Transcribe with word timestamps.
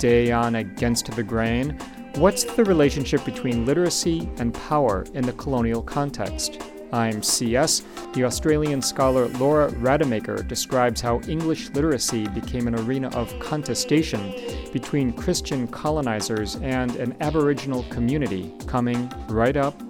Today 0.00 0.32
on 0.32 0.54
Against 0.54 1.14
the 1.14 1.22
Grain, 1.22 1.78
what's 2.14 2.44
the 2.44 2.64
relationship 2.64 3.22
between 3.22 3.66
literacy 3.66 4.30
and 4.38 4.54
power 4.54 5.04
in 5.12 5.26
the 5.26 5.34
colonial 5.34 5.82
context? 5.82 6.58
I'm 6.90 7.22
CS. 7.22 7.82
The 8.14 8.24
Australian 8.24 8.80
scholar 8.80 9.28
Laura 9.28 9.70
Rademaker 9.72 10.48
describes 10.48 11.02
how 11.02 11.20
English 11.28 11.68
literacy 11.72 12.28
became 12.28 12.66
an 12.66 12.76
arena 12.76 13.10
of 13.10 13.38
contestation 13.40 14.32
between 14.72 15.12
Christian 15.12 15.68
colonizers 15.68 16.56
and 16.56 16.96
an 16.96 17.14
Aboriginal 17.20 17.82
community 17.90 18.54
coming 18.66 19.06
right 19.28 19.58
up 19.58 19.82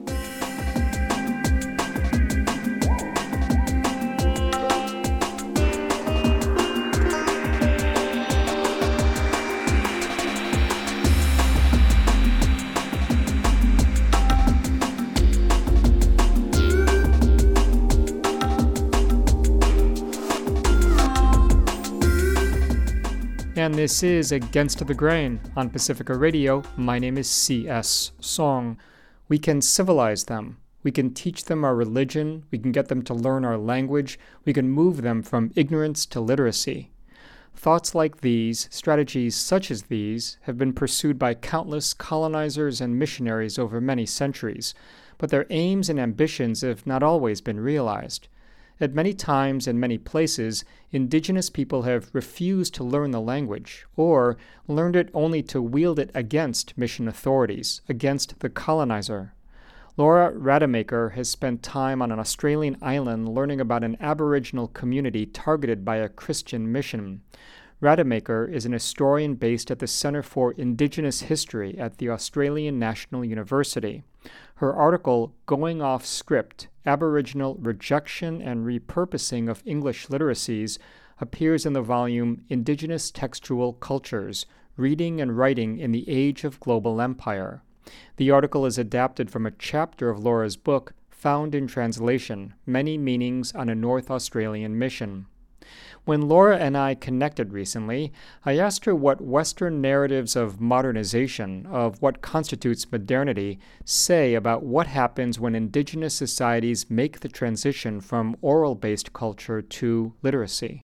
this 23.80 24.02
is 24.02 24.30
Against 24.30 24.86
the 24.86 24.92
Grain 24.92 25.40
on 25.56 25.70
Pacifica 25.70 26.14
Radio. 26.14 26.62
My 26.76 26.98
name 26.98 27.16
is 27.16 27.30
C.S. 27.30 28.12
Soong. 28.20 28.76
We 29.26 29.38
can 29.38 29.62
civilize 29.62 30.24
them. 30.24 30.58
We 30.82 30.90
can 30.90 31.14
teach 31.14 31.46
them 31.46 31.64
our 31.64 31.74
religion. 31.74 32.44
We 32.50 32.58
can 32.58 32.72
get 32.72 32.88
them 32.88 33.00
to 33.04 33.14
learn 33.14 33.42
our 33.42 33.56
language. 33.56 34.18
We 34.44 34.52
can 34.52 34.68
move 34.68 35.00
them 35.00 35.22
from 35.22 35.50
ignorance 35.56 36.04
to 36.06 36.20
literacy. 36.20 36.90
Thoughts 37.56 37.94
like 37.94 38.20
these, 38.20 38.68
strategies 38.70 39.34
such 39.34 39.70
as 39.70 39.84
these, 39.84 40.36
have 40.42 40.58
been 40.58 40.74
pursued 40.74 41.18
by 41.18 41.32
countless 41.32 41.94
colonizers 41.94 42.82
and 42.82 42.98
missionaries 42.98 43.58
over 43.58 43.80
many 43.80 44.04
centuries, 44.04 44.74
but 45.16 45.30
their 45.30 45.46
aims 45.48 45.88
and 45.88 45.98
ambitions 45.98 46.60
have 46.60 46.86
not 46.86 47.02
always 47.02 47.40
been 47.40 47.58
realized. 47.58 48.28
At 48.82 48.94
many 48.94 49.12
times 49.12 49.66
and 49.68 49.78
many 49.78 49.98
places, 49.98 50.64
indigenous 50.90 51.50
people 51.50 51.82
have 51.82 52.08
refused 52.14 52.72
to 52.74 52.84
learn 52.84 53.10
the 53.10 53.20
language, 53.20 53.84
or 53.94 54.38
learned 54.66 54.96
it 54.96 55.10
only 55.12 55.42
to 55.44 55.60
wield 55.60 55.98
it 55.98 56.10
against 56.14 56.78
mission 56.78 57.06
authorities, 57.06 57.82
against 57.90 58.40
the 58.40 58.48
colonizer. 58.48 59.34
Laura 59.98 60.32
Rademaker 60.32 61.12
has 61.12 61.28
spent 61.28 61.62
time 61.62 62.00
on 62.00 62.10
an 62.10 62.18
Australian 62.18 62.78
island 62.80 63.28
learning 63.28 63.60
about 63.60 63.84
an 63.84 63.98
Aboriginal 64.00 64.68
community 64.68 65.26
targeted 65.26 65.84
by 65.84 65.96
a 65.96 66.08
Christian 66.08 66.72
mission. 66.72 67.20
Rademaker 67.82 68.50
is 68.50 68.64
an 68.64 68.72
historian 68.72 69.34
based 69.34 69.70
at 69.70 69.78
the 69.78 69.86
Centre 69.86 70.22
for 70.22 70.52
Indigenous 70.52 71.22
History 71.22 71.76
at 71.76 71.98
the 71.98 72.08
Australian 72.08 72.78
National 72.78 73.26
University. 73.26 74.04
Her 74.60 74.74
article, 74.74 75.32
Going 75.46 75.80
Off 75.80 76.04
Script 76.04 76.68
Aboriginal 76.84 77.54
Rejection 77.54 78.42
and 78.42 78.66
Repurposing 78.66 79.48
of 79.48 79.62
English 79.64 80.08
Literacies, 80.08 80.76
appears 81.18 81.64
in 81.64 81.72
the 81.72 81.80
volume 81.80 82.44
Indigenous 82.50 83.10
Textual 83.10 83.72
Cultures 83.72 84.44
Reading 84.76 85.18
and 85.18 85.38
Writing 85.38 85.78
in 85.78 85.92
the 85.92 86.06
Age 86.06 86.44
of 86.44 86.60
Global 86.60 87.00
Empire. 87.00 87.62
The 88.18 88.30
article 88.30 88.66
is 88.66 88.76
adapted 88.76 89.30
from 89.30 89.46
a 89.46 89.50
chapter 89.52 90.10
of 90.10 90.18
Laura's 90.18 90.58
book, 90.58 90.92
Found 91.08 91.54
in 91.54 91.66
Translation 91.66 92.52
Many 92.66 92.98
Meanings 92.98 93.54
on 93.54 93.70
a 93.70 93.74
North 93.74 94.10
Australian 94.10 94.78
Mission. 94.78 95.24
When 96.04 96.28
Laura 96.28 96.56
and 96.56 96.76
I 96.76 96.94
connected 96.94 97.52
recently, 97.52 98.12
I 98.44 98.58
asked 98.58 98.84
her 98.86 98.94
what 98.94 99.20
Western 99.20 99.80
narratives 99.80 100.34
of 100.34 100.60
modernization, 100.60 101.66
of 101.66 102.00
what 102.00 102.22
constitutes 102.22 102.90
modernity, 102.90 103.58
say 103.84 104.34
about 104.34 104.62
what 104.62 104.86
happens 104.86 105.38
when 105.38 105.54
indigenous 105.54 106.14
societies 106.14 106.90
make 106.90 107.20
the 107.20 107.28
transition 107.28 108.00
from 108.00 108.36
oral 108.40 108.74
based 108.74 109.12
culture 109.12 109.60
to 109.60 110.14
literacy. 110.22 110.82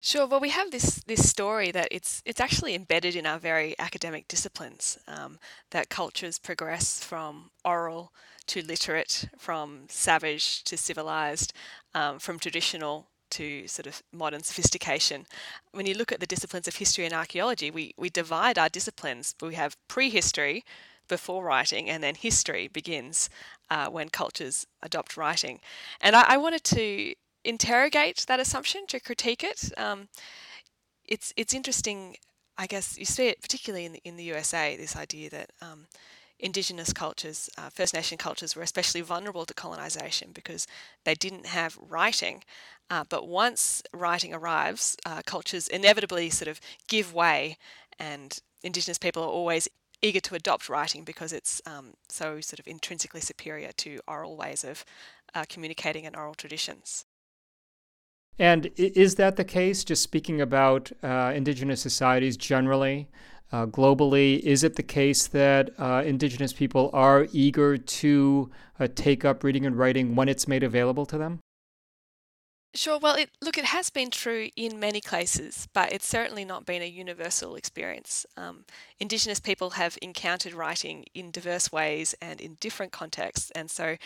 Sure. 0.00 0.26
Well, 0.26 0.40
we 0.40 0.50
have 0.50 0.70
this 0.70 1.02
this 1.06 1.26
story 1.26 1.70
that 1.70 1.88
it's 1.90 2.22
it's 2.26 2.40
actually 2.40 2.74
embedded 2.74 3.16
in 3.16 3.24
our 3.24 3.38
very 3.38 3.74
academic 3.78 4.28
disciplines. 4.28 4.98
Um, 5.08 5.38
that 5.70 5.88
cultures 5.88 6.38
progress 6.38 7.02
from 7.02 7.50
oral 7.64 8.12
to 8.48 8.60
literate, 8.60 9.30
from 9.38 9.86
savage 9.88 10.62
to 10.64 10.76
civilized, 10.76 11.54
um, 11.94 12.18
from 12.18 12.38
traditional 12.38 13.06
to 13.34 13.66
sort 13.68 13.86
of 13.86 14.02
modern 14.12 14.42
sophistication. 14.42 15.26
When 15.72 15.86
you 15.86 15.94
look 15.94 16.12
at 16.12 16.20
the 16.20 16.26
disciplines 16.26 16.68
of 16.68 16.76
history 16.76 17.04
and 17.04 17.14
archaeology, 17.14 17.70
we, 17.70 17.94
we 17.96 18.10
divide 18.10 18.58
our 18.58 18.68
disciplines. 18.68 19.34
We 19.40 19.54
have 19.54 19.76
prehistory 19.88 20.64
before 21.08 21.44
writing, 21.44 21.90
and 21.90 22.02
then 22.02 22.14
history 22.14 22.68
begins 22.68 23.28
uh, 23.70 23.88
when 23.88 24.08
cultures 24.08 24.66
adopt 24.82 25.16
writing. 25.16 25.60
And 26.00 26.16
I, 26.16 26.34
I, 26.34 26.36
wanted 26.36 26.64
to 26.64 27.14
interrogate 27.44 28.24
that 28.26 28.40
assumption, 28.40 28.86
to 28.88 29.00
critique 29.00 29.44
it. 29.44 29.72
Um, 29.76 30.08
it's 31.04 31.32
it's 31.36 31.54
interesting, 31.54 32.16
I 32.56 32.66
guess 32.66 32.98
you 32.98 33.04
see 33.04 33.28
it 33.28 33.42
particularly 33.42 33.84
in 33.84 33.92
the, 33.92 34.00
in 34.04 34.16
the 34.16 34.24
USA. 34.24 34.76
This 34.76 34.96
idea 34.96 35.28
that 35.30 35.50
um, 35.60 35.86
Indigenous 36.44 36.92
cultures, 36.92 37.48
uh, 37.56 37.70
First 37.70 37.94
Nation 37.94 38.18
cultures, 38.18 38.54
were 38.54 38.62
especially 38.62 39.00
vulnerable 39.00 39.46
to 39.46 39.54
colonization 39.54 40.30
because 40.34 40.66
they 41.04 41.14
didn't 41.14 41.46
have 41.46 41.78
writing. 41.80 42.44
Uh, 42.90 43.02
but 43.08 43.26
once 43.26 43.82
writing 43.94 44.34
arrives, 44.34 44.94
uh, 45.06 45.22
cultures 45.24 45.68
inevitably 45.68 46.28
sort 46.28 46.48
of 46.48 46.60
give 46.86 47.14
way, 47.14 47.56
and 47.98 48.40
Indigenous 48.62 48.98
people 48.98 49.22
are 49.22 49.28
always 49.28 49.68
eager 50.02 50.20
to 50.20 50.34
adopt 50.34 50.68
writing 50.68 51.02
because 51.02 51.32
it's 51.32 51.62
um, 51.64 51.94
so 52.10 52.42
sort 52.42 52.60
of 52.60 52.66
intrinsically 52.68 53.22
superior 53.22 53.72
to 53.72 53.98
oral 54.06 54.36
ways 54.36 54.64
of 54.64 54.84
uh, 55.34 55.44
communicating 55.48 56.04
and 56.04 56.14
oral 56.14 56.34
traditions. 56.34 57.06
And 58.38 58.70
is 58.76 59.14
that 59.14 59.36
the 59.36 59.44
case? 59.44 59.82
Just 59.82 60.02
speaking 60.02 60.42
about 60.42 60.92
uh, 61.02 61.32
Indigenous 61.34 61.80
societies 61.80 62.36
generally, 62.36 63.08
uh, 63.54 63.66
globally, 63.66 64.40
is 64.40 64.64
it 64.64 64.74
the 64.74 64.82
case 64.82 65.28
that 65.28 65.70
uh, 65.78 66.02
Indigenous 66.04 66.52
people 66.52 66.90
are 66.92 67.28
eager 67.30 67.78
to 67.78 68.50
uh, 68.80 68.88
take 68.96 69.24
up 69.24 69.44
reading 69.44 69.64
and 69.64 69.78
writing 69.78 70.16
when 70.16 70.28
it's 70.28 70.48
made 70.48 70.64
available 70.64 71.06
to 71.06 71.16
them? 71.16 71.38
Sure. 72.76 72.98
Well, 72.98 73.14
it, 73.14 73.30
look, 73.40 73.56
it 73.56 73.66
has 73.66 73.88
been 73.88 74.10
true 74.10 74.48
in 74.56 74.80
many 74.80 75.00
cases, 75.00 75.68
but 75.72 75.92
it's 75.92 76.08
certainly 76.08 76.44
not 76.44 76.66
been 76.66 76.82
a 76.82 76.88
universal 76.88 77.54
experience. 77.54 78.26
Um, 78.36 78.64
Indigenous 78.98 79.38
people 79.38 79.70
have 79.70 79.96
encountered 80.02 80.54
writing 80.54 81.04
in 81.14 81.30
diverse 81.30 81.70
ways 81.70 82.16
and 82.20 82.40
in 82.40 82.56
different 82.58 82.90
contexts, 82.90 83.52
and 83.52 83.70
so 83.70 83.96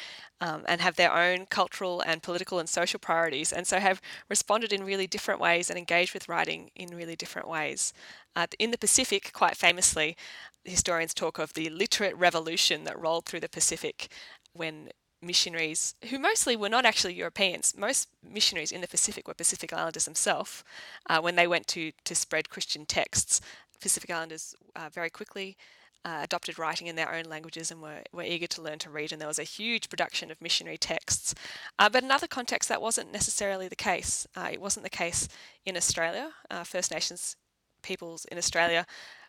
um, 0.43 0.65
and 0.69 0.83
have 0.83 0.97
their 0.97 1.15
own 1.15 1.47
cultural 1.47 2.03
and 2.03 2.23
political 2.23 2.59
and 2.59 2.69
social 2.69 3.01
priorities, 3.01 3.55
and 3.55 3.67
so 3.67 3.79
have 3.79 4.03
responded 4.29 4.75
in 4.75 4.85
really 4.85 5.07
different 5.07 5.41
ways 5.41 5.71
and 5.71 5.79
engaged 5.79 6.13
with 6.13 6.29
writing 6.29 6.71
in 6.77 6.95
really 6.95 7.17
different 7.17 7.49
ways. 7.49 7.95
Uh, 8.39 8.47
in 8.61 8.71
the 8.71 8.79
Pacific, 8.79 9.33
quite 9.33 9.57
famously, 9.57 10.17
historians 10.65 11.13
talk 11.13 11.41
of 11.41 11.55
the 11.55 11.69
literate 11.71 12.17
revolution 12.17 12.85
that 12.85 12.97
rolled 12.97 13.25
through 13.25 13.41
the 13.41 13.49
Pacific 13.49 14.13
when 14.53 14.91
missionaries, 15.21 15.97
who 16.11 16.21
mostly 16.21 16.55
were 16.55 16.69
not 16.69 16.87
actually 16.87 17.15
Europeans, 17.15 17.75
most 17.77 18.07
missionaries 18.23 18.71
in 18.71 18.81
the 18.81 18.87
Pacific 18.87 19.27
were 19.27 19.35
Pacific 19.35 19.73
Islanders 19.73 20.05
themselves, 20.05 20.63
uh, 21.11 21.21
when 21.21 21.35
they 21.35 21.49
went 21.49 21.67
to, 21.67 21.91
to 22.05 22.15
spread 22.15 22.49
Christian 22.49 22.87
texts. 22.87 23.41
Pacific 23.81 24.09
Islanders 24.09 24.55
uh, 24.77 24.89
very 24.89 25.11
quickly 25.11 25.57
uh, 26.05 26.21
adopted 26.23 26.61
writing 26.61 26.87
in 26.87 26.95
their 26.95 27.13
own 27.13 27.25
languages 27.25 27.73
and 27.73 27.83
were, 27.83 28.03
were 28.13 28.23
eager 28.23 28.47
to 28.47 28.63
learn 28.63 28.79
to 28.79 28.91
read, 28.91 29.11
and 29.11 29.21
there 29.21 29.27
was 29.27 29.41
a 29.41 29.55
huge 29.59 29.89
production 29.89 30.31
of 30.31 30.41
missionary 30.41 30.79
texts. 30.79 31.35
Uh, 31.77 31.89
but 31.89 32.05
in 32.05 32.13
other 32.13 32.29
contexts, 32.29 32.69
that 32.69 32.81
wasn't 32.81 33.13
necessarily 33.13 33.67
the 33.67 33.75
case. 33.75 34.29
Uh, 34.37 34.49
it 34.53 34.61
wasn't 34.61 34.85
the 34.85 34.91
case 34.91 35.29
in 35.67 35.77
Australia. 35.77 36.31
Uh, 36.49 36.63
First 36.63 36.93
Nations 36.93 37.35
peoples 37.83 38.25
in 38.27 38.39
Australia 38.39 38.87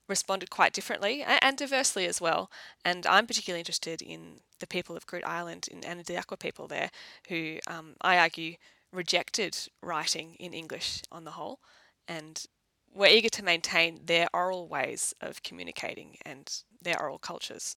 responded 0.07 0.49
quite 0.49 0.73
differently 0.73 1.23
and, 1.23 1.55
diversely 1.55 2.05
as 2.07 2.19
well. 2.19 2.49
And 2.83 3.05
I'm 3.05 3.27
particularly 3.27 3.61
interested 3.61 4.01
in 4.01 4.41
the 4.59 4.67
people 4.67 4.97
of 4.97 5.05
Groote 5.05 5.23
Eylandt 5.23 5.69
and 5.85 6.03
the 6.05 6.17
Aqua 6.17 6.37
people 6.37 6.67
there, 6.67 6.89
who 7.29 7.59
um, 7.67 7.93
I 8.01 8.17
argue 8.17 8.55
rejected 8.91 9.55
writing 9.83 10.35
in 10.39 10.53
English 10.53 11.03
on 11.11 11.23
the 11.23 11.31
whole, 11.31 11.59
and 12.07 12.43
were 12.91 13.05
eager 13.05 13.29
to 13.29 13.43
maintain 13.43 14.01
their 14.05 14.27
oral 14.33 14.67
ways 14.67 15.13
of 15.21 15.43
communicating 15.43 16.17
and 16.25 16.63
their 16.81 16.99
oral 16.99 17.19
cultures. 17.19 17.75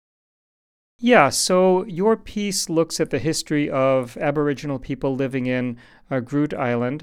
Yeah, 0.98 1.30
so 1.30 1.84
your 1.84 2.16
piece 2.16 2.68
looks 2.68 3.00
at 3.00 3.10
the 3.10 3.18
history 3.18 3.68
of 3.68 4.16
Aboriginal 4.16 4.78
people 4.78 5.16
living 5.16 5.46
in 5.46 5.76
uh, 6.10 6.20
Groote 6.20 6.54
Eylandt. 6.54 7.02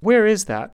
Where 0.00 0.26
is 0.26 0.44
that? 0.44 0.70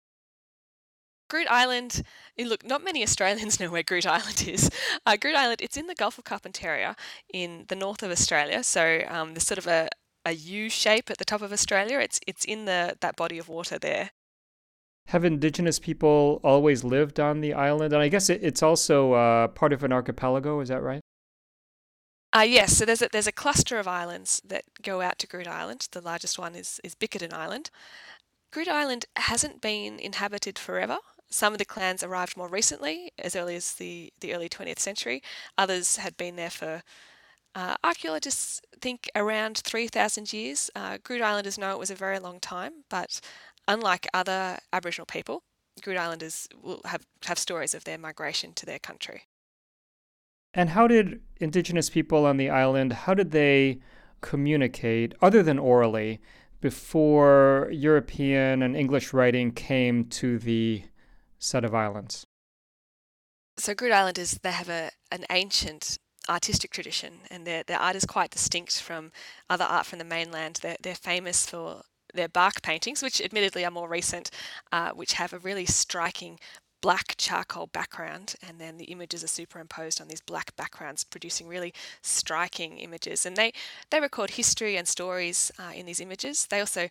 Groote 1.34 1.48
Eylandt, 1.48 2.04
eh, 2.38 2.46
look, 2.46 2.64
not 2.64 2.84
many 2.84 3.02
Australians 3.02 3.60
know 3.60 3.72
where 3.72 3.84
Groote 3.84 4.06
Eylandt 4.06 4.48
is. 4.48 4.70
Uh, 5.06 5.18
Groote 5.18 5.36
Eylandt, 5.36 5.62
it's 5.62 5.78
in 5.78 5.88
the 5.88 5.96
Gulf 5.96 6.18
of 6.20 6.26
Carpentaria 6.26 6.96
in 7.34 7.66
the 7.70 7.76
north 7.76 8.04
of 8.04 8.12
Australia. 8.12 8.64
So 8.64 9.02
um, 9.08 9.34
there's 9.34 9.48
sort 9.48 9.58
of 9.58 9.66
a, 9.66 9.90
a 10.26 10.34
U 10.34 10.70
shape 10.70 11.10
at 11.10 11.18
the 11.18 11.26
top 11.26 11.42
of 11.42 11.52
Australia. 11.52 12.00
It's 12.00 12.20
it's 12.28 12.46
in 12.46 12.66
the 12.66 12.96
that 13.02 13.16
body 13.16 13.40
of 13.40 13.50
water 13.50 13.80
there. 13.80 14.12
Have 15.08 15.26
indigenous 15.26 15.80
people 15.80 16.40
always 16.44 16.84
lived 16.84 17.20
on 17.20 17.42
the 17.42 17.54
island? 17.54 17.94
And 17.94 18.02
I 18.02 18.08
guess 18.08 18.30
it, 18.30 18.42
it's 18.44 18.64
also 18.64 19.14
uh, 19.14 19.48
part 19.50 19.74
of 19.74 19.84
an 19.84 19.92
archipelago, 19.92 20.60
is 20.62 20.70
that 20.70 20.82
right? 20.82 21.02
Uh, 22.36 22.42
yes, 22.42 22.78
so 22.78 22.86
there's 22.86 23.02
a, 23.02 23.10
there's 23.12 23.28
a 23.28 23.32
cluster 23.32 23.78
of 23.80 23.88
islands 23.88 24.42
that 24.46 24.64
go 24.82 25.02
out 25.02 25.20
to 25.20 25.28
Groote 25.28 25.46
Eylandt. 25.48 25.90
The 25.92 26.02
largest 26.02 26.40
one 26.40 26.56
is, 26.56 26.80
is 26.84 26.96
Bickerton 26.96 27.34
Island. 27.34 27.70
Groote 28.52 28.70
Eylandt 28.70 29.06
hasn't 29.18 29.62
been 29.62 30.00
inhabited 30.00 30.58
forever. 30.58 31.00
Some 31.34 31.52
of 31.52 31.58
the 31.58 31.66
clans 31.66 32.04
arrived 32.04 32.38
more 32.38 32.48
recently, 32.48 33.12
as 33.18 33.36
early 33.36 33.56
as 33.56 33.74
the, 33.74 34.14
the 34.20 34.36
early 34.36 34.48
20th 34.48 34.78
century. 34.78 35.24
Others 35.58 35.98
had 35.98 36.16
been 36.16 36.36
there 36.36 36.52
for, 36.52 36.84
uh, 37.56 37.76
archaeologists 37.84 38.62
think, 38.80 39.10
around 39.16 39.58
3,000 39.58 40.32
years. 40.32 40.70
Uh, 40.76 41.00
Groote 41.00 41.24
Eylanders 41.24 41.58
know 41.58 41.72
it 41.72 41.80
was 41.80 41.90
a 41.90 41.96
very 41.96 42.20
long 42.20 42.40
time, 42.40 42.84
but 42.88 43.20
unlike 43.68 44.08
other 44.14 44.60
Aboriginal 44.72 45.08
people, 45.08 45.42
Groote 45.82 45.98
Islanders 45.98 46.48
will 46.62 46.82
have, 46.86 47.02
have 47.24 47.40
stories 47.40 47.74
of 47.74 47.84
their 47.84 47.98
migration 47.98 48.54
to 48.54 48.68
their 48.68 48.78
country. 48.78 49.24
And 50.54 50.70
how 50.70 50.86
did 50.86 51.20
indigenous 51.42 51.90
people 51.90 52.28
on 52.28 52.38
the 52.38 52.52
island, 52.52 52.94
how 52.94 53.16
did 53.16 53.32
they 53.32 53.80
communicate, 54.22 55.16
other 55.20 55.42
than 55.42 55.58
orally, 55.58 56.22
before 56.62 57.70
European 57.72 58.62
and 58.62 58.78
English 58.78 59.14
writing 59.14 59.52
came 59.52 60.06
to 60.06 60.38
the 60.38 60.84
set 61.44 61.66
of 61.66 61.76
islands? 61.76 62.26
So 63.58 63.74
Groote 63.74 63.92
Eylanders, 63.92 64.42
they 64.42 64.52
have 64.52 64.70
a, 64.70 64.92
an 65.12 65.26
ancient 65.30 65.98
artistic 66.30 66.72
tradition 66.72 67.20
and 67.30 67.46
their, 67.46 67.64
their 67.64 67.80
art 67.80 67.96
is 67.96 68.06
quite 68.06 68.32
distinct 68.32 68.82
from 68.82 69.12
other 69.50 69.66
art 69.66 69.86
from 69.86 70.00
the 70.00 70.06
mainland. 70.06 70.60
They're, 70.62 70.78
they're 70.82 70.96
famous 70.96 71.46
for 71.46 71.82
their 72.14 72.30
bark 72.30 72.62
paintings, 72.62 73.04
which 73.04 73.22
admittedly 73.22 73.66
are 73.66 73.72
more 73.72 73.90
recent, 73.90 74.32
uh, 74.72 74.92
which 74.92 75.14
have 75.14 75.34
a 75.34 75.40
really 75.40 75.66
striking 75.66 76.40
black 76.82 77.16
charcoal 77.18 77.68
background 77.68 78.36
and 78.46 78.60
then 78.60 78.76
the 78.76 78.86
images 78.86 79.24
are 79.24 79.28
superimposed 79.28 80.02
on 80.02 80.10
these 80.10 80.20
black 80.20 80.54
backgrounds 80.58 81.06
producing 81.06 81.48
really 81.48 81.74
striking 82.02 82.78
images 82.78 83.26
and 83.26 83.38
they 83.38 83.54
they 83.90 84.02
record 84.02 84.32
history 84.32 84.76
and 84.76 84.86
stories 84.86 85.50
uh, 85.58 85.72
in 85.74 85.86
these 85.86 86.02
images 86.02 86.46
they 86.48 86.60
also 86.60 86.90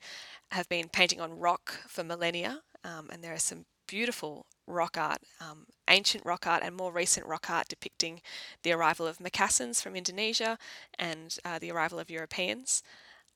have 0.50 0.66
been 0.70 0.88
painting 0.88 1.20
on 1.20 1.38
rock 1.38 1.78
for 1.86 2.02
millennia 2.02 2.62
um, 2.84 3.10
and 3.12 3.22
there 3.22 3.34
are 3.34 3.38
some 3.38 3.66
beautiful 3.92 4.46
rock 4.66 4.96
art 4.96 5.20
um, 5.38 5.66
ancient 5.88 6.24
rock 6.24 6.46
art 6.46 6.62
and 6.64 6.74
more 6.74 6.90
recent 6.90 7.26
rock 7.26 7.50
art 7.50 7.68
depicting 7.68 8.22
the 8.62 8.72
arrival 8.72 9.06
of 9.06 9.18
Macassans 9.18 9.82
from 9.82 9.94
indonesia 9.94 10.56
and 10.98 11.36
uh, 11.44 11.58
the 11.58 11.70
arrival 11.70 11.98
of 11.98 12.10
europeans. 12.10 12.82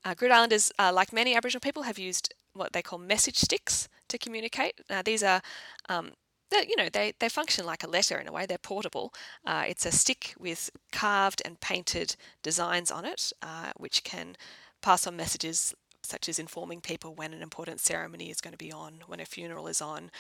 Uh, 0.03 0.15
Groote 0.15 0.31
Eylanders, 0.31 0.71
uh, 0.79 0.93
like 0.93 1.13
many 1.13 1.35
Aboriginal 1.35 1.61
people, 1.61 1.83
have 1.83 1.99
used 1.99 2.33
what 2.55 2.73
they 2.73 2.81
call 2.81 2.99
message 2.99 3.39
sticks 3.39 3.89
to 4.09 4.17
communicate. 4.19 4.81
Now, 4.89 5.03
these 5.03 5.23
are 5.23 5.43
um, 5.89 6.13
you 6.53 6.77
know 6.77 6.89
they, 6.89 7.13
they 7.19 7.29
function 7.29 7.67
like 7.67 7.83
a 7.83 7.89
letter 7.89 8.17
in 8.19 8.29
a 8.29 8.33
way. 8.33 8.47
They're 8.47 8.59
portable. 8.59 9.13
Uh, 9.45 9.65
it's 9.67 9.85
a 9.85 9.91
stick 9.91 10.35
with 10.39 10.71
carved 10.93 11.43
and 11.45 11.61
painted 11.61 12.17
designs 12.43 12.91
on 12.91 13.05
it 13.05 13.33
uh, 13.43 13.73
which 13.77 14.05
can 14.05 14.37
pass 14.81 15.07
on 15.07 15.17
messages 15.17 15.75
such 16.07 16.29
as 16.29 16.39
informing 16.39 16.81
people 16.81 17.15
when 17.15 17.33
an 17.33 17.43
important 17.43 17.81
ceremony 17.81 18.31
is 18.31 18.41
going 18.41 18.53
to 18.53 18.59
be 18.59 18.73
on 18.73 19.01
when 19.07 19.21
a 19.21 19.25
funeral 19.25 19.67
is 19.67 19.81
on 19.81 20.11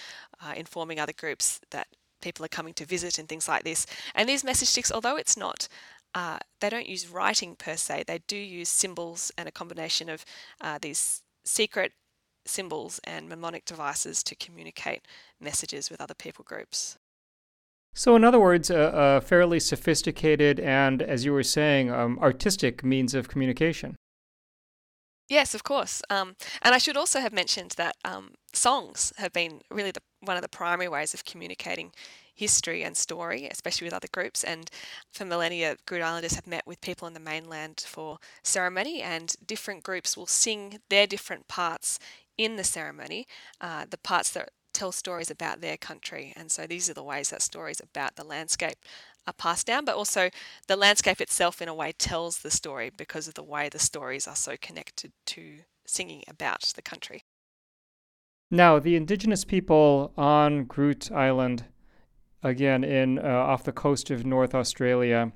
uh, 0.44 0.52
informing 0.56 1.00
other 1.00 1.12
groups 1.12 1.60
that 1.70 1.88
people 2.22 2.44
are 2.44 2.48
coming 2.48 2.74
to 2.74 2.84
visit 2.84 3.18
and 3.18 3.28
things 3.28 3.48
like 3.48 3.64
this 3.64 3.86
and 4.14 4.28
these 4.28 4.44
message 4.44 4.68
sticks 4.68 4.92
although 4.92 5.16
it's 5.16 5.36
not 5.36 5.68
uh, 6.14 6.38
they 6.60 6.70
don't 6.70 6.88
use 6.88 7.08
writing 7.08 7.54
per 7.54 7.76
se 7.76 8.04
they 8.06 8.20
do 8.26 8.36
use 8.36 8.68
symbols 8.68 9.30
and 9.36 9.48
a 9.48 9.52
combination 9.52 10.08
of 10.08 10.24
uh, 10.60 10.78
these 10.80 11.22
secret 11.44 11.92
symbols 12.48 13.00
and 13.04 13.28
mnemonic 13.28 13.64
devices 13.64 14.22
to 14.22 14.34
communicate 14.34 15.02
messages 15.40 15.90
with 15.90 16.00
other 16.00 16.14
people 16.14 16.44
groups. 16.44 16.98
So, 17.94 18.14
in 18.14 18.24
other 18.24 18.40
words, 18.40 18.70
a, 18.70 18.90
a 18.94 19.20
fairly 19.20 19.58
sophisticated 19.58 20.60
and, 20.60 21.00
as 21.00 21.24
you 21.24 21.32
were 21.32 21.42
saying, 21.42 21.90
um, 21.90 22.18
artistic 22.20 22.84
means 22.84 23.14
of 23.14 23.28
communication. 23.28 23.96
Yes, 25.28 25.54
of 25.54 25.64
course. 25.64 26.02
Um, 26.08 26.36
and 26.62 26.74
I 26.74 26.78
should 26.78 26.96
also 26.96 27.20
have 27.20 27.32
mentioned 27.32 27.72
that 27.76 27.96
um, 28.04 28.34
songs 28.52 29.12
have 29.16 29.32
been 29.32 29.60
really 29.70 29.90
the, 29.90 30.02
one 30.20 30.36
of 30.36 30.42
the 30.42 30.48
primary 30.48 30.88
ways 30.88 31.14
of 31.14 31.24
communicating 31.24 31.92
history 32.34 32.84
and 32.84 32.96
story, 32.96 33.48
especially 33.50 33.86
with 33.86 33.94
other 33.94 34.08
groups. 34.12 34.44
And 34.44 34.70
for 35.12 35.24
millennia, 35.24 35.76
Groote 35.86 36.02
Islanders 36.02 36.34
have 36.34 36.46
met 36.46 36.66
with 36.66 36.80
people 36.80 37.06
on 37.06 37.14
the 37.14 37.20
mainland 37.20 37.82
for 37.86 38.18
ceremony, 38.44 39.02
and 39.02 39.34
different 39.44 39.82
groups 39.82 40.16
will 40.16 40.26
sing 40.26 40.78
their 40.90 41.06
different 41.06 41.48
parts 41.48 41.98
in 42.38 42.56
the 42.56 42.64
ceremony, 42.64 43.26
uh, 43.60 43.86
the 43.88 43.98
parts 43.98 44.30
that 44.32 44.50
tell 44.72 44.92
stories 44.92 45.30
about 45.30 45.60
their 45.60 45.78
country. 45.78 46.34
And 46.36 46.52
so 46.52 46.66
these 46.66 46.88
are 46.90 46.94
the 46.94 47.02
ways 47.02 47.30
that 47.30 47.40
stories 47.42 47.80
about 47.80 48.16
the 48.16 48.24
landscape 48.24 48.76
are 49.26 49.32
passed 49.32 49.66
down, 49.66 49.84
but 49.84 49.96
also 49.96 50.30
the 50.66 50.76
landscape 50.76 51.20
itself, 51.20 51.60
in 51.60 51.68
a 51.68 51.74
way, 51.74 51.92
tells 51.92 52.38
the 52.38 52.50
story 52.50 52.90
because 52.96 53.28
of 53.28 53.34
the 53.34 53.42
way 53.42 53.68
the 53.68 53.78
stories 53.78 54.26
are 54.26 54.36
so 54.36 54.56
connected 54.60 55.12
to 55.26 55.58
singing 55.86 56.22
about 56.28 56.62
the 56.74 56.82
country. 56.82 57.24
Now, 58.50 58.78
the 58.78 58.96
indigenous 58.96 59.44
people 59.44 60.12
on 60.16 60.66
Groote 60.66 61.10
Eylandt, 61.10 61.64
again 62.42 62.84
in 62.84 63.18
uh, 63.18 63.22
off 63.22 63.64
the 63.64 63.72
coast 63.72 64.10
of 64.10 64.24
North 64.24 64.54
Australia, 64.54 65.32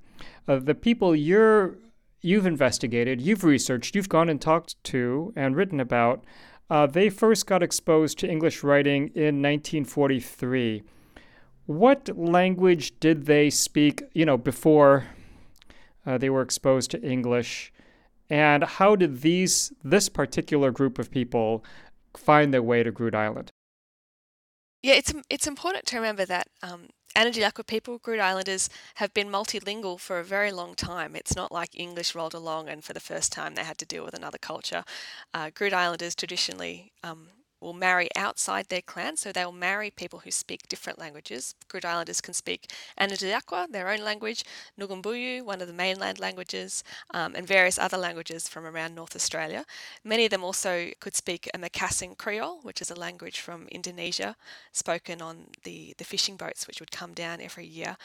uh, 0.46 0.60
the 0.60 0.75
people 0.75 1.16
you're 1.16 1.78
you've 2.22 2.46
investigated, 2.46 3.20
you've 3.20 3.44
researched, 3.44 3.94
you've 3.94 4.08
gone 4.08 4.28
and 4.28 4.40
talked 4.40 4.82
to 4.84 5.32
and 5.34 5.56
written 5.56 5.81
about, 5.81 6.22
uh, 6.69 6.87
they 6.87 7.08
first 7.08 7.46
got 7.46 7.62
exposed 7.62 8.19
to 8.19 8.28
English 8.28 8.62
writing 8.62 9.08
in 9.14 9.42
1943. 9.42 10.82
What 11.70 12.19
language 12.19 12.99
did 12.99 13.26
they 13.26 13.49
speak, 13.49 14.02
you 14.12 14.26
know, 14.26 14.37
before 14.37 15.06
uh, 16.05 16.19
they 16.19 16.28
were 16.28 16.43
exposed 16.43 16.90
to 16.90 17.00
English? 17.00 17.72
And 18.28 18.64
how 18.64 18.96
did 18.96 19.20
these 19.20 19.72
this 19.84 20.08
particular 20.08 20.72
group 20.72 20.99
of 20.99 21.12
people 21.12 21.64
find 22.17 22.52
their 22.52 22.61
way 22.61 22.82
to 22.82 22.90
Groote 22.90 23.14
Eylandt? 23.14 23.50
Yeah, 24.82 24.94
it's 24.94 25.14
it's 25.30 25.47
important 25.47 25.87
to 25.87 25.97
remember 25.97 26.25
that 26.25 26.49
um, 26.61 26.88
Anindilyakwa 27.14 27.64
people, 27.68 28.00
Groote 28.00 28.18
Islanders, 28.18 28.68
have 28.97 29.14
been 29.14 29.28
multilingual 29.28 30.00
for 30.00 30.18
a 30.18 30.25
very 30.25 30.50
long 30.50 30.75
time. 30.75 31.14
It's 31.14 31.37
not 31.37 31.52
like 31.52 31.78
English 31.78 32.16
rolled 32.16 32.35
along 32.35 32.68
and 32.68 32.83
for 32.83 32.94
the 32.94 33.06
first 33.11 33.30
time 33.30 33.54
they 33.54 33.62
had 33.62 33.78
to 33.78 33.87
deal 33.87 34.04
with 34.04 34.14
another 34.14 34.38
culture. 34.38 34.83
Uh, 35.33 35.50
Groote 35.50 35.73
Eylanders 35.73 36.16
traditionally 36.16 36.90
um, 37.04 37.28
will 37.61 37.73
marry 37.73 38.09
outside 38.17 38.69
their 38.69 38.83
clan, 38.83 39.17
so 39.17 39.33
they'll 39.33 39.52
marry 39.52 39.90
people 39.90 40.21
who 40.21 40.31
speak 40.31 40.69
different 40.69 40.99
languages. 40.99 41.55
Groote 41.69 41.85
Islanders 41.85 42.21
can 42.21 42.35
speak 42.35 42.71
Anindilyakwa, 42.99 43.71
their 43.71 43.88
own 43.88 44.00
language, 44.00 44.45
Nunggubuyu, 44.79 45.45
one 45.45 45.61
of 45.61 45.67
the 45.67 45.75
mainland 45.75 46.19
languages, 46.19 46.83
um, 47.12 47.35
and 47.35 47.47
various 47.47 47.79
other 47.79 47.99
languages 47.99 48.49
from 48.49 48.64
around 48.67 48.95
North 48.95 49.14
Australia. 49.14 49.64
Many 50.05 50.25
of 50.25 50.31
them 50.31 50.45
also 50.45 50.90
could 51.00 51.14
speak 51.14 51.49
a 51.52 51.59
Macassan 51.59 52.17
Creole, 52.17 52.61
which 52.62 52.81
is 52.81 52.90
a 52.90 52.95
language 52.95 53.40
from 53.40 53.69
Indonesia, 53.69 54.37
spoken 54.73 55.21
on 55.21 55.47
the, 55.64 55.95
the 55.99 56.05
fishing 56.05 56.37
boats 56.37 56.67
which 56.67 56.81
would 56.81 56.90
come 56.90 57.12
down 57.12 57.40
every 57.40 57.67
year. 57.67 57.97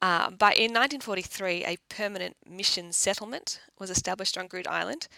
Uh, 0.00 0.30
but 0.30 0.56
in 0.56 0.72
1943, 0.72 1.64
a 1.64 1.76
permanent 1.88 2.36
mission 2.46 2.92
settlement 2.92 3.60
was 3.78 3.90
established 3.90 4.36
on 4.36 4.48
Groote 4.48 4.66
Eylandt. 4.66 5.08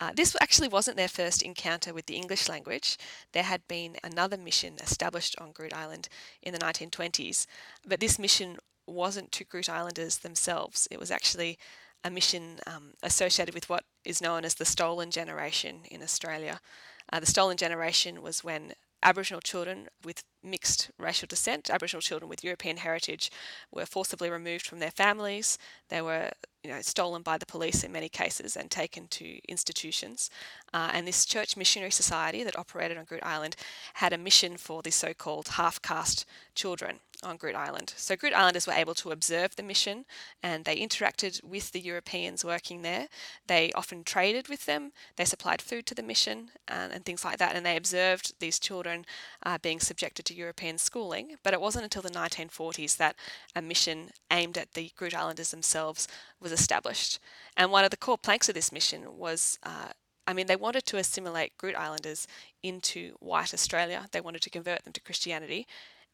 Uh, 0.00 0.12
this 0.16 0.34
actually 0.40 0.68
wasn't 0.68 0.96
their 0.96 1.08
first 1.08 1.42
encounter 1.42 1.92
with 1.92 2.06
the 2.06 2.16
English 2.16 2.48
language. 2.48 2.96
There 3.32 3.42
had 3.42 3.68
been 3.68 3.96
another 4.02 4.38
mission 4.38 4.76
established 4.82 5.36
on 5.38 5.52
Groote 5.52 5.74
Eylandt 5.74 6.08
in 6.42 6.54
the 6.54 6.58
1920s, 6.58 7.46
but 7.86 8.00
this 8.00 8.18
mission 8.18 8.56
wasn't 8.86 9.30
to 9.32 9.44
Groot 9.44 9.68
Islanders 9.68 10.18
themselves. 10.18 10.88
It 10.90 10.98
was 10.98 11.10
actually 11.10 11.58
a 12.02 12.10
mission 12.10 12.60
um, 12.66 12.94
associated 13.02 13.54
with 13.54 13.68
what 13.68 13.84
is 14.04 14.22
known 14.22 14.44
as 14.44 14.54
the 14.54 14.64
stolen 14.64 15.10
generation 15.10 15.80
in 15.90 16.02
Australia. 16.02 16.60
Uh, 17.12 17.20
the 17.20 17.26
stolen 17.26 17.58
generation 17.58 18.22
was 18.22 18.42
when 18.42 18.72
Aboriginal 19.02 19.40
children 19.40 19.88
with 20.04 20.24
mixed 20.42 20.90
racial 20.98 21.26
descent, 21.26 21.70
Aboriginal 21.70 22.00
children 22.00 22.28
with 22.28 22.44
European 22.44 22.78
heritage, 22.78 23.30
were 23.70 23.86
forcibly 23.86 24.30
removed 24.30 24.66
from 24.66 24.78
their 24.78 24.90
families. 24.90 25.58
They 25.88 26.02
were 26.02 26.30
you 26.62 26.70
know, 26.70 26.80
stolen 26.82 27.22
by 27.22 27.38
the 27.38 27.46
police 27.46 27.82
in 27.82 27.92
many 27.92 28.08
cases 28.08 28.56
and 28.56 28.70
taken 28.70 29.06
to 29.08 29.38
institutions. 29.48 30.30
Uh, 30.74 30.90
and 30.92 31.06
this 31.06 31.24
church 31.24 31.56
missionary 31.56 31.90
society 31.90 32.44
that 32.44 32.58
operated 32.58 32.98
on 32.98 33.06
Groote 33.06 33.22
Eylandt 33.22 33.54
had 33.94 34.12
a 34.12 34.18
mission 34.18 34.56
for 34.56 34.82
the 34.82 34.90
so 34.90 35.14
called 35.14 35.48
half 35.48 35.80
caste 35.80 36.26
children 36.54 37.00
on 37.22 37.38
Groote 37.38 37.54
Eylandt. 37.54 37.92
So 37.96 38.16
Groot 38.16 38.34
Islanders 38.34 38.66
were 38.66 38.72
able 38.72 38.94
to 38.94 39.10
observe 39.10 39.56
the 39.56 39.62
mission 39.62 40.04
and 40.42 40.64
they 40.64 40.76
interacted 40.76 41.42
with 41.42 41.72
the 41.72 41.80
Europeans 41.80 42.44
working 42.44 42.82
there. 42.82 43.08
They 43.46 43.72
often 43.72 44.04
traded 44.04 44.48
with 44.48 44.66
them, 44.66 44.92
they 45.16 45.24
supplied 45.24 45.62
food 45.62 45.86
to 45.86 45.94
the 45.94 46.02
mission 46.02 46.50
and, 46.68 46.92
and 46.92 47.04
things 47.04 47.24
like 47.24 47.38
that, 47.38 47.56
and 47.56 47.64
they 47.64 47.76
observed 47.76 48.34
these 48.38 48.58
children 48.58 49.04
uh, 49.44 49.58
being 49.60 49.80
subjected 49.80 50.24
to 50.30 50.38
European 50.38 50.78
schooling. 50.78 51.36
But 51.42 51.54
it 51.54 51.60
wasn't 51.60 51.84
until 51.84 52.02
the 52.02 52.10
1940s 52.10 52.96
that 52.96 53.16
a 53.54 53.60
mission 53.62 54.10
aimed 54.30 54.56
at 54.56 54.72
the 54.72 54.90
Groote 54.96 55.14
Islanders 55.14 55.50
themselves 55.50 56.08
was 56.40 56.52
established. 56.52 57.18
And 57.56 57.70
one 57.70 57.84
of 57.84 57.90
the 57.90 57.96
core 57.96 58.18
planks 58.18 58.48
of 58.48 58.54
this 58.54 58.72
mission 58.72 59.18
was 59.18 59.58
uh, 59.62 59.88
I 60.26 60.32
mean, 60.32 60.46
they 60.46 60.54
wanted 60.54 60.86
to 60.86 60.96
assimilate 60.96 61.58
Groote 61.58 61.74
Islanders 61.74 62.28
into 62.62 63.16
white 63.18 63.52
Australia. 63.52 64.06
They 64.12 64.20
wanted 64.20 64.42
to 64.42 64.50
convert 64.50 64.84
them 64.84 64.92
to 64.92 65.00
Christianity, 65.00 65.66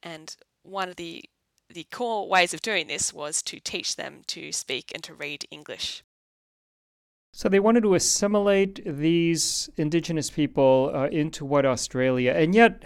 and 0.02 0.35
one 0.62 0.88
of 0.88 0.96
the 0.96 1.25
the 1.68 1.85
core 1.90 2.28
ways 2.28 2.54
of 2.54 2.62
doing 2.62 2.87
this 2.87 3.12
was 3.12 3.42
to 3.42 3.58
teach 3.58 3.96
them 3.96 4.23
to 4.28 4.52
speak 4.52 4.92
and 4.94 5.02
to 5.02 5.12
read 5.12 5.44
English. 5.50 6.04
So 7.32 7.49
they 7.50 7.61
wanted 7.61 7.82
to 7.82 7.94
assimilate 7.94 8.80
these 8.87 9.68
indigenous 9.76 10.30
people 10.30 10.92
uh, 10.94 11.08
into 11.08 11.44
what 11.44 11.66
Australia, 11.66 12.32
and 12.32 12.54
yet, 12.54 12.85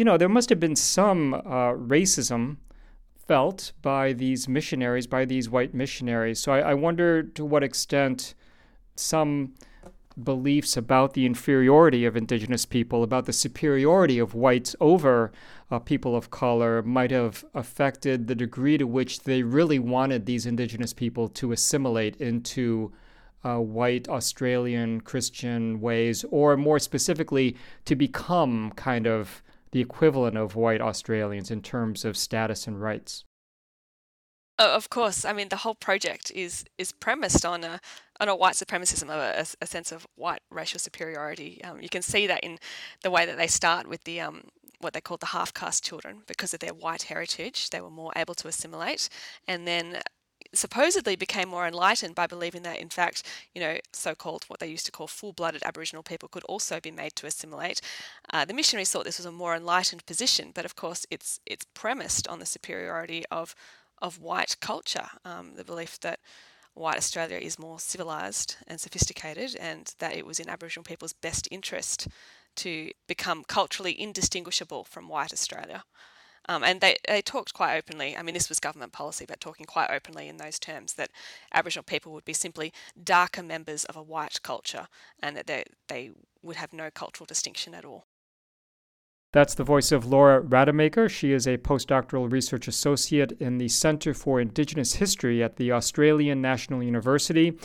you 0.00 0.04
know, 0.06 0.16
there 0.16 0.30
must 0.30 0.48
have 0.48 0.58
been 0.58 0.76
some 0.76 1.34
uh, 1.34 1.74
racism 1.74 2.56
felt 3.28 3.72
by 3.82 4.14
these 4.14 4.48
missionaries, 4.48 5.06
by 5.06 5.26
these 5.26 5.50
white 5.50 5.74
missionaries. 5.74 6.40
So 6.40 6.52
I, 6.52 6.70
I 6.70 6.74
wonder 6.74 7.22
to 7.22 7.44
what 7.44 7.62
extent 7.62 8.34
some 8.96 9.52
beliefs 10.24 10.74
about 10.74 11.12
the 11.12 11.26
inferiority 11.26 12.06
of 12.06 12.16
indigenous 12.16 12.64
people, 12.64 13.02
about 13.02 13.26
the 13.26 13.34
superiority 13.34 14.18
of 14.18 14.34
whites 14.34 14.74
over 14.80 15.32
uh, 15.70 15.78
people 15.78 16.16
of 16.16 16.30
color, 16.30 16.82
might 16.82 17.10
have 17.10 17.44
affected 17.52 18.26
the 18.26 18.34
degree 18.34 18.78
to 18.78 18.86
which 18.86 19.24
they 19.24 19.42
really 19.42 19.78
wanted 19.78 20.24
these 20.24 20.46
indigenous 20.46 20.94
people 20.94 21.28
to 21.28 21.52
assimilate 21.52 22.16
into 22.16 22.90
uh, 23.44 23.58
white 23.58 24.08
Australian 24.08 25.02
Christian 25.02 25.78
ways, 25.78 26.24
or 26.30 26.56
more 26.56 26.78
specifically, 26.78 27.54
to 27.84 27.94
become 27.94 28.72
kind 28.76 29.06
of 29.06 29.42
the 29.72 29.80
equivalent 29.80 30.36
of 30.36 30.56
white 30.56 30.80
Australians 30.80 31.50
in 31.50 31.62
terms 31.62 32.04
of 32.04 32.16
status 32.16 32.66
and 32.66 32.80
rights. 32.80 33.24
Oh, 34.58 34.74
of 34.74 34.90
course, 34.90 35.24
I 35.24 35.32
mean 35.32 35.48
the 35.48 35.56
whole 35.56 35.74
project 35.74 36.30
is 36.34 36.64
is 36.76 36.92
premised 36.92 37.46
on 37.46 37.64
a 37.64 37.80
on 38.20 38.28
a 38.28 38.36
white 38.36 38.56
supremacism, 38.56 39.08
a, 39.08 39.46
a 39.62 39.66
sense 39.66 39.90
of 39.90 40.06
white 40.16 40.42
racial 40.50 40.78
superiority. 40.78 41.64
Um, 41.64 41.80
you 41.80 41.88
can 41.88 42.02
see 42.02 42.26
that 42.26 42.44
in 42.44 42.58
the 43.02 43.10
way 43.10 43.24
that 43.24 43.38
they 43.38 43.46
start 43.46 43.86
with 43.86 44.04
the 44.04 44.20
um, 44.20 44.42
what 44.80 44.92
they 44.92 45.00
called 45.00 45.20
the 45.20 45.26
half 45.26 45.54
caste 45.54 45.82
children 45.82 46.24
because 46.26 46.52
of 46.52 46.60
their 46.60 46.74
white 46.74 47.04
heritage. 47.04 47.70
They 47.70 47.80
were 47.80 47.90
more 47.90 48.12
able 48.16 48.34
to 48.34 48.48
assimilate, 48.48 49.08
and 49.48 49.66
then 49.66 50.02
supposedly 50.52 51.16
became 51.16 51.48
more 51.48 51.66
enlightened 51.66 52.14
by 52.14 52.26
believing 52.26 52.62
that, 52.62 52.78
in 52.78 52.88
fact, 52.88 53.22
you 53.54 53.60
know, 53.60 53.78
so 53.92 54.14
called 54.14 54.44
what 54.48 54.60
they 54.60 54.66
used 54.66 54.86
to 54.86 54.92
call 54.92 55.06
full 55.06 55.32
blooded 55.32 55.62
Aboriginal 55.64 56.02
people 56.02 56.28
could 56.28 56.44
also 56.44 56.80
be 56.80 56.90
made 56.90 57.14
to 57.16 57.26
assimilate. 57.26 57.80
Uh, 58.32 58.44
the 58.44 58.54
missionaries 58.54 58.90
thought 58.90 59.04
this 59.04 59.18
was 59.18 59.26
a 59.26 59.32
more 59.32 59.54
enlightened 59.54 60.04
position, 60.06 60.50
but 60.54 60.64
of 60.64 60.76
course, 60.76 61.06
it's, 61.10 61.40
it's 61.46 61.66
premised 61.74 62.26
on 62.28 62.38
the 62.38 62.46
superiority 62.46 63.24
of, 63.30 63.54
of 64.02 64.20
white 64.20 64.56
culture, 64.60 65.08
um, 65.24 65.54
the 65.56 65.64
belief 65.64 66.00
that 66.00 66.20
white 66.74 66.96
Australia 66.96 67.36
is 67.36 67.58
more 67.58 67.78
civilised 67.78 68.56
and 68.66 68.80
sophisticated, 68.80 69.56
and 69.56 69.94
that 69.98 70.16
it 70.16 70.26
was 70.26 70.40
in 70.40 70.48
Aboriginal 70.48 70.84
people's 70.84 71.12
best 71.12 71.48
interest 71.50 72.08
to 72.56 72.90
become 73.06 73.44
culturally 73.44 73.98
indistinguishable 74.00 74.84
from 74.84 75.08
white 75.08 75.32
Australia. 75.32 75.84
Um, 76.48 76.64
and 76.64 76.80
they, 76.80 76.96
they 77.06 77.22
talked 77.22 77.54
quite 77.54 77.76
openly. 77.76 78.16
I 78.16 78.22
mean, 78.22 78.34
this 78.34 78.48
was 78.48 78.60
government 78.60 78.92
policy, 78.92 79.24
but 79.26 79.40
talking 79.40 79.66
quite 79.66 79.90
openly 79.90 80.26
in 80.26 80.38
those 80.38 80.58
terms 80.58 80.94
that 80.94 81.10
Aboriginal 81.52 81.84
people 81.84 82.12
would 82.12 82.24
be 82.24 82.32
simply 82.32 82.72
darker 83.02 83.42
members 83.42 83.84
of 83.84 83.96
a 83.96 84.02
white 84.02 84.42
culture 84.42 84.88
and 85.22 85.36
that 85.36 85.46
they, 85.46 85.64
they 85.88 86.10
would 86.42 86.56
have 86.56 86.72
no 86.72 86.90
cultural 86.90 87.26
distinction 87.26 87.74
at 87.74 87.84
all. 87.84 88.06
That's 89.32 89.54
the 89.54 89.62
voice 89.62 89.92
of 89.92 90.06
Laura 90.06 90.42
Rademaker. 90.42 91.08
She 91.08 91.30
is 91.30 91.46
a 91.46 91.58
postdoctoral 91.58 92.32
research 92.32 92.66
associate 92.66 93.32
in 93.38 93.58
the 93.58 93.68
Center 93.68 94.12
for 94.12 94.40
Indigenous 94.40 94.94
History 94.94 95.40
at 95.40 95.54
the 95.54 95.70
Australian 95.70 96.40
National 96.42 96.82
University. 96.82 97.56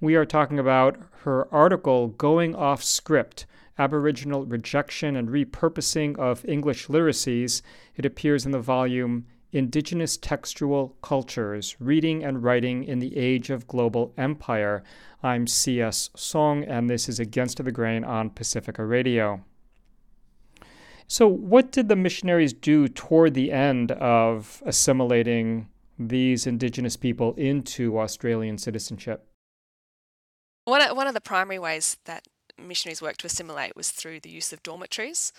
We 0.00 0.16
are 0.16 0.26
talking 0.26 0.58
about 0.58 0.98
her 1.22 1.48
article, 1.50 2.08
Going 2.08 2.54
Off 2.54 2.84
Script 2.84 3.46
Aboriginal 3.78 4.44
Rejection 4.44 5.16
and 5.16 5.28
Repurposing 5.28 6.18
of 6.18 6.44
English 6.44 6.88
Literacies. 6.88 7.62
It 7.96 8.06
appears 8.06 8.46
in 8.46 8.52
the 8.52 8.60
volume 8.60 9.26
Indigenous 9.54 10.16
Textual 10.16 10.96
Cultures 11.00 11.76
Reading 11.78 12.24
and 12.24 12.42
Writing 12.42 12.82
in 12.82 12.98
the 12.98 13.16
Age 13.16 13.50
of 13.50 13.68
Global 13.68 14.12
Empire. 14.18 14.82
I'm 15.22 15.46
C.S. 15.46 16.10
Soong, 16.16 16.68
and 16.68 16.90
this 16.90 17.08
is 17.08 17.20
Against 17.20 17.62
the 17.62 17.70
Grain 17.70 18.02
on 18.04 18.30
Pacifica 18.30 18.84
Radio. 18.84 19.44
So, 21.06 21.28
what 21.28 21.70
did 21.70 21.88
the 21.88 21.96
missionaries 21.96 22.52
do 22.52 22.88
toward 22.88 23.34
the 23.34 23.52
end 23.52 23.92
of 23.92 24.62
assimilating 24.66 25.68
these 25.98 26.46
Indigenous 26.46 26.96
people 26.96 27.34
into 27.34 27.98
Australian 28.00 28.58
citizenship? 28.58 29.28
One 30.64 30.80
of, 30.80 30.96
one 30.96 31.06
of 31.06 31.14
the 31.14 31.20
primary 31.20 31.58
ways 31.58 31.98
that 32.06 32.26
missionaries 32.58 33.02
worked 33.02 33.20
to 33.20 33.26
assimilate 33.26 33.76
was 33.76 33.90
through 33.90 34.20
the 34.20 34.30
use 34.30 34.52
of 34.52 34.62
dormitories. 34.62 35.32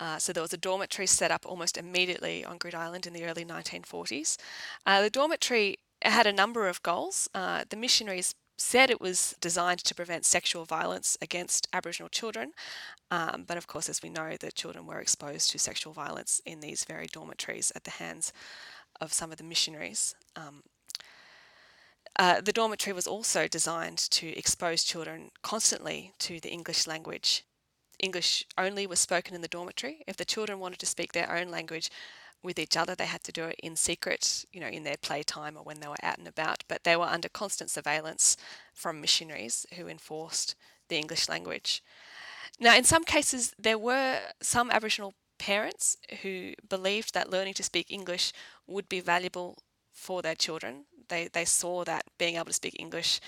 Uh, 0.00 0.18
so 0.18 0.32
there 0.32 0.42
was 0.42 0.52
a 0.52 0.58
dormitory 0.58 1.06
set 1.06 1.30
up 1.30 1.44
almost 1.46 1.76
immediately 1.76 2.44
on 2.44 2.58
Groote 2.58 2.74
Eylandt 2.74 3.06
in 3.06 3.12
the 3.12 3.24
early 3.24 3.44
1940s. 3.44 4.36
Uh, 4.86 5.02
the 5.02 5.10
dormitory 5.10 5.78
had 6.02 6.26
a 6.26 6.32
number 6.32 6.68
of 6.68 6.82
goals. 6.82 7.28
Uh, 7.34 7.64
the 7.68 7.76
missionaries 7.76 8.34
said 8.58 8.90
it 8.90 9.00
was 9.00 9.34
designed 9.40 9.80
to 9.80 9.94
prevent 9.94 10.24
sexual 10.24 10.64
violence 10.64 11.16
against 11.20 11.68
Aboriginal 11.72 12.08
children, 12.08 12.52
um, 13.10 13.44
but 13.46 13.56
of 13.56 13.66
course, 13.66 13.88
as 13.88 14.02
we 14.02 14.08
know, 14.08 14.36
the 14.38 14.52
children 14.52 14.86
were 14.86 15.00
exposed 15.00 15.50
to 15.50 15.58
sexual 15.58 15.92
violence 15.92 16.40
in 16.46 16.60
these 16.60 16.84
very 16.84 17.06
dormitories 17.06 17.72
at 17.74 17.84
the 17.84 17.90
hands 17.90 18.32
of 19.00 19.12
some 19.12 19.32
of 19.32 19.38
the 19.38 19.44
missionaries. 19.44 20.14
Um, 20.36 20.62
uh, 22.16 22.40
the 22.40 22.52
dormitory 22.52 22.92
was 22.92 23.06
also 23.06 23.48
designed 23.48 23.98
to 23.98 24.36
expose 24.36 24.84
children 24.84 25.30
constantly 25.42 26.12
to 26.18 26.40
the 26.40 26.50
English 26.50 26.86
language. 26.86 27.44
English 27.98 28.44
only 28.58 28.86
was 28.86 28.98
spoken 28.98 29.34
in 29.34 29.40
the 29.40 29.48
dormitory. 29.48 30.02
If 30.06 30.16
the 30.16 30.24
children 30.24 30.58
wanted 30.58 30.78
to 30.80 30.86
speak 30.86 31.12
their 31.12 31.34
own 31.34 31.48
language 31.48 31.90
with 32.42 32.58
each 32.58 32.76
other, 32.76 32.94
they 32.94 33.06
had 33.06 33.22
to 33.24 33.32
do 33.32 33.44
it 33.44 33.60
in 33.62 33.76
secret, 33.76 34.44
you 34.52 34.60
know, 34.60 34.66
in 34.66 34.82
their 34.82 34.96
playtime 34.96 35.56
or 35.56 35.62
when 35.62 35.80
they 35.80 35.86
were 35.86 36.02
out 36.02 36.18
and 36.18 36.28
about. 36.28 36.64
But 36.68 36.84
they 36.84 36.96
were 36.96 37.04
under 37.04 37.28
constant 37.28 37.70
surveillance 37.70 38.36
from 38.74 39.00
missionaries 39.00 39.64
who 39.76 39.88
enforced 39.88 40.54
the 40.88 40.98
English 40.98 41.28
language. 41.28 41.82
Now, 42.58 42.76
in 42.76 42.84
some 42.84 43.04
cases, 43.04 43.54
there 43.58 43.78
were 43.78 44.20
some 44.40 44.70
Aboriginal 44.70 45.14
parents 45.38 45.96
who 46.22 46.52
believed 46.68 47.14
that 47.14 47.30
learning 47.30 47.54
to 47.54 47.62
speak 47.62 47.90
English 47.90 48.32
would 48.66 48.88
be 48.88 49.00
valuable 49.00 49.58
for 49.92 50.22
their 50.22 50.34
children. 50.34 50.84
They, 51.12 51.28
they 51.30 51.44
saw 51.44 51.84
that 51.84 52.04
being 52.16 52.36
able 52.36 52.46
to 52.46 52.54
speak 52.54 52.74
English 52.78 53.20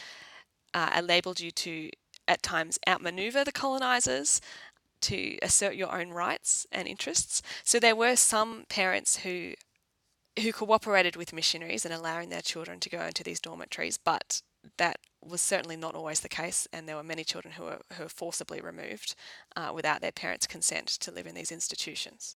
uh, 0.73 0.89
enabled 0.97 1.39
you 1.39 1.51
to, 1.51 1.91
at 2.27 2.43
times, 2.43 2.79
outmaneuver 2.89 3.45
the 3.45 3.53
colonizers, 3.53 4.41
to 5.03 5.37
assert 5.43 5.75
your 5.75 5.95
own 5.95 6.09
rights 6.09 6.67
and 6.73 6.89
interests. 6.89 7.43
So 7.63 7.79
there 7.79 7.95
were 7.95 8.17
some 8.17 8.65
parents 8.71 9.19
who 9.19 9.53
who 10.43 10.53
cooperated 10.53 11.15
with 11.15 11.33
missionaries 11.33 11.85
and 11.85 11.95
allowing 11.95 12.29
their 12.29 12.41
children 12.41 12.81
to 12.81 12.91
go 12.91 13.03
into 13.03 13.23
these 13.23 13.39
dormitories, 13.39 13.99
but 13.99 14.43
that 14.79 14.99
was 15.23 15.41
certainly 15.41 15.77
not 15.77 15.95
always 15.95 16.21
the 16.21 16.29
case, 16.29 16.67
and 16.73 16.89
there 16.89 16.97
were 16.97 17.05
many 17.05 17.23
children 17.23 17.55
who 17.55 17.65
were, 17.65 17.81
who 17.93 18.03
were 18.03 18.09
forcibly 18.09 18.61
removed 18.61 19.15
uh, 19.55 19.71
without 19.73 20.01
their 20.01 20.11
parents' 20.11 20.49
consent 20.49 20.89
to 20.89 21.13
live 21.13 21.27
in 21.29 21.37
these 21.37 21.53
institutions. 21.53 22.35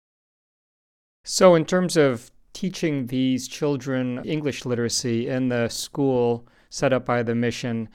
So, 1.24 1.56
in 1.56 1.64
terms 1.64 1.96
of 1.96 2.32
teaching 2.56 3.06
these 3.08 3.48
children 3.48 4.24
English 4.24 4.66
literacy 4.66 5.28
in 5.28 5.50
the 5.50 5.68
school 5.68 6.48
set 6.70 6.94
up 6.94 7.06
by 7.06 7.22
the 7.22 7.36
mission. 7.36 7.88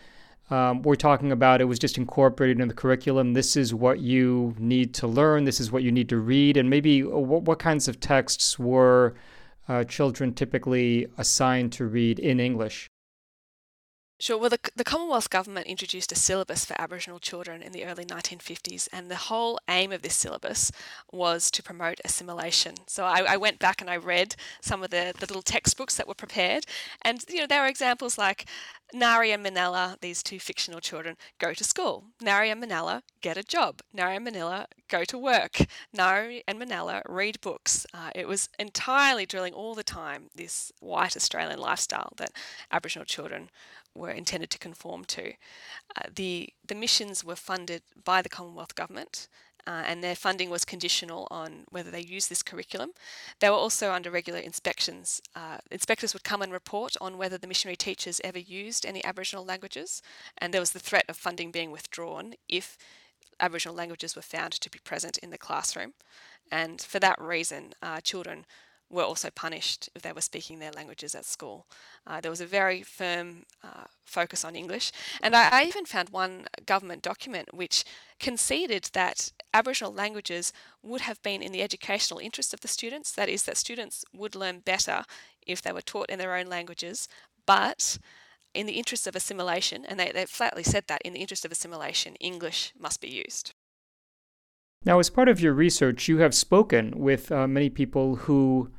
Um, 0.51 0.83
we're 0.83 0.97
talking 0.97 1.33
about 1.33 1.61
it 1.61 1.65
was 1.65 1.79
just 1.79 1.97
incorporated 1.97 2.61
in 2.61 2.69
the 2.69 2.75
curriculum. 2.75 3.33
This 3.33 3.57
is 3.57 3.73
what 3.73 4.01
you 4.01 4.55
need 4.59 4.93
to 4.95 5.07
learn. 5.07 5.45
This 5.45 5.61
is 5.61 5.73
what 5.73 5.83
you 5.83 5.91
need 5.91 6.09
to 6.11 6.19
read. 6.19 6.57
And 6.57 6.69
maybe 6.69 7.03
what, 7.03 7.43
what 7.43 7.59
kinds 7.59 7.89
of 7.89 8.01
texts 8.01 8.59
were 8.59 9.15
uh, 9.69 9.85
children 9.85 10.35
typically 10.35 11.07
assigned 11.17 11.73
to 11.73 11.87
read 11.87 12.19
in 12.19 12.39
English? 12.39 12.89
Sure. 14.21 14.37
Well, 14.37 14.51
the, 14.51 14.59
the 14.77 14.85
Commonwealth 14.85 15.31
Government 15.31 15.67
introduced 15.67 16.13
a 16.13 16.15
syllabus 16.15 16.67
for 16.67 16.79
Aboriginal 16.79 17.19
children 17.19 17.63
in 17.63 17.73
the 17.73 17.87
early 17.87 18.05
1950s, 18.05 18.87
and 18.93 19.11
the 19.11 19.17
whole 19.17 19.59
aim 19.67 19.93
of 19.93 20.03
this 20.03 20.15
syllabus 20.15 20.71
was 21.11 21.51
to 21.53 21.63
promote 21.63 22.03
assimilation. 22.05 22.75
So 22.87 23.07
I, 23.07 23.21
I 23.27 23.37
went 23.39 23.59
back 23.59 23.81
and 23.81 23.89
I 23.89 23.97
read 23.97 24.37
some 24.61 24.83
of 24.83 24.91
the, 24.91 25.15
the 25.19 25.25
little 25.25 25.41
textbooks 25.41 25.97
that 25.97 26.07
were 26.07 26.13
prepared, 26.13 26.67
and 27.01 27.25
you 27.31 27.39
know 27.39 27.47
there 27.47 27.63
are 27.63 27.67
examples 27.67 28.19
like 28.19 28.45
Nari 28.93 29.31
and 29.31 29.43
Manella, 29.43 29.97
these 30.03 30.23
two 30.23 30.39
fictional 30.39 30.81
children, 30.81 31.17
go 31.39 31.55
to 31.55 31.65
school. 31.65 32.05
Nari 32.21 32.51
and 32.51 32.61
Manella 32.61 33.03
get 33.21 33.37
a 33.37 33.43
job. 33.43 33.81
Nari 33.93 34.17
and 34.17 34.25
Manella 34.25 34.67
go 34.89 35.05
to 35.05 35.17
work. 35.17 35.61
Nari 35.95 36.43
and 36.47 36.59
Manella 36.59 37.03
read 37.09 37.41
books. 37.41 37.87
Uh, 37.95 38.11
it 38.15 38.27
was 38.29 38.49
entirely 38.59 39.27
drilling 39.27 39.55
all 39.55 39.75
the 39.75 39.85
time 39.85 40.25
this 40.35 40.73
white 40.81 41.17
Australian 41.17 41.59
lifestyle 41.59 42.13
that 42.17 42.33
Aboriginal 42.71 43.05
children 43.07 43.49
were 43.95 44.11
intended 44.11 44.51
to 44.51 44.59
conform 44.59 45.05
to. 45.05 45.33
Uh, 45.97 46.09
the, 46.15 46.51
the 46.67 46.75
missions 46.75 47.25
were 47.25 47.37
funded 47.37 47.83
by 48.05 48.23
the 48.23 48.29
Commonwealth 48.29 48.75
Government 48.75 49.29
uh, 49.67 49.83
and 49.87 50.03
their 50.03 50.15
funding 50.15 50.51
was 50.51 50.65
conditional 50.65 51.27
on 51.31 51.65
whether 51.71 51.91
they 51.91 52.01
used 52.01 52.31
this 52.31 52.43
curriculum. 52.43 52.91
They 53.41 53.49
were 53.49 53.57
also 53.57 53.93
under 53.93 54.11
regular 54.11 54.39
inspections. 54.39 55.21
Uh, 55.35 55.59
inspectors 55.71 56.13
would 56.13 56.25
come 56.25 56.43
and 56.43 56.53
report 56.53 56.97
on 57.01 57.19
whether 57.19 57.39
the 57.39 57.47
missionary 57.47 57.77
teachers 57.77 58.21
ever 58.25 58.39
used 58.39 58.87
any 58.87 59.05
Aboriginal 59.05 59.45
languages, 59.45 60.03
and 60.39 60.53
there 60.53 60.61
was 60.61 60.73
the 60.73 60.79
threat 60.79 61.05
of 61.09 61.17
funding 61.17 61.51
being 61.51 61.71
withdrawn 61.71 62.35
if 62.49 62.77
Aboriginal 63.39 63.75
languages 63.75 64.17
were 64.17 64.23
found 64.23 64.53
to 64.53 64.71
be 64.71 64.79
present 64.85 65.19
in 65.19 65.31
the 65.31 65.39
classroom. 65.39 65.95
And 66.51 66.81
for 66.81 66.99
that 66.99 67.21
reason, 67.21 67.75
uh, 67.83 68.01
children 68.01 68.47
were 68.91 69.05
also 69.05 69.31
punished 69.31 69.89
if 69.95 70.03
they 70.03 70.13
were 70.13 70.21
speaking 70.21 70.59
their 70.59 70.73
languages 70.73 71.15
at 71.15 71.25
school. 71.25 71.67
Uh, 72.07 72.21
there 72.21 72.31
was 72.31 72.41
a 72.41 72.47
very 72.47 72.83
firm 72.83 73.45
uh, 73.63 73.85
focus 74.05 74.45
on 74.45 74.57
English, 74.57 74.91
and 75.23 75.37
I, 75.37 75.49
I, 75.61 75.65
even 75.65 75.87
found 75.87 76.11
one 76.11 76.47
government 76.67 77.03
document 77.03 77.55
which 77.55 77.85
conceded 78.19 78.91
that 78.93 79.33
Aboriginal 79.55 79.93
languages 79.93 80.53
would 80.83 81.03
have 81.03 81.23
been 81.23 81.43
in 81.43 81.53
the 81.53 81.63
educational 81.63 82.19
interest 82.19 82.53
of 82.53 82.61
the 82.61 82.69
students. 82.69 83.13
That 83.13 83.29
is, 83.29 83.45
that 83.45 83.57
students 83.57 84.05
would 84.13 84.35
learn 84.35 84.61
better 84.61 85.05
if 85.47 85.63
they 85.63 85.73
were 85.73 85.81
taught 85.81 86.11
in 86.11 86.19
their 86.19 86.35
own 86.35 86.47
languages, 86.47 87.09
but 87.47 87.99
in 88.53 88.67
the 88.67 88.73
interest 88.75 89.07
of 89.07 89.15
assimilation, 89.15 89.85
and 89.85 89.99
they, 89.99 90.11
they 90.11 90.27
flatly 90.27 90.65
said 90.65 90.85
that 90.89 91.03
in 91.05 91.13
the 91.13 91.21
interest 91.21 91.45
of 91.45 91.53
assimilation, 91.53 92.17
English 92.17 92.73
must 92.79 93.01
be 93.01 93.09
used. 93.09 93.55
Now, 94.85 94.99
as 94.99 95.11
part 95.11 95.29
of 95.29 95.41
your 95.41 95.53
research, 95.53 96.09
you 96.09 96.19
have 96.19 96.35
spoken 96.35 96.95
with 96.97 97.31
uh, 97.31 97.47
many 97.47 97.69
people 97.69 98.17
who 98.17 98.71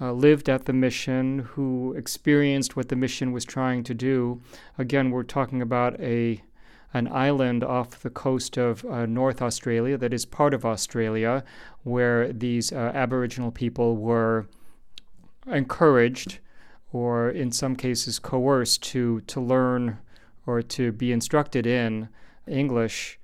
uh, 0.00 0.12
lived 0.12 0.48
at 0.48 0.64
the 0.64 0.72
mission, 0.72 1.40
who 1.50 1.92
experienced 1.94 2.76
what 2.76 2.88
the 2.88 2.96
mission 2.96 3.32
was 3.32 3.44
trying 3.44 3.82
to 3.84 3.94
do. 3.94 4.40
Again, 4.76 5.10
we're 5.10 5.22
talking 5.22 5.62
about 5.62 5.98
a 6.00 6.42
an 6.94 7.06
island 7.08 7.62
off 7.62 8.00
the 8.00 8.08
coast 8.08 8.56
of 8.56 8.82
uh, 8.86 9.04
North 9.04 9.42
Australia 9.42 9.98
that 9.98 10.14
is 10.14 10.24
part 10.24 10.54
of 10.54 10.64
Australia, 10.64 11.44
where 11.82 12.32
these 12.32 12.72
uh, 12.72 12.92
Aboriginal 12.94 13.50
people 13.50 13.96
were 13.96 14.46
encouraged, 15.46 16.38
or 16.90 17.28
in 17.28 17.52
some 17.52 17.76
cases 17.76 18.18
coerced, 18.18 18.82
to 18.84 19.20
to 19.22 19.40
learn 19.40 19.98
or 20.46 20.62
to 20.62 20.92
be 20.92 21.12
instructed 21.12 21.66
in 21.66 22.08
English 22.46 23.18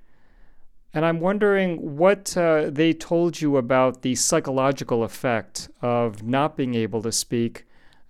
and 0.95 1.05
I'm 1.05 1.19
wondering 1.19 1.97
what 1.97 2.37
uh, 2.37 2.69
they 2.69 2.93
told 2.93 3.41
you 3.41 3.57
about 3.57 4.01
the 4.01 4.15
psychological 4.15 5.03
effect 5.03 5.69
of 5.81 6.23
not 6.23 6.55
being 6.55 6.73
able 6.73 7.01
to 7.01 7.11
speak 7.11 7.65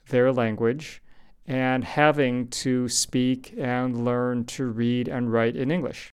their 0.09 0.31
language 0.31 1.01
and 1.47 1.83
having 1.83 2.47
to 2.49 2.87
speak 2.87 3.55
and 3.57 4.05
learn 4.05 4.45
to 4.45 4.65
read 4.65 5.07
and 5.07 5.33
write 5.33 5.55
in 5.55 5.71
English. 5.71 6.11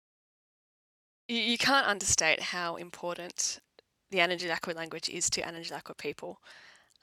You 1.27 1.57
can't 1.57 1.87
understate 1.87 2.41
how 2.41 2.77
important 2.77 3.59
the 4.09 4.19
Anindilyakwa 4.19 4.73
language 4.73 5.09
is 5.09 5.29
to 5.31 5.41
Anindilyakwa 5.41 5.97
people. 5.97 6.41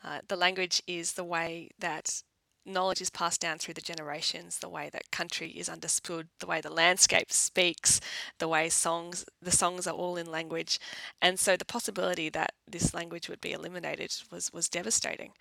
Uh, 0.02 0.20
the 0.28 0.36
language 0.36 0.82
is 0.86 1.12
the 1.12 1.24
way 1.24 1.68
that 1.78 2.22
knowledge 2.68 3.00
is 3.00 3.10
passed 3.10 3.40
down 3.40 3.58
through 3.58 3.74
the 3.74 3.80
generations, 3.80 4.58
the 4.58 4.68
way 4.68 4.90
that 4.92 5.10
country 5.10 5.50
is 5.50 5.68
understood, 5.68 6.28
the 6.40 6.46
way 6.46 6.60
the 6.60 6.72
landscape 6.72 7.32
speaks, 7.32 8.00
the 8.38 8.48
way 8.48 8.68
songs, 8.68 9.24
the 9.40 9.50
songs 9.50 9.86
are 9.86 9.94
all 9.94 10.16
in 10.16 10.30
language. 10.30 10.78
And 11.20 11.38
so 11.38 11.56
the 11.56 11.64
possibility 11.64 12.28
that 12.30 12.52
this 12.66 12.94
language 12.94 13.28
would 13.28 13.40
be 13.40 13.52
eliminated 13.52 14.14
was, 14.30 14.52
was 14.52 14.68
devastating. 14.68 15.32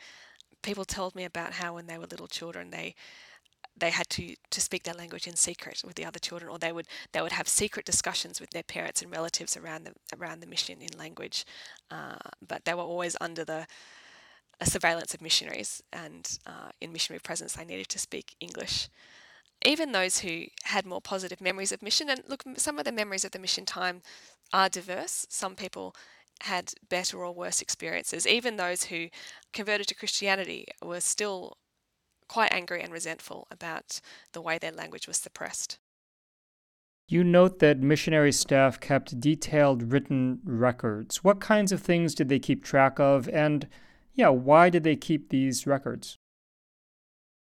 People 0.62 0.86
told 0.86 1.16
me 1.16 1.24
about 1.24 1.54
how 1.54 1.76
when 1.76 1.88
they 1.88 1.98
were 1.98 2.08
little 2.08 2.28
children, 2.28 2.72
they 2.72 2.96
they 3.80 3.92
had 3.92 4.10
to, 4.10 4.36
to 4.50 4.60
speak 4.60 4.84
their 4.84 4.94
language 4.96 5.28
in 5.28 5.36
secret 5.36 5.82
with 5.86 5.96
the 5.96 6.06
other 6.06 6.20
children, 6.20 6.50
or 6.50 6.58
they 6.58 6.72
would 6.72 6.88
they 7.12 7.22
would 7.22 7.32
have 7.32 7.48
secret 7.48 7.86
discussions 7.86 8.42
with 8.42 8.50
their 8.50 8.64
parents 8.64 9.02
and 9.02 9.12
relatives 9.12 9.56
around 9.56 9.84
the 9.86 9.94
around 10.18 10.40
the 10.40 10.48
mission 10.48 10.82
in 10.82 10.98
language, 10.98 11.46
uh, 11.92 12.16
but 12.46 12.66
they 12.66 12.74
were 12.74 12.82
always 12.82 13.16
under 13.22 13.46
the 13.46 13.68
a 14.60 14.66
surveillance 14.66 15.14
of 15.14 15.22
missionaries, 15.22 15.84
and 15.94 16.40
uh, 16.46 16.70
in 16.82 16.92
missionary 16.92 17.20
presence, 17.20 17.54
they 17.54 17.66
needed 17.66 17.90
to 17.90 18.00
speak 18.00 18.36
English. 18.40 18.90
Even 19.66 19.92
those 19.92 20.20
who 20.20 20.46
had 20.64 20.86
more 20.86 21.02
positive 21.02 21.42
memories 21.42 21.72
of 21.72 21.82
mission, 21.82 22.10
and 22.10 22.24
look, 22.28 22.44
some 22.58 22.78
of 22.80 22.86
the 22.86 22.92
memories 22.92 23.26
of 23.26 23.32
the 23.32 23.40
mission 23.40 23.66
time 23.66 24.02
are 24.54 24.70
diverse. 24.70 25.26
Some 25.30 25.56
people 25.56 25.96
had 26.42 26.74
better 26.90 27.24
or 27.26 27.34
worse 27.34 27.62
experiences. 27.62 28.28
Even 28.28 28.58
those 28.58 28.86
who 28.86 29.08
converted 29.54 29.88
to 29.88 29.96
Christianity 29.96 30.68
were 30.84 31.00
still 31.00 31.58
quite 32.28 32.54
angry 32.54 32.82
and 32.82 32.94
resentful 32.94 33.48
about 33.50 34.00
the 34.34 34.42
way 34.42 34.58
their 34.58 34.72
language 34.72 35.08
was 35.08 35.18
suppressed. 35.18 35.80
You 37.08 37.24
note 37.24 37.60
that 37.60 37.80
missionary 37.80 38.34
staff 38.34 38.80
kept 38.80 39.20
detailed 39.20 39.94
written 39.94 40.40
records. 40.44 41.24
What 41.24 41.40
kinds 41.40 41.72
of 41.72 41.82
things 41.82 42.14
did 42.14 42.28
they 42.28 42.40
keep 42.40 42.64
track 42.64 43.00
of? 43.00 43.30
And 43.30 43.68
yeah, 44.18 44.30
why 44.30 44.70
did 44.70 44.84
they 44.84 44.96
keep 44.96 45.30
these 45.30 45.66
records? 45.66 46.18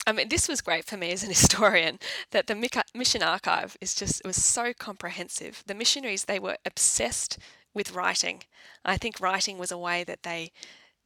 I 0.07 0.11
mean, 0.11 0.29
this 0.29 0.47
was 0.47 0.61
great 0.61 0.85
for 0.85 0.97
me 0.97 1.11
as 1.11 1.23
an 1.23 1.29
historian 1.37 1.99
that 2.31 2.47
the 2.47 2.55
mission 2.95 3.23
archive 3.23 3.75
is 3.81 3.93
just, 3.93 4.21
it 4.21 4.27
was 4.27 4.41
so 4.41 4.71
comprehensive. 4.73 5.63
The 5.65 5.75
missionaries, 5.75 6.25
they 6.25 6.39
were 6.39 6.57
obsessed 6.65 7.39
with 7.73 7.93
writing. 7.93 8.43
I 8.85 8.97
think 8.97 9.19
writing 9.19 9.57
was 9.57 9.71
a 9.71 9.77
way 9.77 10.03
that 10.05 10.23
they, 10.23 10.51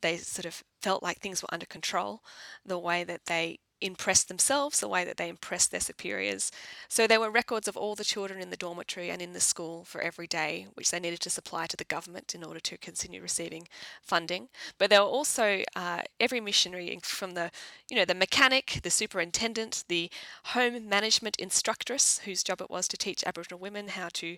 they 0.02 0.17
sort 0.17 0.45
of 0.45 0.63
felt 0.82 1.02
like 1.02 1.19
things 1.19 1.41
were 1.41 1.54
under 1.54 1.65
control, 1.65 2.21
the 2.65 2.78
way 2.78 3.04
that 3.06 3.26
they 3.26 3.60
impressed 3.84 4.28
themselves 4.28 4.80
the 4.80 4.88
way 4.88 5.04
that 5.04 5.17
they 5.17 5.30
impressed 5.30 5.72
their 5.72 5.80
superiors. 5.80 6.52
So 6.88 7.06
there 7.06 7.19
were 7.19 7.30
records 7.30 7.67
of 7.67 7.78
all 7.78 7.96
the 7.96 8.04
children 8.04 8.41
in 8.41 8.50
the 8.50 8.58
dormitory 8.58 9.10
and 9.10 9.22
in 9.22 9.34
the 9.34 9.39
school 9.39 9.84
for 9.84 10.02
every 10.02 10.28
day, 10.28 10.67
which 10.74 10.91
they 10.91 11.00
needed 11.00 11.19
to 11.22 11.30
supply 11.30 11.67
to 11.67 11.78
the 11.78 11.84
government 11.84 12.34
in 12.34 12.43
order 12.43 12.60
to 12.62 12.78
continue 12.78 13.22
receiving 13.22 13.67
funding. 14.02 14.50
But 14.78 14.89
there 14.89 15.02
were 15.02 15.08
also 15.08 15.63
uh, 15.76 16.02
every 16.19 16.39
missionary 16.39 17.00
from 17.04 17.32
the, 17.32 17.52
you 17.89 17.98
know, 17.98 18.06
the 18.06 18.15
mechanic, 18.15 18.80
the 18.84 18.89
superintendent, 18.89 19.84
the 19.88 20.10
home 20.46 20.88
management 20.88 21.36
instructress, 21.38 22.19
whose 22.19 22.43
job 22.43 22.62
it 22.62 22.69
was 22.69 22.88
to 22.88 22.98
teach 22.98 23.24
Aboriginal 23.26 23.60
women 23.60 23.89
how 23.89 24.10
to 24.13 24.38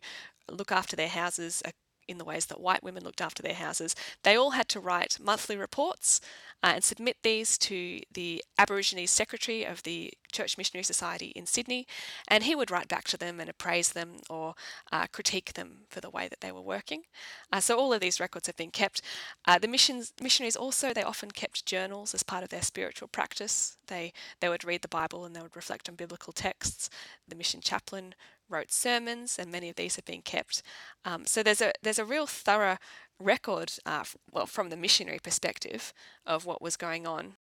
look 0.50 0.72
after 0.72 0.96
their 0.96 1.10
houses, 1.10 1.62
in 2.08 2.18
the 2.18 2.26
ways 2.26 2.46
that 2.48 2.62
white 2.62 2.84
women 2.84 3.04
looked 3.04 3.22
after 3.22 3.42
their 3.42 3.54
houses. 3.54 3.96
They 4.24 4.36
all 4.36 4.52
had 4.52 4.70
to 4.70 4.80
write 4.80 5.18
monthly 5.20 5.58
reports 5.58 6.22
uh, 6.64 6.74
and 6.76 6.84
submit 6.84 7.18
these 7.22 7.58
to 7.60 8.00
the 8.12 8.44
Aborigines 8.58 9.12
Secretary 9.12 9.64
of 9.64 9.84
the 9.84 10.14
Church 10.32 10.58
Missionary 10.58 10.84
Society 10.84 11.28
in 11.28 11.46
Sydney, 11.46 11.88
and 12.28 12.44
he 12.44 12.56
would 12.56 12.72
write 12.72 12.88
back 12.88 13.06
to 13.06 13.18
them 13.18 13.40
and 13.40 13.50
appraise 13.50 13.90
them 13.90 14.18
or 14.30 14.56
uh, 14.92 15.08
critique 15.12 15.54
them 15.54 15.86
for 15.90 16.02
the 16.02 16.10
way 16.10 16.28
that 16.28 16.42
they 16.42 16.52
were 16.52 16.62
working. 16.62 17.04
Uh, 17.52 17.60
so 17.60 17.78
all 17.78 17.94
of 17.94 18.02
these 18.02 18.20
records 18.20 18.48
have 18.48 18.58
been 18.58 18.72
kept. 18.72 19.02
Uh, 19.46 19.58
the 19.58 19.68
missions, 19.68 20.14
missionaries 20.22 20.56
also 20.56 20.94
they 20.94 21.04
often 21.04 21.32
kept 21.32 21.66
journals 21.66 22.14
as 22.14 22.24
part 22.24 22.44
of 22.44 22.50
their 22.50 22.62
spiritual 22.62 23.08
practice. 23.08 23.78
They 23.88 24.12
they 24.40 24.50
would 24.50 24.66
read 24.66 24.82
the 24.82 24.88
Bible 24.88 25.24
and 25.24 25.36
they 25.36 25.42
would 25.42 25.56
reflect 25.56 25.88
on 25.88 25.96
biblical 25.96 26.34
texts. 26.34 26.90
The 27.28 27.36
mission 27.36 27.62
chaplain 27.62 28.16
wrote 28.50 28.72
sermons, 28.72 29.38
and 29.40 29.52
many 29.52 29.70
of 29.70 29.76
these 29.76 29.96
have 29.96 30.06
been 30.06 30.22
kept. 30.22 30.62
Um, 31.04 31.26
so 31.26 31.44
there's 31.44 31.62
a 31.62 31.74
there's 31.82 32.00
a 32.00 32.06
real 32.06 32.28
thorough 32.28 32.78
record, 33.20 33.74
uh, 33.86 34.04
well, 34.32 34.46
from 34.46 34.70
the 34.70 34.78
missionary 34.78 35.20
perspective, 35.22 35.94
of 36.26 36.46
what 36.46 36.62
was 36.62 36.78
going 36.78 37.08
on. 37.08 37.36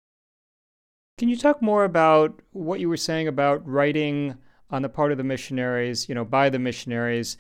Can 1.17 1.29
you 1.29 1.37
talk 1.37 1.61
more 1.61 1.83
about 1.83 2.41
what 2.51 2.79
you 2.79 2.89
were 2.89 2.97
saying 2.97 3.27
about 3.27 3.67
writing 3.67 4.35
on 4.69 4.81
the 4.81 4.89
part 4.89 5.11
of 5.11 5.17
the 5.17 5.23
missionaries, 5.23 6.09
you 6.09 6.15
know, 6.15 6.25
by 6.25 6.49
the 6.49 6.59
missionaries, 6.59 7.37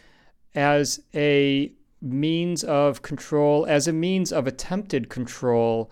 as 0.53 1.01
a 1.15 1.71
means 2.01 2.63
of 2.63 3.01
control, 3.01 3.65
as 3.67 3.87
a 3.87 3.93
means 3.93 4.31
of 4.31 4.47
attempted 4.47 5.09
control, 5.09 5.89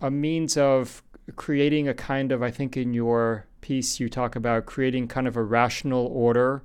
a 0.00 0.10
means 0.10 0.56
of 0.56 1.02
creating 1.36 1.88
a 1.88 1.94
kind 1.94 2.32
of, 2.32 2.42
I 2.42 2.50
think 2.50 2.76
in 2.76 2.92
your 2.92 3.46
piece 3.60 3.98
you 3.98 4.08
talk 4.08 4.36
about 4.36 4.66
creating 4.66 5.08
kind 5.08 5.26
of 5.26 5.36
a 5.36 5.42
rational 5.42 6.06
order 6.08 6.62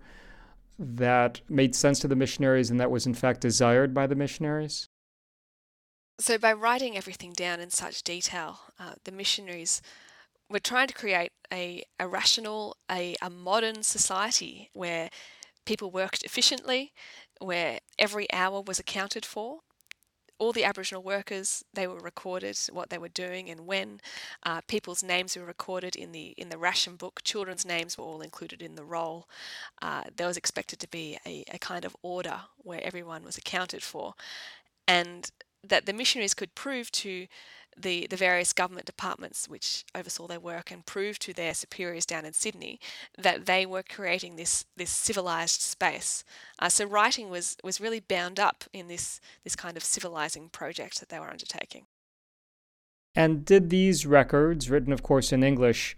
that 0.79 1.41
made 1.49 1.75
sense 1.75 1.99
to 1.99 2.07
the 2.07 2.15
missionaries 2.15 2.71
and 2.71 2.79
that 2.79 2.89
was 2.89 3.05
in 3.05 3.13
fact 3.13 3.41
desired 3.41 3.93
by 3.93 4.07
the 4.07 4.15
missionaries? 4.15 4.87
So, 6.19 6.37
by 6.37 6.53
writing 6.53 6.97
everything 6.97 7.31
down 7.33 7.59
in 7.59 7.69
such 7.69 8.03
detail, 8.03 8.59
uh, 8.79 8.93
the 9.03 9.11
missionaries 9.11 9.81
were 10.49 10.59
trying 10.59 10.87
to 10.87 10.93
create 10.93 11.31
a, 11.51 11.83
a 11.99 12.07
rational, 12.07 12.77
a, 12.91 13.15
a 13.21 13.29
modern 13.29 13.83
society 13.83 14.69
where 14.73 15.09
people 15.65 15.91
worked 15.91 16.23
efficiently, 16.23 16.91
where 17.39 17.79
every 17.97 18.31
hour 18.33 18.61
was 18.61 18.79
accounted 18.79 19.25
for, 19.25 19.59
all 20.39 20.53
the 20.53 20.63
Aboriginal 20.63 21.03
workers 21.03 21.63
they 21.73 21.85
were 21.85 21.99
recorded 21.99 22.57
what 22.71 22.89
they 22.89 22.97
were 22.97 23.09
doing 23.09 23.49
and 23.49 23.67
when. 23.67 23.99
Uh, 24.43 24.61
people's 24.67 25.03
names 25.03 25.37
were 25.37 25.45
recorded 25.45 25.95
in 25.95 26.11
the 26.11 26.33
in 26.37 26.49
the 26.49 26.57
ration 26.57 26.95
book. 26.95 27.21
Children's 27.23 27.65
names 27.65 27.97
were 27.97 28.05
all 28.05 28.21
included 28.21 28.61
in 28.61 28.75
the 28.75 28.83
roll. 28.83 29.27
Uh, 29.81 30.03
there 30.15 30.27
was 30.27 30.37
expected 30.37 30.79
to 30.79 30.87
be 30.87 31.17
a, 31.25 31.43
a 31.51 31.59
kind 31.59 31.85
of 31.85 31.95
order 32.01 32.41
where 32.57 32.81
everyone 32.83 33.23
was 33.23 33.37
accounted 33.37 33.83
for, 33.83 34.15
and 34.87 35.31
that 35.63 35.85
the 35.85 35.93
missionaries 35.93 36.33
could 36.33 36.55
prove 36.55 36.91
to 36.91 37.27
the, 37.77 38.07
the 38.09 38.15
various 38.15 38.53
government 38.53 38.85
departments 38.85 39.47
which 39.47 39.85
oversaw 39.95 40.27
their 40.27 40.39
work 40.39 40.71
and 40.71 40.85
proved 40.85 41.21
to 41.21 41.33
their 41.33 41.53
superiors 41.53 42.05
down 42.05 42.25
in 42.25 42.33
Sydney 42.33 42.79
that 43.17 43.45
they 43.45 43.65
were 43.65 43.83
creating 43.83 44.35
this 44.35 44.65
this 44.75 44.89
civilized 44.89 45.61
space. 45.61 46.23
Uh, 46.59 46.69
so 46.69 46.85
writing 46.85 47.29
was 47.29 47.57
was 47.63 47.79
really 47.79 47.99
bound 47.99 48.39
up 48.39 48.63
in 48.73 48.87
this 48.87 49.19
this 49.43 49.55
kind 49.55 49.77
of 49.77 49.83
civilizing 49.83 50.49
project 50.49 50.99
that 50.99 51.09
they 51.09 51.19
were 51.19 51.29
undertaking. 51.29 51.85
And 53.15 53.43
did 53.43 53.69
these 53.69 54.05
records, 54.05 54.69
written 54.69 54.93
of 54.93 55.03
course 55.03 55.31
in 55.31 55.43
English, 55.43 55.97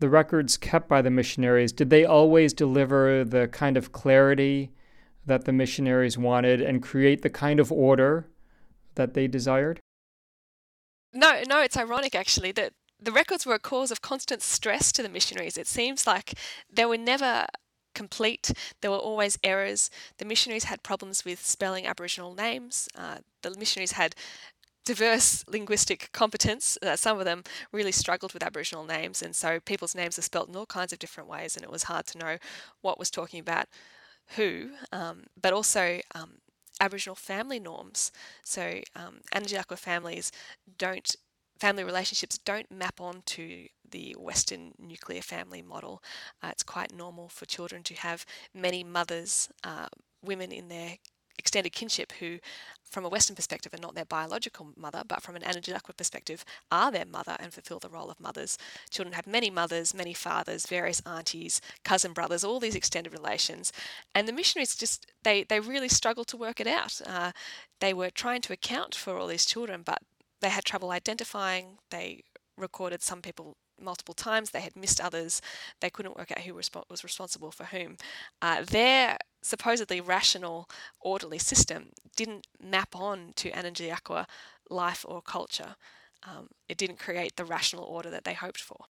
the 0.00 0.08
records 0.08 0.56
kept 0.56 0.88
by 0.88 1.02
the 1.02 1.10
missionaries, 1.10 1.72
did 1.72 1.90
they 1.90 2.04
always 2.04 2.52
deliver 2.52 3.24
the 3.24 3.48
kind 3.48 3.76
of 3.76 3.92
clarity 3.92 4.70
that 5.26 5.44
the 5.44 5.52
missionaries 5.52 6.16
wanted 6.16 6.60
and 6.60 6.82
create 6.82 7.22
the 7.22 7.30
kind 7.30 7.60
of 7.60 7.72
order 7.72 8.28
that 8.94 9.14
they 9.14 9.26
desired? 9.26 9.80
No, 11.18 11.42
no, 11.48 11.60
it's 11.60 11.76
ironic 11.76 12.14
actually 12.14 12.52
that 12.52 12.74
the 13.00 13.10
records 13.10 13.44
were 13.44 13.54
a 13.54 13.58
cause 13.58 13.90
of 13.90 14.00
constant 14.00 14.40
stress 14.40 14.92
to 14.92 15.02
the 15.02 15.08
missionaries. 15.08 15.58
It 15.58 15.66
seems 15.66 16.06
like 16.06 16.34
they 16.72 16.84
were 16.84 16.96
never 16.96 17.46
complete. 17.92 18.52
There 18.82 18.92
were 18.92 18.98
always 18.98 19.36
errors. 19.42 19.90
The 20.18 20.24
missionaries 20.24 20.64
had 20.64 20.84
problems 20.84 21.24
with 21.24 21.44
spelling 21.44 21.88
Aboriginal 21.88 22.36
names. 22.36 22.88
Uh, 22.96 23.16
the 23.42 23.50
missionaries 23.58 23.92
had 23.92 24.14
diverse 24.84 25.44
linguistic 25.48 26.08
competence. 26.12 26.78
Uh, 26.80 26.94
some 26.94 27.18
of 27.18 27.24
them 27.24 27.42
really 27.72 27.90
struggled 27.90 28.32
with 28.32 28.44
Aboriginal 28.44 28.84
names, 28.84 29.20
and 29.20 29.34
so 29.34 29.58
people's 29.58 29.96
names 29.96 30.18
were 30.18 30.22
spelt 30.22 30.48
in 30.48 30.54
all 30.54 30.66
kinds 30.66 30.92
of 30.92 31.00
different 31.00 31.28
ways, 31.28 31.56
and 31.56 31.64
it 31.64 31.70
was 31.72 31.82
hard 31.84 32.06
to 32.06 32.18
know 32.18 32.36
what 32.80 32.96
was 32.96 33.10
talking 33.10 33.40
about 33.40 33.66
who. 34.36 34.70
Um, 34.92 35.24
but 35.40 35.52
also, 35.52 35.98
um, 36.14 36.38
Aboriginal 36.80 37.16
family 37.16 37.58
norms. 37.58 38.12
So, 38.44 38.80
um, 38.96 39.20
families 39.76 40.32
don't 40.78 41.14
family 41.60 41.82
relationships 41.82 42.38
don't 42.38 42.70
map 42.70 43.00
onto 43.00 43.66
the 43.90 44.14
Western 44.16 44.72
nuclear 44.78 45.22
family 45.22 45.60
model. 45.60 46.02
Uh, 46.42 46.48
it's 46.52 46.62
quite 46.62 46.94
normal 46.94 47.28
for 47.28 47.46
children 47.46 47.82
to 47.82 47.94
have 47.94 48.24
many 48.54 48.84
mothers, 48.84 49.48
uh, 49.64 49.88
women 50.22 50.52
in 50.52 50.68
their 50.68 50.98
extended 51.38 51.72
kinship 51.72 52.12
who, 52.20 52.38
from 52.82 53.04
a 53.04 53.08
Western 53.08 53.36
perspective, 53.36 53.72
are 53.74 53.80
not 53.80 53.94
their 53.94 54.04
biological 54.04 54.68
mother, 54.76 55.02
but 55.06 55.22
from 55.22 55.36
an 55.36 55.42
Anindilyakwa 55.42 55.96
perspective, 55.96 56.44
are 56.70 56.90
their 56.90 57.04
mother 57.04 57.36
and 57.38 57.52
fulfill 57.52 57.78
the 57.78 57.88
role 57.88 58.10
of 58.10 58.20
mothers. 58.20 58.58
Children 58.90 59.14
have 59.14 59.26
many 59.26 59.50
mothers, 59.50 59.94
many 59.94 60.14
fathers, 60.14 60.66
various 60.66 61.00
aunties, 61.06 61.60
cousin 61.84 62.12
brothers, 62.12 62.44
all 62.44 62.60
these 62.60 62.74
extended 62.74 63.12
relations. 63.12 63.72
And 64.14 64.26
the 64.26 64.32
missionaries 64.32 64.74
just, 64.74 65.06
they, 65.22 65.44
they 65.44 65.60
really 65.60 65.88
struggled 65.88 66.28
to 66.28 66.36
work 66.36 66.60
it 66.60 66.66
out. 66.66 67.00
Uh, 67.06 67.32
they 67.80 67.94
were 67.94 68.10
trying 68.10 68.40
to 68.42 68.52
account 68.52 68.94
for 68.94 69.18
all 69.18 69.26
these 69.26 69.46
children, 69.46 69.82
but 69.84 70.02
they 70.40 70.48
had 70.48 70.64
trouble 70.64 70.90
identifying. 70.90 71.78
They 71.90 72.24
recorded 72.56 73.02
some 73.02 73.22
people 73.22 73.56
multiple 73.80 74.14
times. 74.14 74.50
They 74.50 74.60
had 74.60 74.76
missed 74.76 75.00
others. 75.00 75.40
They 75.80 75.90
couldn't 75.90 76.16
work 76.16 76.32
out 76.32 76.40
who 76.40 76.54
was 76.54 76.70
responsible 77.04 77.50
for 77.50 77.64
whom. 77.64 77.96
Uh, 78.42 78.64
their 78.64 79.18
supposedly 79.42 80.00
rational, 80.00 80.68
orderly 81.00 81.38
system 81.38 81.90
didn't 82.16 82.46
map 82.62 82.94
on 82.96 83.32
to 83.36 83.50
Anindilyakwa 83.50 84.26
life 84.70 85.04
or 85.08 85.22
culture. 85.22 85.76
Um, 86.24 86.48
it 86.68 86.76
didn't 86.76 86.98
create 86.98 87.36
the 87.36 87.44
rational 87.44 87.84
order 87.84 88.10
that 88.10 88.24
they 88.24 88.34
hoped 88.34 88.60
for. 88.60 88.86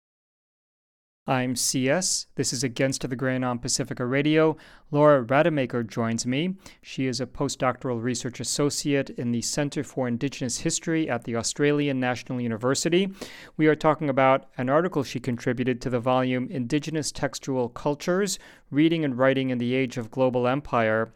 I'm 1.28 1.56
CS. 1.56 2.26
This 2.36 2.54
is 2.54 2.64
Against 2.64 3.06
the 3.06 3.14
Grain 3.14 3.44
on 3.44 3.58
Pacifica 3.58 4.06
Radio. 4.06 4.56
Laura 4.90 5.22
Rademaker 5.22 5.86
joins 5.86 6.24
me. 6.24 6.54
She 6.80 7.06
is 7.06 7.20
a 7.20 7.26
postdoctoral 7.26 8.02
research 8.02 8.40
associate 8.40 9.10
in 9.10 9.30
the 9.30 9.42
Center 9.42 9.84
for 9.84 10.08
Indigenous 10.08 10.60
History 10.60 11.06
at 11.10 11.24
the 11.24 11.36
Australian 11.36 12.00
National 12.00 12.40
University. 12.40 13.12
We 13.58 13.66
are 13.66 13.74
talking 13.74 14.08
about 14.08 14.46
an 14.56 14.70
article 14.70 15.02
she 15.02 15.20
contributed 15.20 15.82
to 15.82 15.90
the 15.90 16.00
volume 16.00 16.48
Indigenous 16.50 17.12
Textual 17.12 17.68
Cultures 17.68 18.38
Reading 18.70 19.04
and 19.04 19.18
Writing 19.18 19.50
in 19.50 19.58
the 19.58 19.74
Age 19.74 19.98
of 19.98 20.10
Global 20.10 20.48
Empire. 20.48 21.12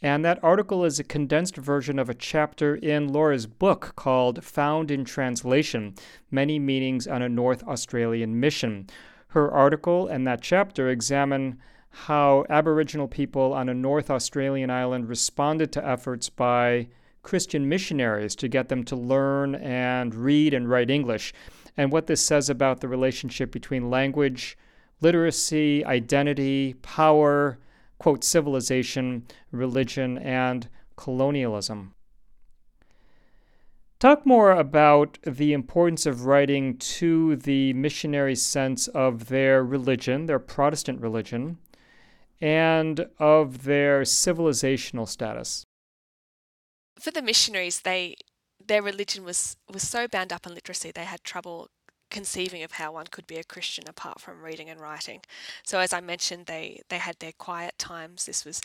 And 0.00 0.24
that 0.24 0.38
article 0.40 0.84
is 0.84 1.00
a 1.00 1.04
condensed 1.04 1.56
version 1.56 1.98
of 1.98 2.08
a 2.08 2.14
chapter 2.14 2.76
in 2.76 3.12
Laura's 3.12 3.48
book 3.48 3.94
called 3.96 4.44
Found 4.44 4.92
in 4.92 5.04
Translation 5.04 5.96
Many 6.30 6.60
Meanings 6.60 7.08
on 7.08 7.22
a 7.22 7.28
North 7.28 7.64
Australian 7.64 8.38
Mission. 8.38 8.86
Her 9.28 9.50
article 9.50 10.06
and 10.06 10.26
that 10.26 10.40
chapter 10.40 10.88
examine 10.88 11.58
how 11.90 12.44
Aboriginal 12.48 13.08
people 13.08 13.52
on 13.52 13.68
a 13.68 13.74
North 13.74 14.10
Australian 14.10 14.70
island 14.70 15.08
responded 15.08 15.72
to 15.72 15.86
efforts 15.86 16.28
by 16.28 16.88
Christian 17.22 17.68
missionaries 17.68 18.34
to 18.36 18.48
get 18.48 18.68
them 18.68 18.84
to 18.84 18.96
learn 18.96 19.54
and 19.54 20.14
read 20.14 20.54
and 20.54 20.68
write 20.68 20.90
English, 20.90 21.34
and 21.76 21.92
what 21.92 22.06
this 22.06 22.24
says 22.24 22.48
about 22.48 22.80
the 22.80 22.88
relationship 22.88 23.52
between 23.52 23.90
language, 23.90 24.56
literacy, 25.00 25.84
identity, 25.84 26.74
power, 26.80 27.58
quote, 27.98 28.24
civilization, 28.24 29.26
religion, 29.52 30.16
and 30.18 30.68
colonialism. 30.96 31.94
Talk 33.98 34.24
more 34.24 34.52
about 34.52 35.18
the 35.24 35.52
importance 35.52 36.06
of 36.06 36.24
writing 36.24 36.78
to 36.78 37.34
the 37.34 37.72
missionary 37.72 38.36
sense 38.36 38.86
of 38.86 39.26
their 39.26 39.64
religion, 39.64 40.26
their 40.26 40.38
Protestant 40.38 41.00
religion, 41.00 41.58
and 42.40 43.08
of 43.18 43.64
their 43.64 44.02
civilizational 44.02 45.08
status. 45.08 45.64
For 47.00 47.10
the 47.10 47.22
missionaries, 47.22 47.80
they 47.80 48.14
their 48.64 48.82
religion 48.82 49.24
was 49.24 49.56
was 49.72 49.88
so 49.88 50.06
bound 50.06 50.32
up 50.32 50.46
in 50.46 50.54
literacy 50.54 50.92
they 50.92 51.04
had 51.04 51.24
trouble 51.24 51.68
conceiving 52.10 52.62
of 52.62 52.72
how 52.72 52.92
one 52.92 53.06
could 53.06 53.26
be 53.26 53.36
a 53.36 53.44
Christian 53.44 53.84
apart 53.88 54.20
from 54.20 54.42
reading 54.42 54.70
and 54.70 54.80
writing. 54.80 55.20
So 55.64 55.78
as 55.78 55.92
I 55.92 56.00
mentioned, 56.00 56.46
they 56.46 56.82
they 56.88 56.98
had 56.98 57.18
their 57.18 57.32
quiet 57.32 57.78
times. 57.78 58.26
This 58.26 58.44
was 58.44 58.60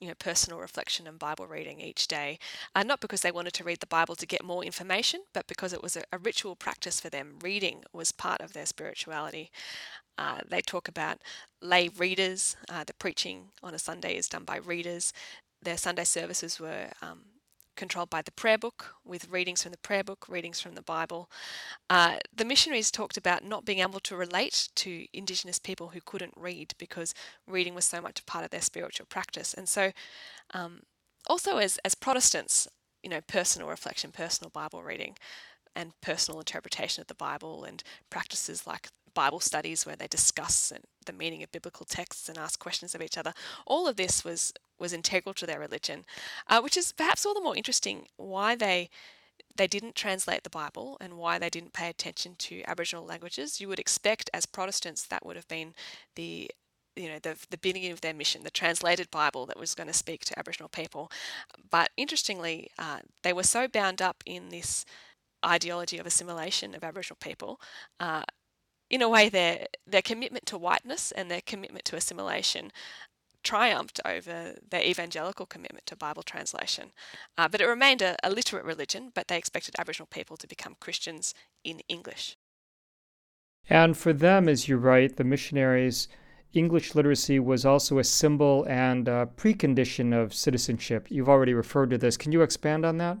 you 0.00 0.08
know, 0.08 0.14
personal 0.18 0.60
reflection 0.60 1.06
and 1.06 1.18
Bible 1.18 1.46
reading 1.46 1.80
each 1.80 2.06
day, 2.08 2.38
uh, 2.74 2.82
not 2.82 3.00
because 3.00 3.22
they 3.22 3.32
wanted 3.32 3.52
to 3.54 3.64
read 3.64 3.80
the 3.80 3.86
Bible 3.86 4.14
to 4.16 4.26
get 4.26 4.44
more 4.44 4.64
information, 4.64 5.22
but 5.32 5.46
because 5.46 5.72
it 5.72 5.82
was 5.82 5.96
a, 5.96 6.02
a 6.12 6.18
ritual 6.18 6.56
practice 6.56 7.00
for 7.00 7.08
them. 7.10 7.38
Reading 7.42 7.84
was 7.92 8.12
part 8.12 8.40
of 8.40 8.52
their 8.52 8.66
spirituality. 8.66 9.50
Uh, 10.16 10.40
they 10.48 10.60
talk 10.60 10.88
about 10.88 11.18
lay 11.62 11.88
readers. 11.88 12.56
Uh, 12.68 12.84
the 12.84 12.94
preaching 12.94 13.50
on 13.62 13.74
a 13.74 13.78
Sunday 13.78 14.16
is 14.16 14.28
done 14.28 14.44
by 14.44 14.56
readers. 14.56 15.12
Their 15.62 15.76
Sunday 15.76 16.04
services 16.04 16.60
were 16.60 16.90
um, 17.02 17.20
controlled 17.78 18.10
by 18.10 18.20
the 18.20 18.32
prayer 18.32 18.58
book, 18.58 18.96
with 19.04 19.28
readings 19.28 19.62
from 19.62 19.70
the 19.70 19.78
prayer 19.78 20.04
book, 20.04 20.26
readings 20.28 20.60
from 20.60 20.74
the 20.74 20.82
Bible. 20.82 21.30
Uh, 21.88 22.16
the 22.34 22.44
missionaries 22.44 22.90
talked 22.90 23.16
about 23.16 23.44
not 23.44 23.64
being 23.64 23.78
able 23.78 24.00
to 24.00 24.16
relate 24.16 24.68
to 24.74 25.06
Indigenous 25.12 25.58
people 25.58 25.88
who 25.88 26.00
couldn't 26.04 26.34
read 26.36 26.74
because 26.76 27.14
reading 27.46 27.74
was 27.74 27.84
so 27.84 28.00
much 28.00 28.20
a 28.20 28.24
part 28.24 28.44
of 28.44 28.50
their 28.50 28.60
spiritual 28.60 29.06
practice. 29.08 29.54
And 29.54 29.68
so, 29.68 29.92
um, 30.52 30.80
also 31.28 31.58
as, 31.58 31.78
as 31.84 31.94
Protestants, 31.94 32.66
you 33.02 33.10
know, 33.10 33.20
personal 33.20 33.68
reflection, 33.68 34.10
personal 34.10 34.50
Bible 34.50 34.82
reading, 34.82 35.16
and 35.76 35.92
personal 36.00 36.40
interpretation 36.40 37.00
of 37.00 37.06
the 37.06 37.14
Bible, 37.14 37.62
and 37.62 37.84
practices 38.10 38.66
like 38.66 38.88
Bible 39.14 39.40
studies 39.40 39.86
where 39.86 39.96
they 39.96 40.08
discuss 40.08 40.72
the 41.06 41.12
meaning 41.12 41.42
of 41.42 41.52
biblical 41.52 41.86
texts 41.86 42.28
and 42.28 42.36
ask 42.36 42.58
questions 42.58 42.94
of 42.94 43.02
each 43.02 43.16
other. 43.16 43.32
All 43.66 43.86
of 43.86 43.96
this 43.96 44.24
was 44.24 44.52
was 44.78 44.92
integral 44.92 45.34
to 45.34 45.46
their 45.46 45.60
religion, 45.60 46.04
uh, 46.46 46.60
which 46.60 46.76
is 46.76 46.92
perhaps 46.92 47.24
all 47.26 47.34
the 47.34 47.40
more 47.40 47.56
interesting 47.56 48.06
why 48.16 48.54
they 48.54 48.90
they 49.56 49.66
didn't 49.66 49.94
translate 49.96 50.44
the 50.44 50.50
Bible 50.50 50.96
and 51.00 51.18
why 51.18 51.38
they 51.38 51.50
didn't 51.50 51.72
pay 51.72 51.88
attention 51.88 52.36
to 52.38 52.62
Aboriginal 52.66 53.04
languages. 53.04 53.60
You 53.60 53.68
would 53.68 53.80
expect, 53.80 54.30
as 54.32 54.46
Protestants, 54.46 55.04
that 55.06 55.26
would 55.26 55.36
have 55.36 55.48
been 55.48 55.74
the 56.14 56.50
you 56.96 57.08
know 57.08 57.18
the 57.20 57.36
the 57.50 57.58
beginning 57.58 57.92
of 57.92 58.00
their 58.00 58.14
mission, 58.14 58.42
the 58.44 58.50
translated 58.50 59.10
Bible 59.10 59.46
that 59.46 59.58
was 59.58 59.74
going 59.74 59.88
to 59.88 59.92
speak 59.92 60.24
to 60.26 60.38
Aboriginal 60.38 60.68
people. 60.68 61.10
But 61.70 61.90
interestingly, 61.96 62.70
uh, 62.78 63.00
they 63.22 63.32
were 63.32 63.42
so 63.42 63.68
bound 63.68 64.02
up 64.02 64.22
in 64.26 64.48
this 64.50 64.84
ideology 65.44 65.98
of 65.98 66.06
assimilation 66.06 66.74
of 66.74 66.82
Aboriginal 66.82 67.18
people 67.20 67.60
uh, 68.00 68.24
in 68.90 69.02
a 69.02 69.08
way, 69.08 69.28
their 69.28 69.66
their 69.86 70.02
commitment 70.02 70.46
to 70.46 70.58
whiteness 70.58 71.12
and 71.12 71.30
their 71.30 71.40
commitment 71.42 71.84
to 71.86 71.96
assimilation 71.96 72.72
triumphed 73.42 74.00
over 74.04 74.56
their 74.68 74.82
evangelical 74.82 75.46
commitment 75.46 75.86
to 75.86 75.96
Bible 75.96 76.22
translation. 76.22 76.92
Uh, 77.36 77.48
but 77.48 77.60
it 77.60 77.66
remained 77.66 78.02
a, 78.02 78.16
a 78.22 78.30
literate 78.30 78.64
religion, 78.64 79.10
but 79.14 79.28
they 79.28 79.38
expected 79.38 79.74
Aboriginal 79.78 80.08
people 80.10 80.36
to 80.36 80.46
become 80.46 80.76
Christians 80.80 81.34
in 81.64 81.80
English. 81.88 82.36
And 83.70 83.96
for 83.96 84.12
them, 84.12 84.48
as 84.48 84.68
you 84.68 84.76
write, 84.78 85.16
the 85.16 85.24
missionaries, 85.24 86.08
English 86.54 86.94
literacy 86.94 87.38
was 87.38 87.66
also 87.66 87.98
a 87.98 88.04
symbol 88.04 88.64
and 88.68 89.06
a 89.08 89.28
precondition 89.36 90.18
of 90.18 90.34
citizenship. 90.34 91.06
You've 91.10 91.28
already 91.28 91.54
referred 91.54 91.90
to 91.90 91.98
this. 91.98 92.16
Can 92.16 92.32
you 92.32 92.42
expand 92.42 92.86
on 92.86 92.96
that? 92.98 93.18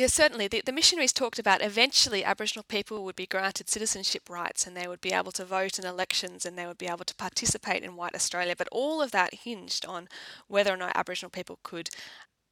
Yes, 0.00 0.14
certainly. 0.14 0.48
The, 0.48 0.62
the, 0.64 0.72
missionaries 0.72 1.12
talked 1.12 1.38
about 1.38 1.60
eventually 1.60 2.24
Aboriginal 2.24 2.64
people 2.66 3.04
would 3.04 3.16
be 3.16 3.26
granted 3.26 3.68
citizenship 3.68 4.30
rights 4.30 4.66
and 4.66 4.74
they 4.74 4.88
would 4.88 5.02
be 5.02 5.12
able 5.12 5.30
to 5.32 5.44
vote 5.44 5.78
in 5.78 5.84
elections 5.84 6.46
and 6.46 6.56
they 6.56 6.64
would 6.64 6.78
be 6.78 6.86
able 6.86 7.04
to 7.04 7.14
participate 7.14 7.82
in 7.82 7.96
white 7.96 8.14
Australia. 8.14 8.54
But 8.56 8.70
all 8.72 9.02
of 9.02 9.10
that 9.10 9.34
hinged 9.44 9.84
on 9.84 10.08
whether 10.48 10.72
or 10.72 10.78
not 10.78 10.96
Aboriginal 10.96 11.28
people 11.28 11.58
could 11.62 11.90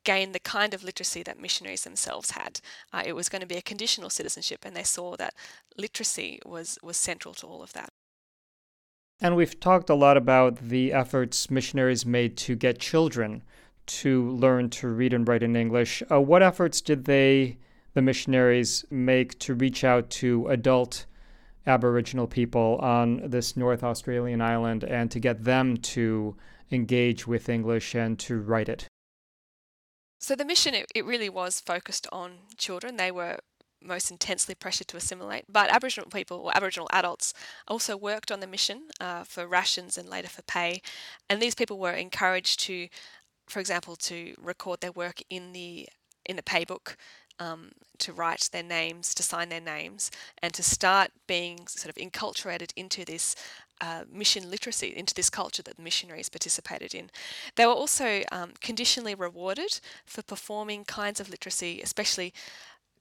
gain 0.04 0.32
the 0.32 0.40
kind 0.40 0.74
of 0.74 0.84
literacy 0.84 1.22
that 1.22 1.40
missionaries 1.40 1.84
themselves 1.84 2.32
had. 2.32 2.60
Uh, 2.92 3.04
it 3.06 3.14
was 3.14 3.30
going 3.30 3.40
to 3.40 3.46
be 3.46 3.56
a 3.56 3.62
conditional 3.62 4.10
citizenship, 4.10 4.66
and 4.66 4.76
they 4.76 4.82
saw 4.82 5.16
that 5.16 5.32
literacy 5.78 6.40
was, 6.44 6.78
was 6.82 6.98
central 6.98 7.32
to 7.32 7.46
all 7.46 7.62
of 7.62 7.72
that. 7.72 7.88
And 9.22 9.36
we've 9.36 9.58
talked 9.58 9.88
a 9.88 9.94
lot 9.94 10.18
about 10.18 10.56
the 10.56 10.92
efforts 10.92 11.50
missionaries 11.50 12.04
made 12.04 12.36
to 12.36 12.54
get 12.54 12.78
children 12.78 13.42
to 13.88 14.30
learn 14.30 14.70
to 14.70 14.88
read 14.88 15.12
and 15.12 15.26
write 15.26 15.42
in 15.42 15.56
English. 15.56 16.02
Uh, 16.10 16.20
what 16.20 16.42
efforts 16.42 16.80
did 16.80 17.04
they, 17.04 17.58
the 17.94 18.02
missionaries, 18.02 18.84
make 18.90 19.38
to 19.40 19.54
reach 19.54 19.84
out 19.84 20.10
to 20.10 20.46
adult 20.48 21.06
Aboriginal 21.66 22.26
people 22.26 22.78
on 22.80 23.28
this 23.28 23.56
North 23.56 23.82
Australian 23.82 24.40
island 24.40 24.84
and 24.84 25.10
to 25.10 25.20
get 25.20 25.44
them 25.44 25.76
to 25.76 26.36
engage 26.70 27.26
with 27.26 27.48
English 27.48 27.94
and 27.94 28.18
to 28.18 28.38
write 28.40 28.68
it? 28.68 28.86
So 30.20 30.34
the 30.34 30.44
mission, 30.44 30.74
it, 30.74 30.86
it 30.94 31.04
really 31.04 31.28
was 31.28 31.60
focused 31.60 32.06
on 32.10 32.32
children. 32.56 32.96
They 32.96 33.10
were 33.10 33.38
most 33.82 34.10
intensely 34.10 34.54
pressured 34.54 34.88
to 34.88 34.96
assimilate. 34.96 35.44
But 35.48 35.70
Aboriginal 35.70 36.10
people 36.10 36.38
or 36.38 36.56
Aboriginal 36.56 36.88
adults 36.92 37.32
also 37.66 37.96
worked 37.96 38.32
on 38.32 38.40
the 38.40 38.46
mission 38.46 38.88
uh, 39.00 39.24
for 39.24 39.46
rations 39.46 39.96
and 39.96 40.08
later 40.08 40.28
for 40.28 40.42
pay. 40.42 40.82
And 41.28 41.40
these 41.40 41.54
people 41.54 41.78
were 41.78 41.92
encouraged 41.92 42.60
to, 42.60 42.88
for 43.48 43.60
example, 43.60 43.96
to 43.96 44.34
record 44.40 44.80
their 44.80 44.92
work 44.92 45.20
in 45.30 45.52
the 45.52 45.88
in 46.24 46.36
the 46.36 46.42
pay 46.42 46.64
book, 46.64 46.96
um, 47.38 47.72
to 47.98 48.12
write 48.12 48.50
their 48.52 48.62
names, 48.62 49.14
to 49.14 49.22
sign 49.22 49.48
their 49.48 49.60
names, 49.60 50.10
and 50.42 50.52
to 50.54 50.62
start 50.62 51.10
being 51.26 51.66
sort 51.66 51.88
of 51.88 52.02
enculturated 52.02 52.70
into 52.76 53.04
this 53.04 53.34
uh, 53.80 54.04
mission 54.12 54.50
literacy, 54.50 54.94
into 54.94 55.14
this 55.14 55.30
culture 55.30 55.62
that 55.62 55.76
the 55.76 55.82
missionaries 55.82 56.28
participated 56.28 56.94
in. 56.94 57.10
They 57.54 57.64
were 57.64 57.72
also 57.72 58.22
um, 58.32 58.52
conditionally 58.60 59.14
rewarded 59.14 59.80
for 60.04 60.22
performing 60.22 60.84
kinds 60.84 61.20
of 61.20 61.30
literacy, 61.30 61.80
especially 61.80 62.34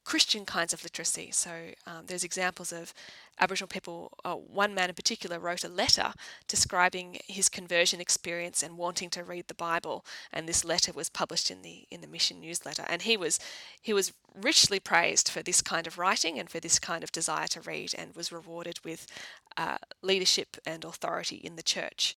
Christian 0.03 0.45
kinds 0.45 0.71
of 0.71 0.83
literacy. 0.83 1.31
So 1.31 1.51
um, 1.85 2.05
there's 2.05 2.23
examples 2.23 2.71
of 2.71 2.93
Aboriginal 3.39 3.67
people. 3.67 4.11
Uh, 4.25 4.35
one 4.35 4.73
man 4.73 4.89
in 4.89 4.95
particular 4.95 5.39
wrote 5.39 5.63
a 5.63 5.69
letter 5.69 6.13
describing 6.47 7.17
his 7.27 7.49
conversion 7.49 8.01
experience 8.01 8.63
and 8.63 8.77
wanting 8.77 9.09
to 9.11 9.23
read 9.23 9.47
the 9.47 9.53
Bible, 9.53 10.05
and 10.31 10.47
this 10.47 10.65
letter 10.65 10.91
was 10.91 11.09
published 11.09 11.51
in 11.51 11.61
the 11.61 11.85
in 11.91 12.01
the 12.01 12.07
mission 12.07 12.39
newsletter. 12.39 12.83
And 12.87 13.03
he 13.03 13.17
was 13.17 13.39
he 13.81 13.93
was 13.93 14.13
richly 14.33 14.79
praised 14.79 15.29
for 15.29 15.41
this 15.41 15.61
kind 15.61 15.87
of 15.87 15.97
writing 15.97 16.39
and 16.39 16.49
for 16.49 16.59
this 16.59 16.79
kind 16.79 17.03
of 17.03 17.11
desire 17.11 17.47
to 17.47 17.61
read, 17.61 17.93
and 17.97 18.15
was 18.15 18.31
rewarded 18.31 18.79
with 18.83 19.07
uh, 19.55 19.77
leadership 20.01 20.57
and 20.65 20.83
authority 20.83 21.35
in 21.35 21.55
the 21.55 21.63
church. 21.63 22.17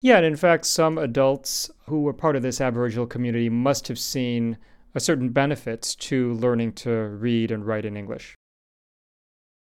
Yeah, 0.00 0.18
and 0.18 0.26
in 0.26 0.36
fact, 0.36 0.64
some 0.64 0.96
adults 0.96 1.70
who 1.86 2.02
were 2.02 2.12
part 2.12 2.36
of 2.36 2.42
this 2.42 2.60
Aboriginal 2.60 3.06
community 3.06 3.48
must 3.48 3.88
have 3.88 3.98
seen 3.98 4.56
a 4.94 5.00
certain 5.00 5.30
benefits 5.30 5.96
to 5.96 6.34
learning 6.34 6.72
to 6.72 6.90
read 6.90 7.50
and 7.50 7.66
write 7.66 7.84
in 7.84 7.96
English. 7.96 8.37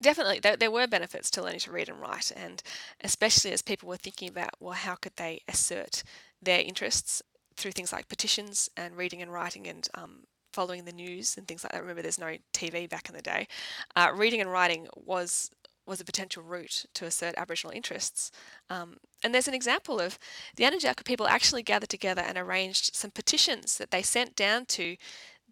Definitely, 0.01 0.39
there, 0.39 0.57
there 0.57 0.71
were 0.71 0.87
benefits 0.87 1.29
to 1.31 1.43
learning 1.43 1.59
to 1.61 1.71
read 1.71 1.89
and 1.89 2.01
write, 2.01 2.31
and 2.35 2.63
especially 3.03 3.51
as 3.51 3.61
people 3.61 3.87
were 3.87 3.97
thinking 3.97 4.29
about, 4.29 4.51
well, 4.59 4.73
how 4.73 4.95
could 4.95 5.15
they 5.15 5.41
assert 5.47 6.03
their 6.41 6.59
interests 6.59 7.21
through 7.55 7.71
things 7.71 7.93
like 7.93 8.07
petitions 8.07 8.69
and 8.75 8.97
reading 8.97 9.21
and 9.21 9.31
writing 9.31 9.67
and 9.67 9.87
um, 9.93 10.23
following 10.51 10.85
the 10.85 10.91
news 10.91 11.37
and 11.37 11.47
things 11.47 11.63
like 11.63 11.71
that. 11.71 11.81
Remember, 11.81 12.01
there's 12.01 12.19
no 12.19 12.35
TV 12.53 12.89
back 12.89 13.09
in 13.09 13.15
the 13.15 13.21
day. 13.21 13.47
Uh, 13.95 14.11
reading 14.13 14.41
and 14.41 14.51
writing 14.51 14.87
was 14.95 15.51
was 15.87 15.99
a 15.99 16.05
potential 16.05 16.43
route 16.43 16.85
to 16.93 17.05
assert 17.05 17.33
Aboriginal 17.37 17.75
interests. 17.75 18.31
Um, 18.69 18.97
and 19.23 19.33
there's 19.33 19.47
an 19.47 19.55
example 19.55 19.99
of 19.99 20.19
the 20.55 20.63
Anindilyakwa 20.63 21.03
people 21.03 21.27
actually 21.27 21.63
gathered 21.63 21.89
together 21.89 22.21
and 22.21 22.37
arranged 22.37 22.95
some 22.95 23.09
petitions 23.09 23.77
that 23.79 23.89
they 23.89 24.03
sent 24.03 24.35
down 24.35 24.65
to 24.67 24.95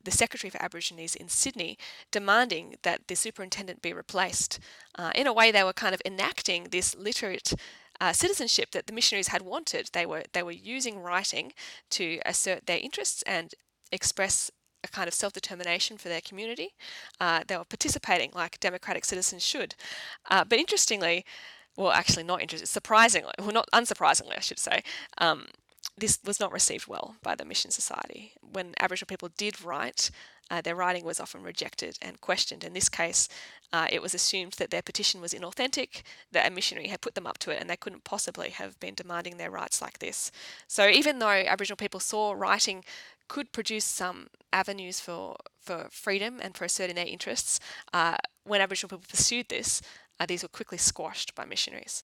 the 0.04 0.12
Secretary 0.12 0.50
for 0.50 0.62
Aborigines 0.62 1.16
in 1.16 1.30
Sydney, 1.30 1.78
demanding 2.12 2.76
that 2.84 3.08
the 3.08 3.16
superintendent 3.16 3.82
be 3.82 3.94
replaced. 3.94 4.60
Uh, 4.96 5.12
in 5.16 5.28
a 5.28 5.34
way, 5.34 5.52
they 5.52 5.64
were 5.64 5.74
kind 5.74 5.94
of 5.94 6.02
enacting 6.06 6.68
this 6.72 6.96
literate 6.96 7.54
uh, 8.02 8.14
citizenship 8.14 8.72
that 8.72 8.88
the 8.88 8.94
missionaries 8.94 9.28
had 9.30 9.42
wanted. 9.42 9.90
They 9.94 10.06
were 10.06 10.24
they 10.34 10.44
were 10.44 10.52
using 10.52 11.00
writing 11.00 11.54
to 11.92 12.20
assert 12.26 12.66
their 12.66 12.80
interests 12.80 13.24
and 13.24 13.54
express 13.92 14.52
a 14.84 14.88
kind 14.88 15.08
of 15.08 15.14
self 15.14 15.34
determination 15.34 15.98
for 15.98 16.10
their 16.10 16.22
community. 16.22 16.74
Uh, 17.20 17.42
they 17.48 17.58
were 17.58 17.66
participating 17.66 18.32
like 18.34 18.60
democratic 18.60 19.06
citizens 19.06 19.46
should. 19.46 19.76
Uh, 20.30 20.44
but 20.44 20.60
interestingly, 20.60 21.26
well, 21.78 21.92
actually, 21.92 22.24
not 22.24 22.42
interesting, 22.42 22.68
surprisingly, 22.68 23.32
well, 23.40 23.52
not 23.52 23.70
unsurprisingly, 23.74 24.38
I 24.38 24.42
should 24.42 24.60
say, 24.60 24.84
um, 25.18 25.48
this 26.00 26.20
was 26.26 26.40
not 26.40 26.52
received 26.52 26.88
well 26.88 27.16
by 27.22 27.36
the 27.36 27.46
Mission 27.46 27.72
Society. 27.72 28.34
When 28.42 28.74
Aboriginal 28.80 29.08
people 29.08 29.30
did 29.38 29.64
write, 29.64 30.12
uh, 30.52 30.62
their 30.62 30.76
writing 30.76 31.06
was 31.06 31.20
often 31.20 31.44
rejected 31.44 31.98
and 32.02 32.22
questioned. 32.22 32.64
In 32.64 32.74
this 32.74 32.90
case, 32.90 33.30
uh, 33.72 33.88
it 33.92 34.02
was 34.02 34.14
assumed 34.14 34.54
that 34.54 34.72
their 34.72 34.82
petition 34.82 35.22
was 35.22 35.34
inauthentic, 35.34 36.02
that 36.32 36.48
a 36.48 36.52
missionary 36.52 36.88
had 36.88 37.02
put 37.02 37.16
them 37.16 37.28
up 37.28 37.38
to 37.40 37.52
it, 37.52 37.62
and 37.62 37.70
they 37.70 37.78
couldn't 37.78 38.04
possibly 38.04 38.50
have 38.50 38.80
been 38.80 38.96
demanding 38.96 39.38
their 39.38 39.52
rights 39.52 39.82
like 39.82 40.00
this. 40.00 40.32
So, 40.68 40.88
even 40.88 41.20
though 41.20 41.28
Aboriginal 41.28 41.78
people 41.78 42.00
saw 42.00 42.32
writing 42.32 42.84
could 43.30 43.54
produce 43.54 43.86
some 43.86 44.28
avenues 44.52 45.00
for, 45.00 45.38
for 45.62 45.88
freedom 45.90 46.40
and 46.42 46.58
for 46.58 46.66
asserting 46.66 46.96
their 46.96 47.06
interests. 47.06 47.60
Uh, 47.94 48.18
when 48.44 48.60
Aboriginal 48.60 48.90
people 48.90 49.06
pursued 49.08 49.48
this, 49.48 49.82
uh, 50.20 50.26
these 50.26 50.44
were 50.44 50.50
quickly 50.50 50.78
squashed 50.78 51.34
by 51.36 51.46
missionaries. 51.46 52.04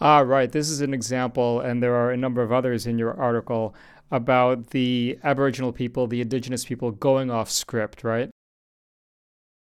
Ah, 0.00 0.18
right. 0.20 0.50
This 0.50 0.68
is 0.68 0.80
an 0.80 0.92
example, 0.92 1.60
and 1.60 1.82
there 1.82 1.94
are 1.94 2.10
a 2.10 2.16
number 2.16 2.42
of 2.42 2.52
others 2.52 2.86
in 2.86 2.98
your 2.98 3.14
article 3.14 3.74
about 4.10 4.68
the 4.70 5.18
Aboriginal 5.24 5.72
people, 5.72 6.06
the 6.06 6.20
Indigenous 6.20 6.64
people 6.64 6.90
going 6.90 7.30
off 7.30 7.50
script, 7.50 8.04
right? 8.04 8.30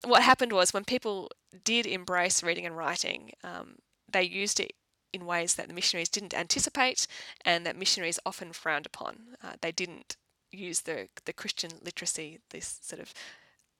What 0.03 0.23
happened 0.23 0.51
was 0.51 0.73
when 0.73 0.83
people 0.83 1.29
did 1.63 1.85
embrace 1.85 2.43
reading 2.43 2.65
and 2.65 2.75
writing, 2.75 3.31
um, 3.43 3.75
they 4.11 4.23
used 4.23 4.59
it 4.59 4.73
in 5.13 5.25
ways 5.25 5.55
that 5.55 5.67
the 5.67 5.73
missionaries 5.73 6.09
didn't 6.09 6.33
anticipate 6.33 7.07
and 7.45 7.65
that 7.65 7.77
missionaries 7.77 8.19
often 8.25 8.51
frowned 8.51 8.85
upon. 8.85 9.35
Uh, 9.41 9.53
they 9.61 9.71
didn't 9.71 10.17
use 10.51 10.81
the 10.81 11.07
the 11.25 11.33
Christian 11.33 11.71
literacy, 11.83 12.39
this 12.49 12.79
sort 12.81 13.01
of 13.01 13.13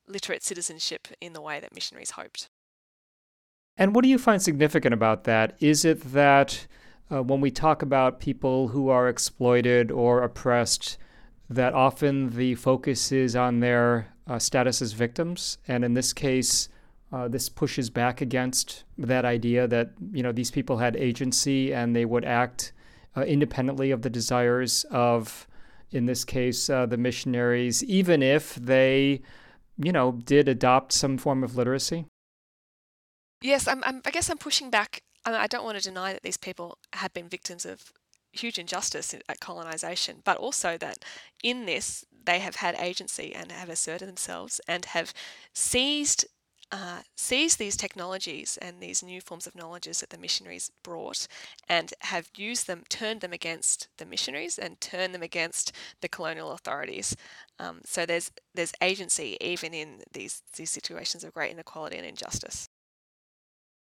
literate 0.07 0.43
citizenship, 0.43 1.07
in 1.19 1.33
the 1.33 1.41
way 1.41 1.59
that 1.59 1.73
missionaries 1.73 2.11
hoped. 2.11 2.49
And 3.77 3.95
what 3.95 4.03
do 4.03 4.09
you 4.09 4.17
find 4.17 4.41
significant 4.41 4.93
about 4.93 5.23
that? 5.23 5.55
Is 5.59 5.83
it 5.83 6.01
that 6.13 6.67
uh, 7.11 7.23
when 7.23 7.41
we 7.41 7.51
talk 7.51 7.81
about 7.81 8.19
people 8.19 8.69
who 8.69 8.89
are 8.89 9.09
exploited 9.09 9.91
or 9.91 10.21
oppressed, 10.21 10.97
that 11.49 11.73
often 11.73 12.29
the 12.35 12.55
focus 12.55 13.11
is 13.11 13.35
on 13.35 13.59
their 13.59 14.07
uh, 14.27 14.39
status 14.39 14.81
as 14.81 14.93
victims, 14.93 15.57
and 15.67 15.83
in 15.83 15.93
this 15.93 16.13
case, 16.13 16.69
uh, 17.11 17.27
this 17.27 17.49
pushes 17.49 17.89
back 17.89 18.21
against 18.21 18.83
that 18.97 19.25
idea 19.25 19.67
that 19.67 19.91
you 20.11 20.23
know 20.23 20.31
these 20.31 20.49
people 20.49 20.77
had 20.77 20.95
agency 20.95 21.73
and 21.73 21.95
they 21.95 22.05
would 22.05 22.25
act 22.25 22.73
uh, 23.15 23.21
independently 23.21 23.91
of 23.91 24.01
the 24.01 24.09
desires 24.09 24.83
of 24.89 25.47
in 25.93 26.05
this 26.07 26.25
case, 26.25 26.69
uh, 26.69 26.85
the 26.85 26.97
missionaries, 26.97 27.83
even 27.83 28.23
if 28.23 28.55
they, 28.55 29.21
you 29.77 29.91
know, 29.91 30.13
did 30.25 30.49
adopt 30.49 30.91
some 30.91 31.17
form 31.17 31.43
of 31.43 31.55
literacy? 31.55 32.05
Yes, 33.43 33.67
I'm, 33.67 33.83
I'm, 33.83 34.01
i 34.05 34.09
guess 34.09 34.29
I'm 34.29 34.37
pushing 34.37 34.69
back. 34.69 35.03
I, 35.25 35.47
don't 35.47 35.65
want 35.65 35.77
to 35.77 35.83
deny 35.83 36.13
that 36.13 36.23
these 36.23 36.37
people 36.37 36.77
have 36.93 37.13
been 37.13 37.27
victims 37.27 37.65
of 37.65 37.91
huge 38.31 38.57
injustice 38.57 39.13
at 39.13 39.39
colonization, 39.41 40.21
but 40.23 40.37
also 40.37 40.77
that 40.77 40.99
in 41.43 41.65
this 41.65 42.05
they 42.25 42.39
have 42.39 42.55
had 42.55 42.75
agency 42.75 43.35
and 43.35 43.51
have 43.51 43.69
asserted 43.69 44.07
themselves 44.07 44.61
and 44.67 44.85
have 44.85 45.13
seized 45.53 46.25
uh, 46.71 47.01
seized 47.15 47.59
these 47.59 47.77
technologies 47.77 48.57
and 48.61 48.81
these 48.81 49.03
new 49.03 49.21
forms 49.21 49.45
of 49.45 49.55
knowledges 49.55 49.99
that 49.99 50.09
the 50.09 50.17
missionaries 50.17 50.71
brought 50.81 51.27
and 51.69 51.93
have 52.01 52.29
used 52.35 52.65
them, 52.65 52.81
turned 52.89 53.21
them 53.21 53.31
against 53.31 53.89
the 53.97 54.05
missionaries 54.05 54.57
and 54.57 54.81
turned 54.81 55.13
them 55.13 55.21
against 55.21 55.71
the 56.01 56.07
colonial 56.07 56.51
authorities. 56.51 57.15
Um, 57.59 57.81
so 57.85 58.05
there's 58.05 58.31
there's 58.55 58.73
agency 58.81 59.37
even 59.41 59.73
in 59.73 60.01
these 60.13 60.41
these 60.55 60.71
situations 60.71 61.23
of 61.23 61.33
great 61.33 61.51
inequality 61.51 61.97
and 61.97 62.07
injustice. 62.07 62.69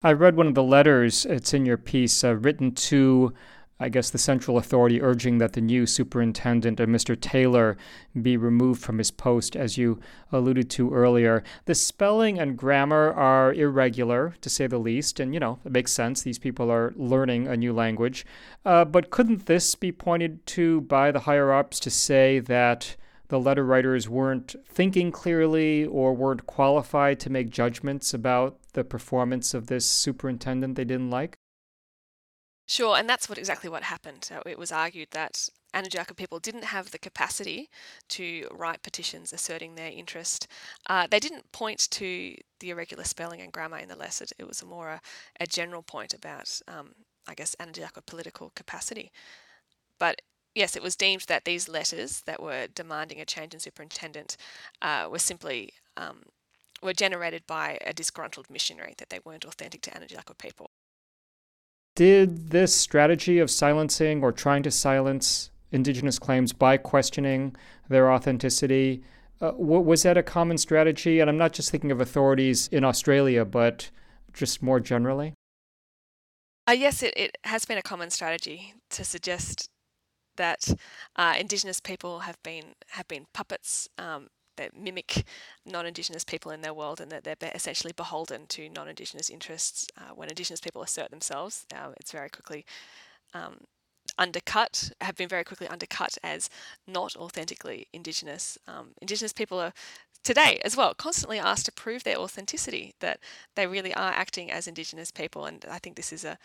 I 0.01 0.13
read 0.13 0.37
one 0.37 0.47
of 0.47 0.55
the 0.55 0.63
letters. 0.63 1.25
It's 1.25 1.53
in 1.53 1.65
your 1.65 1.77
piece, 1.77 2.23
uh, 2.23 2.35
written 2.35 2.71
to 2.73 3.33
I 3.81 3.87
guess, 3.87 4.09
the 4.09 4.17
central 4.17 4.57
authority 4.57 5.01
urging 5.01 5.37
that 5.37 5.53
the 5.53 5.61
new 5.61 5.85
superintendent, 5.85 6.81
uh, 6.81 6.85
Mr. 6.85 7.19
Taylor, 7.19 7.77
be 8.21 8.35
removed 8.35 8.81
from 8.81 8.97
his 8.97 9.09
post, 9.09 9.55
as 9.55 9.77
you 9.77 10.01
alluded 10.33 10.69
to 10.71 10.93
earlier. 10.93 11.43
The 11.63 11.75
spelling 11.75 12.37
and 12.39 12.57
grammar 12.57 13.13
are 13.13 13.53
irregular, 13.53 14.35
to 14.41 14.49
say 14.49 14.67
the 14.67 14.77
least, 14.77 15.21
and, 15.21 15.33
you 15.33 15.39
know, 15.39 15.59
it 15.63 15.71
makes 15.71 15.93
sense. 15.93 16.21
These 16.21 16.39
people 16.39 16.69
are 16.69 16.93
learning 16.97 17.47
a 17.47 17.55
new 17.55 17.71
language. 17.71 18.25
Uh, 18.65 18.83
but 18.83 19.11
couldn't 19.11 19.45
this 19.45 19.75
be 19.75 19.93
pointed 19.93 20.45
to 20.47 20.81
by 20.81 21.11
the 21.11 21.21
higher 21.21 21.53
ups 21.53 21.79
to 21.79 21.89
say 21.89 22.39
that? 22.39 22.97
the 23.29 23.39
letter 23.39 23.63
writers 23.63 24.09
weren't 24.09 24.55
thinking 24.67 25.11
clearly 25.11 25.85
or 25.85 26.15
weren't 26.15 26.47
qualified 26.47 27.19
to 27.19 27.29
make 27.29 27.51
judgments 27.51 28.11
about 28.11 28.58
the 28.73 28.83
performance 28.83 29.53
of 29.53 29.67
this 29.67 29.85
superintendent 29.85 30.75
they 30.75 30.85
didn't 30.85 31.09
like? 31.09 31.37
Sure, 32.67 32.95
and 32.95 33.09
that's 33.09 33.27
what 33.27 33.39
exactly 33.39 33.69
what 33.69 33.81
happened. 33.81 34.29
it 34.45 34.59
was 34.59 34.71
argued 34.71 35.07
that 35.11 35.49
Anindilyakwa 35.73 36.15
people 36.15 36.39
didn't 36.39 36.65
have 36.65 36.91
the 36.91 36.99
capacity 36.99 37.67
to 38.09 38.47
write 38.51 38.83
petitions 38.83 39.33
asserting 39.33 39.73
their 39.73 39.91
interest. 39.91 40.47
Uh, 40.87 41.07
they 41.09 41.19
didn't 41.19 41.51
point 41.51 41.89
to 41.91 42.35
the 42.59 42.69
irregular 42.69 43.03
spelling 43.03 43.41
and 43.41 43.51
grammar 43.51 43.77
in 43.77 43.89
the 43.89 43.95
letter. 43.95 44.25
It 44.37 44.47
was 44.47 44.63
more 44.63 44.89
a, 44.89 45.01
a 45.39 45.47
general 45.47 45.81
point 45.81 46.13
about, 46.13 46.61
um, 46.67 46.93
I 47.27 47.33
guess, 47.33 47.55
Anindilyakwa 47.59 48.05
political 48.05 48.51
capacity. 48.55 49.11
But 49.97 50.21
yes, 50.53 50.75
it 50.75 50.83
was 50.83 50.95
deemed 50.95 51.25
that 51.27 51.45
these 51.45 51.69
letters 51.69 52.21
that 52.27 52.41
were 52.41 52.67
demanding 52.67 53.19
a 53.19 53.25
change 53.25 53.53
in 53.53 53.59
superintendent 53.59 54.37
uh, 54.81 55.07
were 55.09 55.19
simply 55.19 55.73
um, 55.97 56.23
were 56.81 56.93
generated 56.93 57.43
by 57.47 57.77
a 57.85 57.93
disgruntled 57.93 58.49
missionary, 58.49 58.93
that 58.97 59.09
they 59.09 59.19
weren't 59.25 59.45
authentic 59.45 59.81
to 59.81 59.91
Anindilyakwa 59.91 60.37
people. 60.37 60.69
Did 61.95 62.49
this 62.51 62.73
strategy 62.73 63.39
of 63.39 63.51
silencing 63.51 64.23
or 64.23 64.31
trying 64.31 64.63
to 64.63 64.71
silence 64.71 65.51
indigenous 65.71 66.19
claims 66.19 66.53
by 66.53 66.77
questioning 66.77 67.55
their 67.89 68.11
authenticity, 68.11 69.03
uh, 69.41 69.51
was 69.55 70.03
that 70.03 70.17
a 70.17 70.23
common 70.23 70.57
strategy? 70.57 71.19
And 71.19 71.29
I'm 71.29 71.37
not 71.37 71.53
just 71.53 71.71
thinking 71.71 71.91
of 71.91 72.01
authorities 72.01 72.67
in 72.67 72.83
Australia, 72.83 73.45
but 73.45 73.89
just 74.33 74.61
more 74.61 74.79
generally? 74.79 75.33
Uh, 76.67 76.73
yes, 76.73 77.01
it, 77.01 77.13
it 77.17 77.37
has 77.45 77.65
been 77.65 77.77
a 77.77 77.81
common 77.81 78.09
strategy 78.09 78.73
to 78.91 79.03
suggest 79.03 79.69
that 80.37 80.73
uh, 81.15 81.35
Indigenous 81.37 81.79
people 81.79 82.19
have 82.19 82.41
been 82.43 82.73
have 82.91 83.07
been 83.07 83.25
puppets 83.33 83.89
um, 83.97 84.27
that 84.59 84.75
mimic 84.75 85.11
non-Indigenous 85.65 86.25
people 86.31 86.51
in 86.55 86.61
their 86.61 86.73
world, 86.73 86.99
and 87.01 87.11
that 87.11 87.23
they're 87.23 87.59
essentially 87.61 87.93
beholden 87.95 88.41
to 88.47 88.61
non-Indigenous 88.69 89.29
interests. 89.29 89.87
Uh, 89.97 90.13
when 90.17 90.29
Indigenous 90.29 90.61
people 90.65 90.81
assert 90.83 91.09
themselves, 91.09 91.65
uh, 91.75 91.91
it's 91.99 92.11
very 92.11 92.29
quickly 92.29 92.61
um, 93.33 93.53
undercut, 94.17 94.91
have 95.01 95.15
been 95.15 95.29
very 95.29 95.43
quickly 95.43 95.67
undercut 95.67 96.17
as 96.23 96.49
not 96.87 97.15
authentically 97.15 97.87
Indigenous. 97.93 98.57
Um, 98.67 98.85
Indigenous 99.01 99.33
people 99.33 99.59
are 99.59 99.73
today 100.23 100.59
as 100.65 100.75
well 100.75 100.93
constantly 100.93 101.39
asked 101.39 101.65
to 101.65 101.71
prove 101.83 102.03
their 102.03 102.17
authenticity, 102.17 102.93
that 102.99 103.19
they 103.55 103.67
really 103.67 103.93
are 103.93 104.11
acting 104.11 104.51
as 104.51 104.67
Indigenous 104.67 105.11
people. 105.11 105.45
And 105.45 105.65
I 105.69 105.79
think 105.79 105.95
this 105.95 106.13
is 106.13 106.25
a 106.25 106.37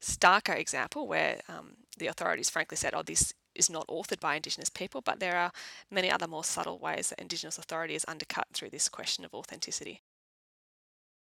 starker 0.00 0.56
example 0.58 1.06
where 1.06 1.40
um, 1.48 1.68
the 1.98 2.08
authorities 2.08 2.50
frankly 2.50 2.76
said, 2.76 2.94
oh, 2.94 3.02
this 3.02 3.32
is 3.56 3.70
not 3.70 3.88
authored 3.88 4.20
by 4.20 4.36
Indigenous 4.36 4.70
people, 4.70 5.00
but 5.00 5.20
there 5.20 5.36
are 5.36 5.52
many 5.90 6.10
other 6.10 6.26
more 6.26 6.44
subtle 6.44 6.78
ways 6.78 7.10
that 7.10 7.20
Indigenous 7.20 7.58
authority 7.58 7.94
is 7.94 8.04
undercut 8.06 8.48
through 8.52 8.70
this 8.70 8.88
question 8.88 9.24
of 9.24 9.34
authenticity. 9.34 10.02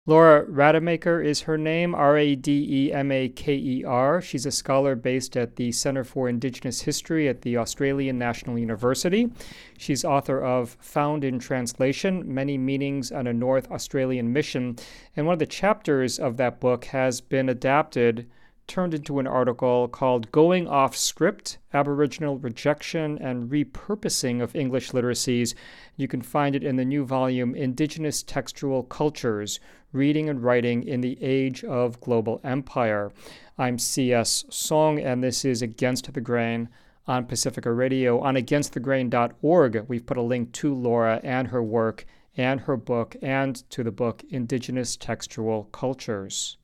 Laura 0.05 0.45
Rademaker 0.47 1.25
is 1.25 1.39
her 1.43 1.57
name, 1.57 1.95
R 1.95 2.17
A 2.17 2.35
D 2.35 2.67
E 2.69 2.91
M 2.91 3.09
A 3.09 3.29
K 3.29 3.55
E 3.55 3.85
R. 3.85 4.21
She's 4.21 4.45
a 4.45 4.51
scholar 4.51 4.95
based 4.95 5.37
at 5.37 5.55
the 5.55 5.71
Center 5.71 6.03
for 6.03 6.27
Indigenous 6.27 6.81
History 6.81 7.29
at 7.29 7.41
the 7.41 7.55
Australian 7.55 8.17
National 8.17 8.59
University. 8.59 9.31
She's 9.77 10.03
author 10.03 10.43
of 10.43 10.75
Found 10.81 11.23
in 11.23 11.39
Translation 11.39 12.21
Many 12.33 12.57
Meanings 12.57 13.13
on 13.13 13.27
a 13.27 13.33
North 13.33 13.71
Australian 13.71 14.33
Mission. 14.33 14.75
And 15.15 15.25
one 15.25 15.33
of 15.33 15.39
the 15.39 15.45
chapters 15.45 16.19
of 16.19 16.35
that 16.35 16.59
book 16.59 16.83
has 16.85 17.21
been 17.21 17.47
adapted 17.47 18.29
turned 18.67 18.93
into 18.93 19.19
an 19.19 19.27
article 19.27 19.87
called 19.87 20.31
Going 20.31 20.67
Off 20.67 20.95
Script 20.95 21.57
Aboriginal 21.73 22.37
Rejection 22.37 23.17
and 23.19 23.49
Repurposing 23.49 24.41
of 24.41 24.55
English 24.55 24.91
Literacies. 24.91 25.53
You 25.95 26.07
can 26.07 26.21
find 26.21 26.55
it 26.55 26.63
in 26.63 26.75
the 26.75 26.85
new 26.85 27.05
volume 27.05 27.55
Indigenous 27.55 28.23
Textual 28.23 28.83
Cultures 28.83 29.59
Reading 29.91 30.29
and 30.29 30.41
Writing 30.41 30.83
in 30.83 31.01
the 31.01 31.21
Age 31.21 31.63
of 31.63 31.99
Global 32.01 32.39
Empire. 32.43 33.11
I'm 33.57 33.77
C.S. 33.77 34.45
Soong, 34.49 35.03
and 35.03 35.23
this 35.23 35.45
is 35.45 35.61
Against 35.61 36.13
the 36.13 36.21
Grain 36.21 36.69
on 37.05 37.25
Pacifica 37.25 37.71
Radio. 37.71 38.19
On 38.19 38.35
againstthegrain.org, 38.35 39.85
we've 39.87 40.05
put 40.05 40.17
a 40.17 40.21
link 40.21 40.51
to 40.53 40.73
Laura 40.73 41.19
and 41.23 41.49
her 41.49 41.61
work 41.61 42.05
and 42.37 42.61
her 42.61 42.77
book 42.77 43.15
and 43.21 43.69
to 43.69 43.83
the 43.83 43.91
book 43.91 44.23
Indigenous 44.29 44.95
Textual 44.95 45.65
Cultures 45.65 46.57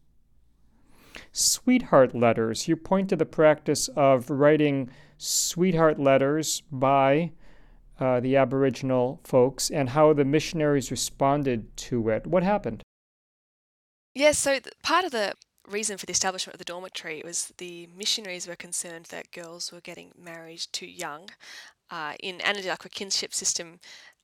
sweetheart 1.32 2.15
letters. 2.15 2.67
You 2.67 2.76
point 2.76 3.10
to 3.10 3.15
the 3.15 3.26
practice 3.26 3.88
of 3.95 4.30
writing 4.30 4.89
sweetheart 5.17 6.00
letters 6.00 6.62
by 6.72 7.32
uh, 8.00 8.19
the 8.19 8.36
Aboriginal 8.36 9.19
folks 9.24 9.69
and 9.69 9.89
how 9.89 10.13
the 10.13 10.26
missionaries 10.26 10.91
responded 10.91 11.76
to 11.76 12.10
it. 12.10 12.26
What 12.26 12.43
happened? 12.43 12.82
Yes, 14.15 14.38
so 14.38 14.60
part 14.84 15.06
of 15.06 15.12
the 15.12 15.34
reason 15.69 15.98
for 15.98 16.06
the 16.06 16.12
establishment 16.12 16.56
of 16.56 16.60
the 16.60 16.65
dormitory 16.65 17.22
was 17.24 17.54
the 17.58 17.88
missionaries 17.95 18.48
were 18.48 18.56
concerned 18.56 19.06
that 19.06 19.32
girls 19.32 19.72
were 19.72 19.82
getting 19.82 20.12
married 20.17 20.65
too 20.72 20.88
young. 20.88 21.30
Uh, 21.91 22.13
in 22.22 22.38
Anindilyakwa 22.39 22.91
kinship 22.91 23.34
system, 23.34 23.80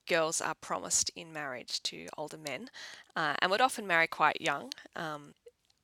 girls 0.07 0.41
are 0.41 0.55
promised 0.55 1.11
in 1.15 1.33
marriage 1.33 1.81
to 1.83 2.07
older 2.17 2.37
men 2.37 2.69
uh, 3.15 3.33
and 3.39 3.51
would 3.51 3.61
often 3.61 3.87
marry 3.87 4.07
quite 4.07 4.39
young. 4.39 4.71
Um, 4.95 5.33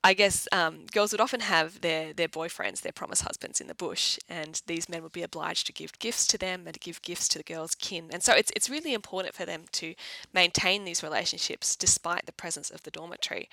I 0.03 0.13
guess 0.13 0.47
um, 0.51 0.87
girls 0.91 1.11
would 1.11 1.21
often 1.21 1.41
have 1.41 1.81
their, 1.81 2.11
their 2.11 2.27
boyfriends, 2.27 2.81
their 2.81 2.91
promised 2.91 3.21
husbands 3.21 3.61
in 3.61 3.67
the 3.67 3.75
bush, 3.75 4.17
and 4.27 4.59
these 4.65 4.89
men 4.89 5.03
would 5.03 5.11
be 5.11 5.21
obliged 5.21 5.67
to 5.67 5.73
give 5.73 5.99
gifts 5.99 6.25
to 6.27 6.39
them 6.39 6.63
and 6.65 6.73
to 6.73 6.79
give 6.79 7.03
gifts 7.03 7.27
to 7.29 7.37
the 7.37 7.43
girls' 7.43 7.75
kin. 7.75 8.09
And 8.11 8.23
so 8.23 8.33
it's, 8.33 8.51
it's 8.55 8.69
really 8.69 8.95
important 8.95 9.35
for 9.35 9.45
them 9.45 9.65
to 9.73 9.93
maintain 10.33 10.85
these 10.85 11.03
relationships 11.03 11.75
despite 11.75 12.25
the 12.25 12.31
presence 12.31 12.71
of 12.71 12.81
the 12.81 12.89
dormitory. 12.89 13.47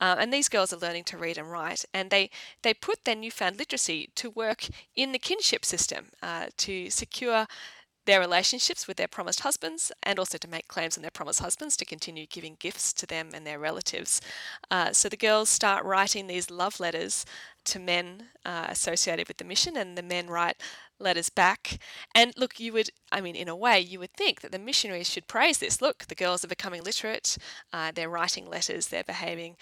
Uh, 0.00 0.16
and 0.18 0.32
these 0.32 0.48
girls 0.48 0.72
are 0.72 0.78
learning 0.78 1.04
to 1.04 1.16
read 1.16 1.38
and 1.38 1.52
write, 1.52 1.84
and 1.94 2.10
they, 2.10 2.30
they 2.62 2.74
put 2.74 3.04
their 3.04 3.16
newfound 3.16 3.56
literacy 3.58 4.10
to 4.16 4.30
work 4.30 4.66
in 4.96 5.12
the 5.12 5.20
kinship 5.20 5.64
system 5.64 6.06
uh, 6.20 6.46
to 6.56 6.90
secure 6.90 7.46
their 8.04 8.20
relationships 8.20 8.88
with 8.88 8.96
their 8.96 9.08
promised 9.08 9.40
husbands 9.40 9.92
and 10.02 10.18
also 10.18 10.38
to 10.38 10.48
make 10.48 10.68
claims 10.68 10.96
on 10.96 11.02
their 11.02 11.10
promised 11.10 11.40
husbands 11.40 11.76
to 11.76 11.84
continue 11.84 12.26
giving 12.26 12.56
gifts 12.58 12.92
to 12.92 13.06
them 13.06 13.30
and 13.32 13.46
their 13.46 13.58
relatives. 13.58 14.20
Uh, 14.70 14.92
so 14.92 15.08
the 15.08 15.16
girls 15.16 15.48
start 15.48 15.84
writing 15.84 16.26
these 16.26 16.50
love 16.50 16.80
letters 16.80 17.24
to 17.64 17.78
men 17.78 18.24
uh, 18.44 18.66
associated 18.68 19.28
with 19.28 19.36
the 19.36 19.44
mission, 19.44 19.76
and 19.76 19.96
the 19.96 20.02
men 20.02 20.28
write 20.28 20.60
letters 20.98 21.30
back. 21.30 21.78
And 22.14 22.32
look, 22.36 22.58
you 22.58 22.72
would, 22.72 22.90
I 23.10 23.20
mean, 23.20 23.36
in 23.36 23.48
a 23.48 23.56
way, 23.56 23.78
you 23.80 23.98
would 24.00 24.12
think 24.14 24.40
that 24.40 24.52
the 24.52 24.58
missionaries 24.58 25.08
should 25.08 25.28
praise 25.28 25.58
this. 25.58 25.80
Look, 25.80 26.06
the 26.06 26.14
girls 26.14 26.44
are 26.44 26.48
becoming 26.48 26.82
literate, 26.82 27.38
uh, 27.72 27.92
they're 27.94 28.10
writing 28.10 28.48
letters, 28.48 28.88
they're 28.88 29.04
behaving 29.04 29.56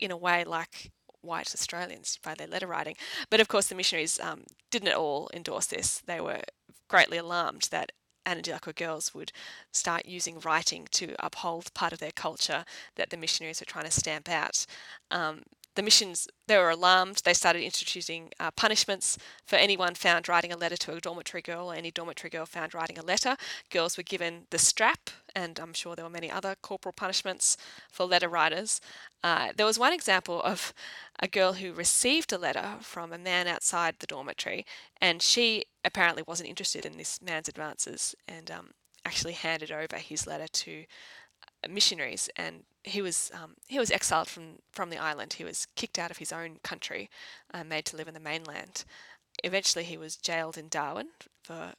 in 0.00 0.10
a 0.10 0.16
way 0.16 0.44
like 0.44 0.90
white 1.24 1.54
Australians 1.54 2.18
by 2.22 2.34
their 2.34 2.46
letter 2.46 2.66
writing. 2.66 2.96
But 3.30 3.40
of 3.40 3.48
course, 3.48 3.66
the 3.66 3.74
missionaries 3.74 4.20
um, 4.20 4.44
didn't 4.70 4.88
at 4.88 4.96
all 4.96 5.30
endorse 5.32 5.66
this. 5.66 6.02
They 6.06 6.20
were 6.20 6.42
greatly 6.88 7.18
alarmed 7.18 7.68
that 7.70 7.92
Anindilyakwa 8.26 8.74
girls 8.74 9.14
would 9.14 9.32
start 9.72 10.06
using 10.06 10.40
writing 10.40 10.88
to 10.92 11.14
uphold 11.18 11.74
part 11.74 11.92
of 11.92 11.98
their 11.98 12.12
culture 12.12 12.64
that 12.96 13.10
the 13.10 13.16
missionaries 13.16 13.60
were 13.60 13.66
trying 13.66 13.84
to 13.84 13.90
stamp 13.90 14.28
out. 14.28 14.64
Um, 15.10 15.42
the 15.74 15.82
missions, 15.82 16.28
they 16.46 16.56
were 16.56 16.70
alarmed. 16.70 17.22
They 17.24 17.34
started 17.34 17.62
introducing 17.62 18.30
uh, 18.38 18.50
punishments 18.52 19.18
for 19.44 19.56
anyone 19.56 19.94
found 19.94 20.28
writing 20.28 20.52
a 20.52 20.56
letter 20.56 20.76
to 20.76 20.94
a 20.94 21.00
dormitory 21.00 21.42
girl 21.42 21.70
or 21.70 21.74
any 21.74 21.90
dormitory 21.90 22.30
girl 22.30 22.46
found 22.46 22.74
writing 22.74 22.98
a 22.98 23.02
letter. 23.02 23.36
Girls 23.70 23.96
were 23.96 24.02
given 24.02 24.46
the 24.50 24.58
strap, 24.58 25.10
and 25.34 25.58
I'm 25.58 25.72
sure 25.72 25.96
there 25.96 26.04
were 26.04 26.10
many 26.10 26.30
other 26.30 26.54
corporal 26.62 26.92
punishments 26.92 27.56
for 27.90 28.06
letter 28.06 28.28
writers. 28.28 28.80
Uh, 29.22 29.52
there 29.56 29.66
was 29.66 29.78
one 29.78 29.92
example 29.92 30.42
of 30.42 30.72
a 31.18 31.28
girl 31.28 31.54
who 31.54 31.72
received 31.72 32.32
a 32.32 32.38
letter 32.38 32.76
from 32.80 33.12
a 33.12 33.18
man 33.18 33.46
outside 33.46 33.96
the 33.98 34.06
dormitory, 34.06 34.64
and 35.00 35.22
she 35.22 35.64
apparently 35.84 36.22
wasn't 36.26 36.48
interested 36.48 36.86
in 36.86 36.96
this 36.96 37.20
man's 37.20 37.48
advances 37.48 38.14
and 38.28 38.50
um, 38.50 38.70
actually 39.04 39.34
handed 39.34 39.70
over 39.70 39.96
his 39.96 40.26
letter 40.26 40.48
to 40.48 40.84
missionaries, 41.70 42.28
and 42.36 42.64
he 42.82 43.00
was 43.02 43.30
um, 43.34 43.54
he 43.66 43.78
was 43.78 43.90
exiled 43.90 44.28
from 44.28 44.58
from 44.72 44.90
the 44.90 44.98
island. 44.98 45.34
He 45.34 45.44
was 45.44 45.66
kicked 45.74 45.98
out 45.98 46.10
of 46.10 46.18
his 46.18 46.32
own 46.32 46.58
country, 46.62 47.10
uh, 47.52 47.64
made 47.64 47.84
to 47.86 47.96
live 47.96 48.08
in 48.08 48.14
the 48.14 48.20
mainland. 48.20 48.84
Eventually, 49.42 49.84
he 49.84 49.96
was 49.96 50.16
jailed 50.16 50.56
in 50.56 50.68
Darwin 50.68 51.08
for 51.42 51.74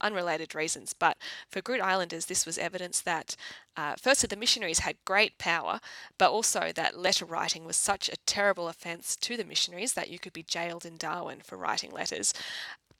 unrelated 0.00 0.54
reasons. 0.54 0.92
But 0.92 1.16
for 1.50 1.60
Groote 1.60 1.80
Islanders, 1.80 2.26
this 2.26 2.46
was 2.46 2.58
evidence 2.58 3.00
that, 3.00 3.36
uh, 3.76 3.94
firstly, 4.00 4.26
the 4.28 4.36
missionaries 4.36 4.80
had 4.80 4.96
great 5.04 5.38
power, 5.38 5.80
but 6.18 6.30
also 6.30 6.72
that 6.74 6.98
letter 6.98 7.24
writing 7.24 7.64
was 7.64 7.76
such 7.76 8.08
a 8.08 8.16
terrible 8.26 8.68
offence 8.68 9.16
to 9.16 9.36
the 9.36 9.44
missionaries 9.44 9.94
that 9.94 10.10
you 10.10 10.18
could 10.18 10.32
be 10.32 10.42
jailed 10.42 10.84
in 10.84 10.96
Darwin 10.96 11.40
for 11.40 11.56
writing 11.56 11.90
letters. 11.90 12.34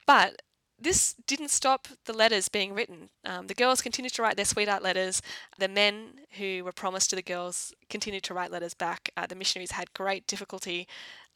But 0.07 0.43
this 0.85 1.15
didn't 1.27 1.51
stop 1.51 1.89
the 2.05 2.13
letters 2.13 2.49
being 2.49 2.75
written. 2.75 3.09
Um, 3.25 3.49
the 3.49 3.55
girls 3.55 3.83
continued 3.83 4.13
to 4.15 4.23
write 4.23 4.37
their 4.37 4.45
sweetheart 4.45 4.83
letters. 4.83 5.21
The 5.59 5.69
men 5.69 6.21
who 6.39 6.63
were 6.65 6.73
promised 6.73 7.11
to 7.11 7.17
the 7.17 7.23
girls 7.23 7.75
continued 7.91 8.23
to 8.25 8.35
write 8.35 8.53
letters 8.53 8.75
back. 8.75 9.11
Uh, 9.17 9.27
the 9.27 9.35
missionaries 9.35 9.73
had 9.73 9.93
great 9.95 10.27
difficulty 10.27 10.87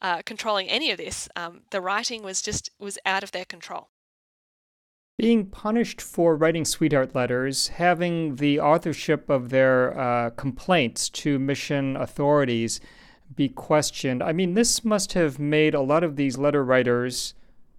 uh, 0.01 0.21
controlling 0.25 0.69
any 0.69 0.91
of 0.91 0.97
this. 0.97 1.27
Um, 1.35 1.61
the 1.71 1.81
writing 1.81 2.23
was 2.23 2.41
just 2.41 2.69
was 2.79 2.97
out 3.05 3.23
of 3.23 3.31
their 3.31 3.45
control. 3.45 3.89
Being 5.17 5.47
punished 5.47 5.99
for 5.99 6.37
writing 6.37 6.63
sweetheart 6.63 7.13
letters, 7.13 7.67
having 7.67 8.37
the 8.37 8.59
authorship 8.61 9.29
of 9.29 9.49
their 9.49 9.99
uh, 9.99 10.29
complaints 10.29 11.09
to 11.09 11.37
mission 11.37 11.97
authorities 11.97 12.79
be 13.35 13.49
questioned. 13.49 14.23
I 14.23 14.31
mean, 14.31 14.53
this 14.53 14.85
must 14.85 15.13
have 15.13 15.37
made 15.37 15.73
a 15.73 15.81
lot 15.81 16.03
of 16.03 16.15
these 16.15 16.37
letter 16.37 16.63
writers 16.63 17.33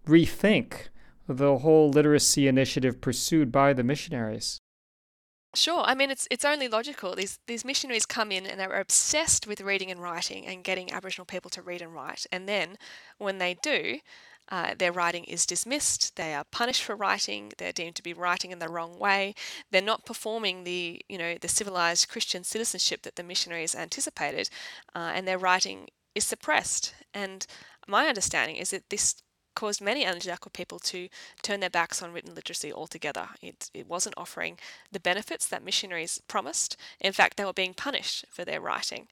rethink 0.07 0.89
the 1.35 1.59
whole 1.59 1.91
literacy 1.91 2.49
initiative 2.49 3.01
pursued 3.01 3.53
by 3.53 3.73
the 3.73 3.85
missionaries. 3.85 4.61
Sure. 5.55 5.83
I 5.85 5.95
mean, 5.97 6.11
it's 6.13 6.29
it's 6.31 6.45
only 6.45 6.69
logical. 6.69 7.17
These 7.17 7.41
these 7.49 7.65
missionaries 7.65 8.07
come 8.07 8.31
in 8.31 8.47
and 8.47 8.61
they're 8.61 8.81
obsessed 8.81 9.49
with 9.49 9.61
reading 9.61 9.91
and 9.91 10.01
writing 10.01 10.47
and 10.47 10.63
getting 10.63 10.93
Aboriginal 10.93 11.25
people 11.25 11.51
to 11.51 11.63
read 11.63 11.83
and 11.83 11.93
write. 11.93 12.25
And 12.31 12.49
then, 12.49 12.77
when 13.19 13.39
they 13.39 13.55
do, 13.55 13.99
uh, 14.49 14.75
their 14.79 14.93
writing 14.93 15.25
is 15.25 15.47
dismissed. 15.47 16.15
They 16.15 16.35
are 16.35 16.45
punished 16.45 16.85
for 16.85 16.95
writing. 16.95 17.53
They're 17.59 17.73
deemed 17.73 17.97
to 17.97 18.03
be 18.03 18.13
writing 18.13 18.53
in 18.53 18.61
the 18.61 18.69
wrong 18.69 18.97
way. 18.99 19.35
They're 19.73 19.83
not 19.83 20.07
performing 20.07 20.63
the 20.63 21.03
you 21.09 21.19
know 21.19 21.37
the 21.41 21.49
civilized 21.49 22.09
Christian 22.09 22.45
citizenship 22.45 23.03
that 23.03 23.17
the 23.17 23.25
missionaries 23.25 23.75
anticipated, 23.75 24.51
uh, 24.95 25.13
and 25.15 25.27
their 25.27 25.39
writing 25.39 25.89
is 26.15 26.25
suppressed. 26.25 26.95
And 27.13 27.45
my 27.89 28.07
understanding 28.07 28.57
is 28.57 28.71
that 28.71 28.91
this 28.91 29.23
caused 29.55 29.81
many 29.81 30.05
Anindilyakwa 30.05 30.53
people 30.53 30.79
to 30.81 31.09
turn 31.43 31.61
their 31.61 31.71
backs 31.71 32.03
on 32.03 32.13
written 32.13 32.35
literacy 32.35 32.73
altogether. 32.73 33.29
It, 33.43 33.71
it 33.75 33.89
wasn't 33.89 34.17
offering 34.17 34.59
the 34.91 35.01
benefits 35.01 35.47
that 35.49 35.65
missionaries 35.65 36.21
promised. 36.29 36.77
In 37.01 37.13
fact, 37.13 37.37
they 37.37 37.45
were 37.45 37.53
being 37.53 37.75
punished 37.75 38.25
for 38.31 38.45
their 38.45 38.61
writing. 38.61 39.09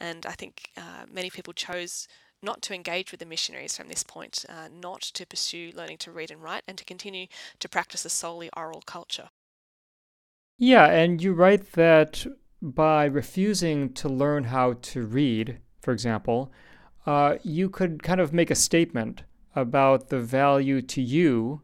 And 0.00 0.26
I 0.26 0.32
think 0.32 0.70
uh, 0.76 1.06
many 1.10 1.30
people 1.30 1.52
chose 1.52 2.08
not 2.42 2.60
to 2.62 2.74
engage 2.74 3.12
with 3.12 3.20
the 3.20 3.26
missionaries 3.26 3.76
from 3.76 3.88
this 3.88 4.02
point, 4.02 4.44
uh, 4.48 4.68
not 4.72 5.00
to 5.00 5.26
pursue 5.26 5.70
learning 5.74 5.98
to 5.98 6.10
read 6.10 6.30
and 6.30 6.42
write, 6.42 6.64
and 6.66 6.76
to 6.76 6.84
continue 6.84 7.26
to 7.60 7.68
practice 7.68 8.04
a 8.04 8.10
solely 8.10 8.50
oral 8.56 8.82
culture. 8.84 9.28
Yeah, 10.58 10.86
and 10.86 11.22
you 11.22 11.32
write 11.32 11.72
that 11.72 12.26
by 12.60 13.04
refusing 13.04 13.92
to 13.94 14.08
learn 14.08 14.44
how 14.44 14.74
to 14.74 15.02
read, 15.02 15.58
for 15.80 15.92
example, 15.92 16.52
uh, 17.06 17.36
you 17.42 17.68
could 17.68 18.02
kind 18.02 18.20
of 18.20 18.32
make 18.32 18.50
a 18.50 18.54
statement 18.54 19.22
about 19.54 20.08
the 20.08 20.20
value 20.20 20.80
to 20.82 21.02
you 21.02 21.62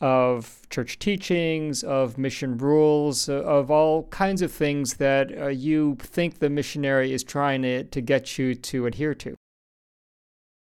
of 0.00 0.60
church 0.68 0.98
teachings, 0.98 1.82
of 1.82 2.18
mission 2.18 2.58
rules, 2.58 3.28
of 3.28 3.70
all 3.70 4.04
kinds 4.08 4.42
of 4.42 4.52
things 4.52 4.94
that 4.94 5.36
uh, 5.36 5.46
you 5.46 5.96
think 6.00 6.38
the 6.38 6.50
missionary 6.50 7.12
is 7.12 7.24
trying 7.24 7.62
to, 7.62 7.84
to 7.84 8.00
get 8.00 8.38
you 8.38 8.54
to 8.54 8.86
adhere 8.86 9.14
to. 9.14 9.34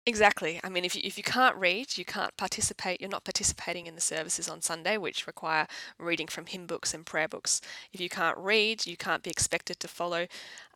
Exactly. 0.07 0.61
I 0.63 0.69
mean, 0.69 0.85
if 0.85 0.95
you, 0.95 1.01
if 1.03 1.17
you 1.17 1.25
can't 1.25 1.57
read, 1.57 1.97
you 1.97 2.05
can't 2.05 2.37
participate. 2.37 3.01
You're 3.01 3.09
not 3.09 3.25
participating 3.25 3.87
in 3.87 3.95
the 3.95 4.03
services 4.03 4.51
on 4.51 4.61
Sunday, 4.61 4.99
which 4.99 5.27
require 5.27 5.67
reading 5.99 6.27
from 6.27 6.45
hymn 6.45 6.67
books 6.67 6.93
and 6.93 7.07
prayer 7.07 7.27
books. 7.27 7.63
If 7.91 8.01
you 8.03 8.11
can't 8.11 8.37
read, 8.37 8.85
you 8.87 8.99
can't 8.99 9.23
be 9.23 9.31
expected 9.31 9.81
to 9.81 9.89
follow 9.89 10.27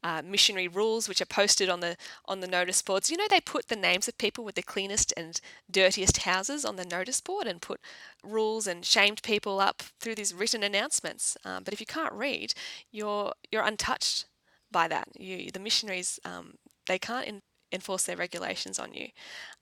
uh, 0.02 0.22
missionary 0.24 0.66
rules, 0.66 1.10
which 1.10 1.20
are 1.20 1.26
posted 1.26 1.68
on 1.68 1.80
the 1.80 1.98
on 2.24 2.40
the 2.40 2.46
notice 2.46 2.80
boards. 2.80 3.10
You 3.10 3.18
know, 3.18 3.26
they 3.28 3.40
put 3.42 3.68
the 3.68 3.76
names 3.76 4.08
of 4.08 4.16
people 4.16 4.44
with 4.44 4.54
the 4.54 4.62
cleanest 4.62 5.12
and 5.14 5.38
dirtiest 5.70 6.18
houses 6.18 6.64
on 6.64 6.76
the 6.76 6.86
notice 6.86 7.20
board 7.20 7.46
and 7.46 7.60
put 7.60 7.80
rules 8.24 8.66
and 8.66 8.82
shamed 8.82 9.22
people 9.22 9.60
up 9.60 9.82
through 10.00 10.14
these 10.14 10.32
written 10.32 10.62
announcements. 10.62 11.36
Um, 11.44 11.64
but 11.64 11.74
if 11.74 11.80
you 11.80 11.86
can't 11.86 12.14
read, 12.14 12.54
you're 12.90 13.34
you're 13.52 13.62
untouched 13.66 14.24
by 14.72 14.88
that. 14.88 15.08
You, 15.18 15.50
the 15.50 15.60
missionaries, 15.60 16.18
um, 16.24 16.54
they 16.86 16.98
can't 16.98 17.26
in, 17.26 17.42
enforce 17.72 18.04
their 18.04 18.16
regulations 18.16 18.78
on 18.78 18.92
you. 18.92 19.08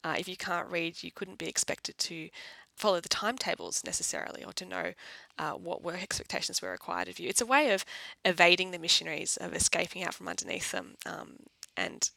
Uh, 0.04 0.16
if 0.18 0.28
you 0.28 0.36
can't 0.36 0.70
read, 0.70 1.02
you 1.02 1.11
couldn't 1.11 1.38
be 1.38 1.48
expected 1.48 1.96
to 1.98 2.28
follow 2.76 3.00
the 3.00 3.09
timetables 3.09 3.82
necessarily 3.84 4.44
or 4.44 4.52
to 4.52 4.64
know 4.66 4.92
uh, 5.38 5.52
what 5.52 5.82
work 5.82 6.02
expectations 6.02 6.61
were 6.61 6.70
required 6.70 7.09
of 7.09 7.18
you. 7.18 7.28
It's 7.28 7.40
a 7.40 7.46
way 7.46 7.72
of 7.72 7.84
evading 8.24 8.70
the 8.70 8.78
missionaries, 8.78 9.36
of 9.38 9.54
escaping 9.54 10.04
out 10.04 10.14
from 10.14 10.28
underneath 10.28 10.72
them, 10.72 10.94
um, 11.07 11.36
and 11.76 12.11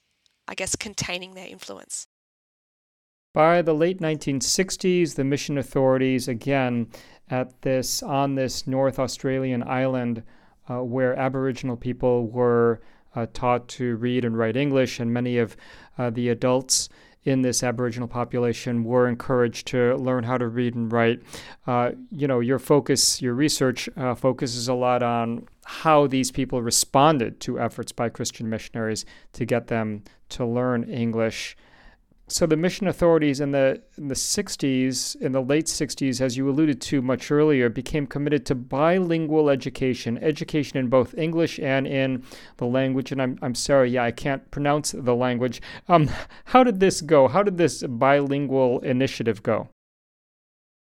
I 0.47 0.55
guess 0.55 0.75
containing 0.75 1.33
their 1.33 1.47
influence. 1.47 2.07
By 3.33 3.61
the 3.61 3.75
late 3.75 3.99
1960s, 3.99 5.15
the 5.15 5.23
mission 5.23 5.57
authorities, 5.57 6.27
again, 6.27 6.87
at 7.29 7.61
this 7.61 8.01
on 8.01 8.35
this 8.35 8.65
North 8.65 8.97
Australian 8.97 9.63
island 9.63 10.23
uh, 10.67 10.83
where 10.83 11.15
Aboriginal 11.15 11.77
people 11.77 12.27
were 12.27 12.81
uh, 13.16 13.26
taught 13.34 13.68
to 13.68 13.95
read 13.95 14.26
and 14.26 14.38
write 14.38 14.55
English, 14.55 14.99
and 14.99 15.14
many 15.14 15.38
of 15.38 15.55
uh, 15.97 16.10
the 16.10 16.30
adults 16.30 16.89
in 17.24 17.41
this 17.41 17.64
Aboriginal 17.64 18.07
population 18.07 18.84
were 18.84 19.07
encouraged 19.07 19.68
to 19.68 19.95
learn 19.97 20.24
how 20.24 20.38
to 20.38 20.47
read 20.47 20.74
and 20.74 20.91
write. 20.91 21.22
Uh, 21.68 21.91
you 22.12 22.28
know, 22.28 22.39
your 22.39 22.60
focus, 22.60 23.22
your 23.22 23.34
research 23.34 23.89
uh, 23.97 24.16
focuses 24.16 24.68
a 24.68 24.74
lot 24.74 25.03
on 25.03 25.45
how 25.66 26.07
these 26.07 26.32
people 26.32 26.62
responded 26.62 27.39
to 27.41 27.60
efforts 27.60 27.91
by 27.91 28.10
Christian 28.10 28.49
missionaries 28.49 29.05
to 29.34 29.45
get 29.45 29.68
them 29.68 30.03
to 30.30 30.45
learn 30.45 30.84
English 30.84 31.55
so 32.30 32.45
the 32.45 32.55
mission 32.55 32.88
authorities 32.88 33.39
in 33.39 33.51
the 33.51 33.82
in 33.97 34.07
the 34.07 34.15
60s, 34.15 35.15
in 35.19 35.32
the 35.32 35.41
late 35.41 35.65
60s, 35.65 36.21
as 36.21 36.38
you 36.38 36.49
alluded 36.49 36.80
to 36.82 37.01
much 37.01 37.32
earlier, 37.32 37.69
became 37.69 38.05
committed 38.05 38.45
to 38.45 38.55
bilingual 38.55 39.49
education, 39.49 40.17
education 40.19 40.77
in 40.77 40.88
both 40.88 41.17
English 41.17 41.59
and 41.59 41.88
in 41.88 42.23
the 42.57 42.65
language. 42.65 43.11
And 43.11 43.21
I'm 43.21 43.39
I'm 43.41 43.55
sorry, 43.55 43.91
yeah, 43.91 44.03
I 44.03 44.11
can't 44.11 44.49
pronounce 44.51 44.91
the 44.91 45.15
language. 45.15 45.61
Um, 45.88 46.09
how 46.45 46.63
did 46.63 46.80
this 46.80 47.01
go? 47.01 47.27
How 47.27 47.43
did 47.43 47.57
this 47.57 47.84
bilingual 47.84 48.80
initiative 48.82 49.43
go? 49.43 49.69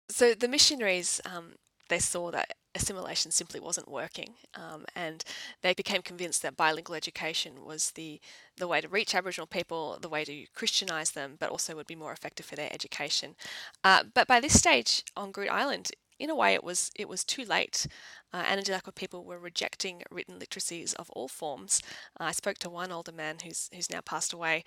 So 0.09 0.33
the 0.33 0.47
missionaries, 0.47 1.19
um, 1.25 1.53
they 1.89 1.99
saw 1.99 2.31
that 2.31 2.53
assimilation 2.75 3.31
simply 3.31 3.59
wasn't 3.59 3.89
working, 3.89 4.35
um, 4.55 4.85
and 4.95 5.23
they 5.61 5.73
became 5.73 6.01
convinced 6.01 6.41
that 6.41 6.57
bilingual 6.57 6.95
education 6.95 7.65
was 7.65 7.91
the 7.91 8.19
the 8.57 8.67
way 8.67 8.81
to 8.81 8.87
reach 8.87 9.15
Aboriginal 9.15 9.47
people, 9.47 9.97
the 9.99 10.09
way 10.09 10.23
to 10.23 10.45
Christianize 10.53 11.11
them, 11.11 11.37
but 11.39 11.49
also 11.49 11.75
would 11.75 11.87
be 11.87 11.95
more 11.95 12.11
effective 12.11 12.45
for 12.45 12.55
their 12.55 12.71
education. 12.71 13.35
Uh, 13.83 14.03
but 14.13 14.27
by 14.27 14.39
this 14.39 14.57
stage 14.57 15.03
on 15.17 15.31
Groote 15.31 15.49
Island, 15.49 15.91
in 16.19 16.29
a 16.29 16.35
way, 16.35 16.53
it 16.53 16.63
was 16.63 16.91
it 16.95 17.09
was 17.09 17.23
too 17.23 17.43
late. 17.45 17.87
Uh, 18.31 18.43
Anindilyakwa 18.43 18.95
people 18.95 19.23
were 19.23 19.37
rejecting 19.37 20.03
written 20.09 20.39
literacies 20.39 20.93
of 20.95 21.09
all 21.11 21.27
forms. 21.27 21.81
Uh, 22.19 22.25
I 22.25 22.31
spoke 22.31 22.57
to 22.59 22.69
one 22.69 22.91
older 22.91 23.11
man 23.11 23.37
who's 23.43 23.69
who's 23.73 23.89
now 23.91 24.01
passed 24.01 24.33
away, 24.33 24.63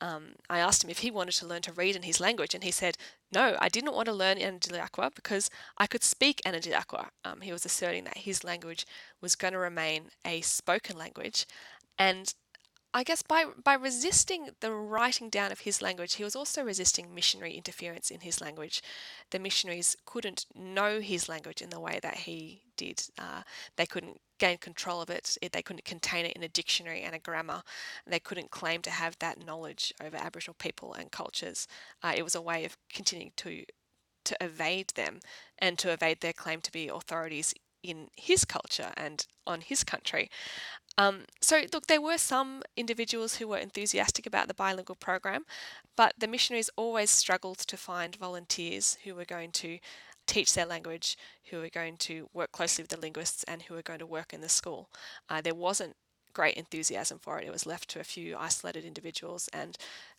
um, 0.00 0.32
I 0.48 0.58
asked 0.58 0.84
him 0.84 0.90
if 0.90 0.98
he 0.98 1.10
wanted 1.10 1.32
to 1.36 1.46
learn 1.46 1.62
to 1.62 1.72
read 1.72 1.96
in 1.96 2.02
his 2.02 2.20
language, 2.20 2.54
and 2.54 2.64
he 2.64 2.70
said, 2.70 2.96
No, 3.32 3.56
I 3.60 3.68
didn't 3.68 3.94
want 3.94 4.06
to 4.06 4.12
learn 4.12 4.38
Anindilyakwa 4.38 5.14
because 5.14 5.50
I 5.78 5.86
could 5.86 6.02
speak 6.02 6.40
Anindilyakwa. 6.44 7.08
Um, 7.24 7.40
he 7.40 7.52
was 7.52 7.64
asserting 7.64 8.04
that 8.04 8.18
his 8.18 8.44
language 8.44 8.86
was 9.20 9.34
going 9.34 9.52
to 9.52 9.58
remain 9.58 10.10
a 10.24 10.40
spoken 10.40 10.96
language, 10.96 11.46
and 11.98 12.34
I 12.96 13.02
guess 13.02 13.20
by, 13.20 13.44
by 13.62 13.74
resisting 13.74 14.48
the 14.60 14.72
writing 14.72 15.28
down 15.28 15.52
of 15.52 15.60
his 15.60 15.82
language, 15.82 16.14
he 16.14 16.24
was 16.24 16.34
also 16.34 16.64
resisting 16.64 17.14
missionary 17.14 17.52
interference 17.52 18.10
in 18.10 18.20
his 18.20 18.40
language. 18.40 18.80
The 19.32 19.38
missionaries 19.38 19.98
couldn't 20.06 20.46
know 20.54 21.00
his 21.00 21.28
language 21.28 21.60
in 21.60 21.68
the 21.68 21.78
way 21.78 22.00
that 22.02 22.16
he 22.16 22.62
did. 22.78 23.02
Uh, 23.18 23.42
they 23.76 23.84
couldn't 23.84 24.22
gain 24.38 24.56
control 24.56 25.02
of 25.02 25.10
it. 25.10 25.36
They 25.52 25.60
couldn't 25.60 25.84
contain 25.84 26.24
it 26.24 26.32
in 26.36 26.42
a 26.42 26.48
dictionary 26.48 27.02
and 27.02 27.14
a 27.14 27.18
grammar. 27.18 27.62
They 28.06 28.18
couldn't 28.18 28.50
claim 28.50 28.80
to 28.80 28.90
have 28.90 29.18
that 29.18 29.44
knowledge 29.44 29.92
over 30.02 30.16
Aboriginal 30.16 30.56
people 30.58 30.94
and 30.94 31.12
cultures. 31.12 31.68
Uh, 32.02 32.14
it 32.16 32.22
was 32.22 32.34
a 32.34 32.40
way 32.40 32.64
of 32.64 32.78
continuing 32.90 33.32
to 33.36 33.64
to 34.24 34.36
evade 34.40 34.88
them 34.96 35.20
and 35.56 35.78
to 35.78 35.92
evade 35.92 36.20
their 36.20 36.32
claim 36.32 36.60
to 36.60 36.72
be 36.72 36.88
authorities 36.88 37.54
in 37.86 38.08
his 38.16 38.44
culture 38.44 38.92
and 38.96 39.26
on 39.46 39.60
his 39.60 39.84
country. 39.84 40.28
Um, 40.98 41.24
so, 41.40 41.62
look, 41.72 41.86
there 41.86 42.00
were 42.00 42.18
some 42.18 42.62
individuals 42.76 43.36
who 43.36 43.48
were 43.48 43.58
enthusiastic 43.58 44.26
about 44.26 44.48
the 44.48 44.54
bilingual 44.54 44.96
program, 44.96 45.44
but 45.94 46.14
the 46.18 46.26
missionaries 46.26 46.70
always 46.76 47.10
struggled 47.10 47.58
to 47.58 47.76
find 47.76 48.16
volunteers 48.16 48.96
who 49.04 49.14
were 49.14 49.26
going 49.26 49.52
to 49.52 49.78
teach 50.26 50.54
their 50.54 50.66
language, 50.66 51.16
who 51.50 51.58
were 51.58 51.68
going 51.68 51.96
to 51.98 52.28
work 52.32 52.50
closely 52.50 52.82
with 52.82 52.90
the 52.90 53.00
linguists, 53.00 53.44
and 53.44 53.62
who 53.62 53.74
were 53.74 53.82
going 53.82 53.98
to 53.98 54.06
work 54.06 54.32
in 54.32 54.40
the 54.40 54.48
school. 54.48 54.88
Uh, 55.28 55.40
there 55.40 55.54
wasn't 55.54 55.96
great 56.32 56.56
enthusiasm 56.56 57.18
for 57.18 57.38
it. 57.38 57.46
It 57.46 57.52
was 57.52 57.66
left 57.66 57.88
to 57.90 58.00
a 58.00 58.04
few 58.04 58.36
isolated 58.36 58.84
individuals, 58.84 59.48
and 59.52 59.76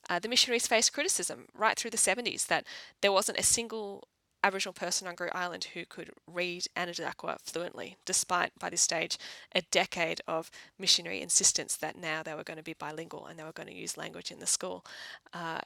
uh, 0.10 0.20
the 0.20 0.30
missionaries 0.30 0.68
faced 0.68 0.94
criticism 0.94 1.46
right 1.54 1.78
through 1.78 1.92
the 1.92 1.98
70s 1.98 2.48
that 2.48 2.66
there 3.02 3.12
wasn't 3.12 3.40
a 3.40 3.44
single 3.44 4.08
Aboriginal 4.48 4.74
person 4.74 5.10
on 5.10 5.16
Groote 5.16 5.36
Island 5.36 5.66
who 5.74 5.84
could 5.86 6.10
read 6.26 6.68
Anindilyakwa 6.78 7.38
fluently, 7.44 7.98
despite 8.06 8.58
by 8.58 8.70
this 8.70 8.80
stage 8.80 9.18
a 9.54 9.62
decade 9.72 10.22
of 10.26 10.50
missionary 10.80 11.22
insistence 11.22 11.76
that 11.76 11.98
now 11.98 12.24
they 12.24 12.34
were 12.34 12.46
going 12.46 12.56
to 12.58 12.64
be 12.64 12.74
bilingual 12.74 13.26
and 13.26 13.38
they 13.38 13.44
were 13.44 13.52
going 13.52 13.68
to 13.68 13.76
use 13.76 13.98
language 13.98 14.32
in 14.32 14.40
the 14.40 14.48
school. 14.48 14.86
Uh, 15.34 15.60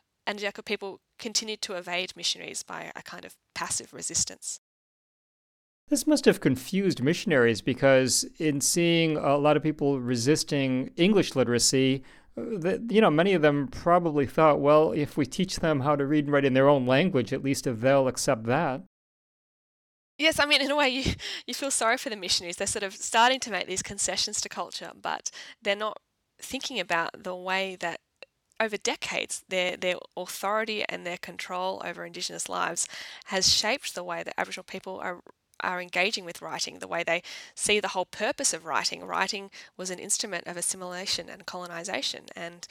people 0.66 1.00
continued 1.20 1.62
to 1.62 1.74
evade 1.76 2.14
missionaries 2.16 2.64
by 2.64 2.92
a 2.96 3.04
kind 3.04 3.24
of 3.24 3.36
passive 3.54 3.94
resistance. 3.94 4.60
This 5.90 6.08
must 6.08 6.26
have 6.26 6.40
confused 6.40 7.04
missionaries 7.04 7.62
because, 7.62 8.26
in 8.40 8.62
seeing 8.62 9.16
a 9.18 9.38
lot 9.38 9.58
of 9.58 9.62
people 9.62 10.00
resisting 10.00 10.90
English 10.96 11.36
literacy, 11.36 12.04
that 12.36 12.82
you 12.90 13.02
know 13.02 13.10
many 13.10 13.34
of 13.34 13.42
them 13.42 13.68
probably 13.68 14.26
thought 14.26 14.60
well 14.60 14.92
if 14.94 15.18
we 15.18 15.26
teach 15.26 15.58
them 15.60 15.82
how 15.82 15.96
to 15.96 16.06
read 16.06 16.26
and 16.26 16.34
write 16.34 16.46
in 16.46 16.54
their 16.54 16.70
own 16.70 16.86
language 16.86 17.34
at 17.34 17.44
least 17.44 17.68
if 17.68 17.82
they'll 17.82 18.08
accept 18.08 18.46
that. 18.46 18.82
Yes 20.18 20.40
i 20.40 20.46
mean 20.46 20.62
in 20.62 20.72
a 20.72 20.76
way 20.76 20.90
you, 20.90 21.14
you 21.46 21.54
feel 21.54 21.72
sorry 21.72 21.98
for 21.98 22.10
the 22.10 22.16
missionaries. 22.16 22.58
They're 22.58 22.68
sort 22.68 22.84
of 22.84 22.94
starting 22.94 23.40
to 23.42 23.52
make 23.52 23.68
these 23.68 23.84
concessions 23.84 24.40
to 24.42 24.50
culture 24.50 24.92
but 25.00 25.30
they're 25.62 25.76
not 25.76 25.98
thinking 26.40 26.80
about 26.80 27.24
the 27.24 27.36
way 27.36 27.76
that 27.80 28.00
over 28.62 28.78
decades, 28.78 29.44
their, 29.50 29.76
their 29.76 29.96
authority 30.16 30.86
and 30.88 31.06
their 31.06 31.18
control 31.18 31.82
over 31.84 32.06
Indigenous 32.06 32.48
lives 32.48 32.88
has 33.26 33.52
shaped 33.52 33.96
the 33.96 34.04
way 34.04 34.22
that 34.22 34.40
Aboriginal 34.40 34.64
people 34.64 35.00
are, 35.00 35.22
are 35.64 35.82
engaging 35.82 36.26
with 36.26 36.42
writing, 36.42 36.80
the 36.80 36.88
way 36.88 37.04
they 37.04 37.24
see 37.56 37.80
the 37.80 37.90
whole 37.90 38.06
purpose 38.06 38.54
of 38.54 38.66
writing. 38.66 39.06
Writing 39.06 39.50
was 39.78 39.90
an 39.90 40.00
instrument 40.00 40.48
of 40.48 40.58
assimilation 40.58 41.30
and 41.30 41.46
colonization. 41.46 42.26
And 42.36 42.68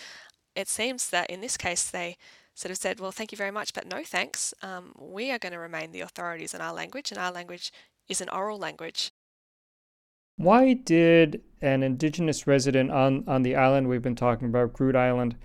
it 0.54 0.68
seems 0.68 1.10
that 1.10 1.30
in 1.30 1.40
this 1.40 1.56
case, 1.56 1.90
they 1.90 2.16
sort 2.54 2.70
of 2.70 2.78
said, 2.78 3.00
well, 3.00 3.12
thank 3.12 3.32
you 3.32 3.38
very 3.38 3.50
much, 3.50 3.72
but 3.72 3.86
no 3.86 4.02
thanks. 4.04 4.52
Um, 4.62 4.92
we 4.98 5.30
are 5.30 5.38
going 5.38 5.52
to 5.52 5.58
remain 5.58 5.92
the 5.92 6.00
authorities 6.00 6.54
in 6.54 6.60
our 6.60 6.74
language, 6.74 7.10
and 7.10 7.18
our 7.18 7.32
language 7.32 7.72
is 8.08 8.20
an 8.20 8.28
oral 8.28 8.58
language. 8.58 9.12
Why 10.36 10.72
did 10.72 11.42
an 11.62 11.82
indigenous 11.82 12.46
resident 12.46 12.90
on, 12.90 13.24
on 13.26 13.42
the 13.42 13.56
island 13.56 13.88
we've 13.88 14.02
been 14.02 14.16
talking 14.16 14.48
about, 14.48 14.72
Groote 14.72 14.96
Island, 14.96 15.36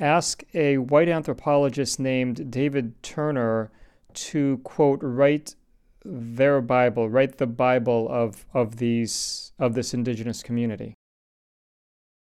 ask 0.00 0.42
a 0.54 0.78
white 0.78 1.08
anthropologist 1.08 2.00
named 2.00 2.50
David 2.50 3.02
Turner 3.02 3.70
to, 4.14 4.58
quote, 4.64 5.00
write 5.02 5.54
their 6.04 6.60
Bible, 6.60 7.08
write 7.08 7.38
the 7.38 7.46
Bible 7.46 8.08
of, 8.10 8.46
of 8.52 8.76
these 8.76 9.52
of 9.58 9.74
this 9.74 9.94
indigenous 9.94 10.42
community? 10.42 10.94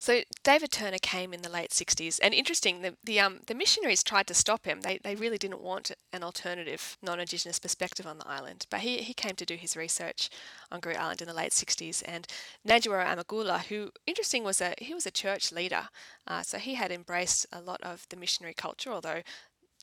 So 0.00 0.20
David 0.44 0.70
Turner 0.70 0.98
came 1.02 1.34
in 1.34 1.42
the 1.42 1.48
late 1.48 1.70
60s, 1.70 2.20
and 2.22 2.32
interesting, 2.32 2.82
the 2.82 2.96
the, 3.02 3.18
um, 3.18 3.40
the 3.46 3.54
missionaries 3.54 4.04
tried 4.04 4.28
to 4.28 4.34
stop 4.34 4.64
him. 4.64 4.82
They, 4.82 4.98
they 5.02 5.16
really 5.16 5.38
didn't 5.38 5.60
want 5.60 5.90
an 6.12 6.22
alternative, 6.22 6.96
non-Indigenous 7.02 7.58
perspective 7.58 8.06
on 8.06 8.18
the 8.18 8.28
island. 8.28 8.66
But 8.70 8.80
he, 8.80 8.98
he 8.98 9.12
came 9.12 9.34
to 9.34 9.44
do 9.44 9.56
his 9.56 9.76
research 9.76 10.30
on 10.70 10.80
Groote 10.80 10.98
Island 10.98 11.20
in 11.20 11.26
the 11.26 11.34
late 11.34 11.50
60s, 11.50 12.04
and 12.06 12.28
Nandjawara 12.66 13.06
Amagula, 13.06 13.64
who 13.64 13.90
interesting 14.06 14.44
was 14.44 14.60
a 14.60 14.74
he 14.78 14.94
was 14.94 15.06
a 15.06 15.10
church 15.10 15.50
leader, 15.50 15.88
uh, 16.28 16.42
so 16.42 16.58
he 16.58 16.74
had 16.74 16.92
embraced 16.92 17.46
a 17.52 17.60
lot 17.60 17.80
of 17.82 18.06
the 18.08 18.16
missionary 18.16 18.54
culture, 18.54 18.92
although 18.92 19.22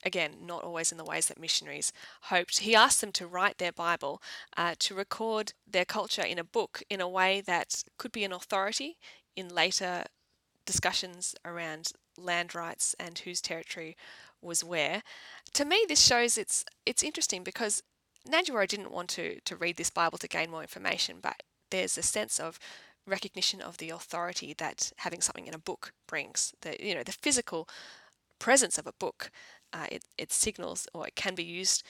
again, 0.06 0.36
not 0.40 0.62
always 0.62 0.92
in 0.92 0.98
the 0.98 1.04
ways 1.04 1.26
that 1.26 1.40
missionaries 1.40 1.92
hoped. 2.22 2.58
He 2.58 2.76
asked 2.76 3.00
them 3.00 3.12
to 3.12 3.26
write 3.26 3.58
their 3.58 3.72
Bible, 3.72 4.22
uh, 4.56 4.76
to 4.78 4.94
record 4.94 5.52
their 5.70 5.84
culture 5.84 6.22
in 6.22 6.38
a 6.38 6.44
book 6.44 6.82
in 6.88 7.00
a 7.00 7.08
way 7.08 7.40
that 7.40 7.82
could 7.98 8.12
be 8.12 8.24
an 8.24 8.32
authority 8.32 8.96
in 9.34 9.48
later 9.48 10.04
discussions 10.64 11.34
around 11.44 11.92
land 12.16 12.54
rights 12.54 12.94
and 12.98 13.18
whose 13.18 13.40
territory 13.40 13.96
was 14.40 14.62
where. 14.62 15.02
To 15.54 15.64
me, 15.64 15.84
this 15.88 16.00
shows 16.00 16.38
it's 16.38 16.64
it's 16.86 17.02
interesting 17.02 17.42
because 17.42 17.82
Nandjawara 18.28 18.68
didn't 18.68 18.92
want 18.92 19.08
to 19.10 19.40
to 19.44 19.56
read 19.56 19.76
this 19.76 19.90
Bible 19.90 20.18
to 20.18 20.28
gain 20.28 20.50
more 20.50 20.62
information, 20.62 21.16
but 21.20 21.42
there's 21.70 21.98
a 21.98 22.02
sense 22.02 22.38
of 22.38 22.58
recognition 23.06 23.60
of 23.60 23.78
the 23.78 23.90
authority 23.90 24.54
that 24.58 24.92
having 24.98 25.20
something 25.20 25.46
in 25.46 25.54
a 25.54 25.58
book 25.58 25.92
brings. 26.06 26.54
The 26.60 26.76
you 26.80 26.94
know 26.94 27.02
the 27.02 27.12
physical 27.12 27.68
presence 28.38 28.78
of 28.78 28.86
a 28.86 28.92
book, 28.92 29.30
uh, 29.76 29.86
it 29.90 30.02
it 30.16 30.32
signals 30.32 30.88
or 30.94 31.06
it 31.06 31.16
can 31.16 31.34
be 31.34 31.44
used 31.44 31.82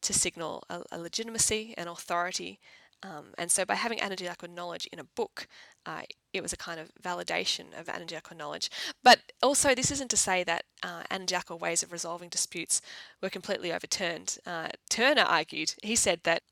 to 0.00 0.12
signal 0.12 0.62
a, 0.68 0.82
a 0.92 0.98
legitimacy 0.98 1.74
and 1.76 1.88
authority 1.88 2.58
um, 3.02 3.34
and 3.36 3.50
so 3.50 3.64
by 3.64 3.74
having 3.74 3.98
Anindilyakwa 3.98 4.48
knowledge 4.48 4.88
in 4.92 4.98
a 4.98 5.04
book, 5.04 5.48
uh, 5.84 6.02
it 6.32 6.42
was 6.42 6.52
a 6.52 6.56
kind 6.56 6.78
of 6.78 6.92
validation 7.02 7.78
of 7.78 7.86
Anindilyakwa 7.86 8.36
knowledge. 8.36 8.70
But 9.02 9.20
also, 9.42 9.74
this 9.74 9.90
isn't 9.90 10.10
to 10.10 10.16
say 10.16 10.44
that 10.44 10.64
uh, 10.82 11.02
Anindilyakwa 11.10 11.58
ways 11.58 11.82
of 11.82 11.90
resolving 11.90 12.28
disputes 12.28 12.80
were 13.20 13.28
completely 13.28 13.72
overturned. 13.72 14.38
Uh, 14.46 14.68
Turner 14.88 15.22
argued, 15.22 15.74
he 15.82 15.96
said 15.96 16.20
that 16.22 16.42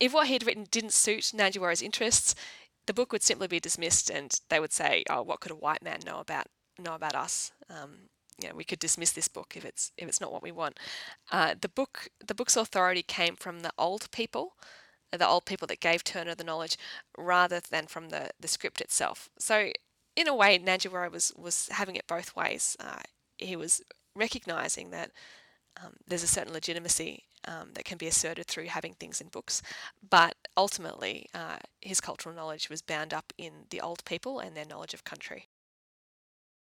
if 0.00 0.12
what 0.12 0.26
he 0.26 0.32
had 0.32 0.44
written 0.44 0.66
didn't 0.70 0.92
suit 0.92 1.32
Nandjawara's 1.34 1.82
interests, 1.82 2.34
the 2.86 2.94
book 2.94 3.12
would 3.12 3.22
simply 3.22 3.46
be 3.46 3.60
dismissed 3.60 4.10
and 4.10 4.40
they 4.48 4.58
would 4.58 4.72
say, 4.72 5.04
oh, 5.08 5.22
what 5.22 5.38
could 5.38 5.52
a 5.52 5.56
white 5.56 5.82
man 5.82 6.00
know 6.04 6.18
about 6.18 6.46
know 6.78 6.94
about 6.94 7.14
us? 7.14 7.52
Um, 7.70 8.08
you 8.42 8.48
know, 8.48 8.54
we 8.54 8.64
could 8.64 8.78
dismiss 8.78 9.12
this 9.12 9.28
book 9.28 9.54
if 9.56 9.64
it's 9.64 9.92
if 9.96 10.08
it's 10.08 10.20
not 10.20 10.32
what 10.32 10.42
we 10.42 10.52
want. 10.52 10.78
Uh, 11.30 11.54
the 11.60 11.68
book 11.68 12.08
the 12.26 12.34
book's 12.34 12.56
authority 12.56 13.02
came 13.02 13.36
from 13.36 13.60
the 13.60 13.72
old 13.78 14.10
people 14.10 14.54
the 15.18 15.28
old 15.28 15.44
people 15.44 15.66
that 15.68 15.80
gave 15.80 16.02
Turner 16.02 16.34
the 16.34 16.44
knowledge 16.44 16.76
rather 17.16 17.60
than 17.60 17.86
from 17.86 18.08
the, 18.08 18.30
the 18.40 18.48
script 18.48 18.80
itself. 18.80 19.28
So, 19.38 19.70
in 20.16 20.28
a 20.28 20.34
way, 20.34 20.58
Nandjawara 20.58 21.10
was, 21.10 21.32
was 21.36 21.68
having 21.70 21.96
it 21.96 22.06
both 22.06 22.36
ways. 22.36 22.76
Uh, 22.80 23.00
he 23.38 23.56
was 23.56 23.82
recognizing 24.14 24.90
that 24.90 25.10
um, 25.82 25.94
there's 26.06 26.22
a 26.22 26.28
certain 26.28 26.52
legitimacy 26.52 27.24
um, 27.46 27.70
that 27.74 27.84
can 27.84 27.98
be 27.98 28.06
asserted 28.06 28.46
through 28.46 28.66
having 28.66 28.94
things 28.94 29.20
in 29.20 29.28
books, 29.28 29.62
but 30.08 30.36
ultimately, 30.56 31.26
uh, 31.34 31.56
his 31.80 32.00
cultural 32.00 32.34
knowledge 32.34 32.68
was 32.68 32.82
bound 32.82 33.14
up 33.14 33.32
in 33.38 33.66
the 33.70 33.80
old 33.80 34.04
people 34.04 34.38
and 34.38 34.56
their 34.56 34.66
knowledge 34.66 34.94
of 34.94 35.04
country. 35.04 35.48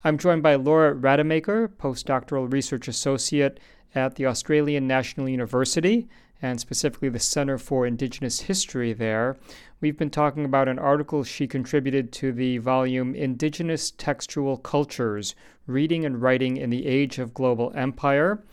I'm 0.04 0.16
joined 0.16 0.44
by 0.44 0.54
Laura 0.54 0.94
Rademaker, 0.94 1.66
postdoctoral 1.70 2.52
research 2.52 2.86
associate 2.86 3.58
at 3.96 4.14
the 4.14 4.26
Australian 4.26 4.86
National 4.86 5.28
University 5.28 6.08
and 6.40 6.60
specifically 6.60 7.08
the 7.08 7.18
Center 7.18 7.58
for 7.58 7.84
Indigenous 7.84 8.42
History 8.42 8.92
there. 8.92 9.36
We've 9.80 9.98
been 9.98 10.10
talking 10.10 10.44
about 10.44 10.68
an 10.68 10.78
article 10.78 11.24
she 11.24 11.48
contributed 11.48 12.12
to 12.12 12.30
the 12.30 12.58
volume 12.58 13.16
Indigenous 13.16 13.90
Textual 13.90 14.56
Cultures 14.56 15.34
Reading 15.66 16.04
and 16.04 16.22
Writing 16.22 16.58
in 16.58 16.70
the 16.70 16.86
Age 16.86 17.18
of 17.18 17.34
Global 17.34 17.72
Empire. 17.74 18.44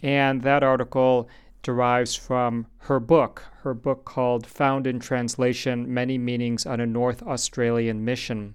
And 0.00 0.42
that 0.42 0.62
article 0.62 1.28
derives 1.64 2.14
from 2.14 2.68
her 2.78 3.00
book, 3.00 3.42
her 3.62 3.74
book 3.74 4.04
called 4.04 4.46
Found 4.46 4.86
in 4.86 5.00
Translation 5.00 5.92
Many 5.92 6.18
Meanings 6.18 6.64
on 6.64 6.78
a 6.78 6.86
North 6.86 7.20
Australian 7.24 8.04
Mission. 8.04 8.54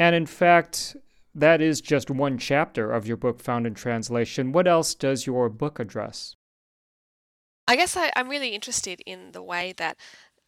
And 0.00 0.16
in 0.16 0.24
fact, 0.24 0.96
that 1.34 1.60
is 1.60 1.82
just 1.82 2.10
one 2.10 2.38
chapter 2.38 2.90
of 2.90 3.06
your 3.06 3.18
book, 3.18 3.38
Found 3.40 3.66
in 3.66 3.74
Translation. 3.74 4.50
What 4.50 4.66
else 4.66 4.94
does 4.94 5.26
your 5.26 5.50
book 5.50 5.78
address? 5.78 6.36
I 7.68 7.76
guess 7.76 7.98
I, 7.98 8.10
I'm 8.16 8.30
really 8.30 8.54
interested 8.54 9.02
in 9.04 9.32
the 9.32 9.42
way 9.42 9.74
that 9.76 9.98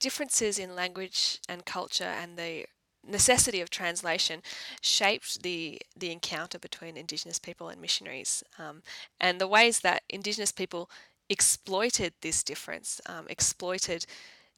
differences 0.01 0.59
in 0.59 0.75
language 0.75 1.39
and 1.51 1.67
culture 1.67 2.03
and 2.03 2.39
the 2.39 2.65
necessity 3.07 3.61
of 3.61 3.69
translation 3.69 4.41
shaped 4.81 5.43
the 5.43 5.81
the 5.95 6.11
encounter 6.11 6.59
between 6.59 6.97
Indigenous 6.97 7.39
people 7.39 7.69
and 7.69 7.81
missionaries, 7.81 8.43
um, 8.59 8.83
and 9.21 9.39
the 9.39 9.47
ways 9.47 9.81
that 9.81 10.03
Indigenous 10.09 10.53
people 10.53 10.89
exploited 11.29 12.15
this 12.23 12.43
difference, 12.43 13.03
um, 13.07 13.27
exploited 13.29 14.07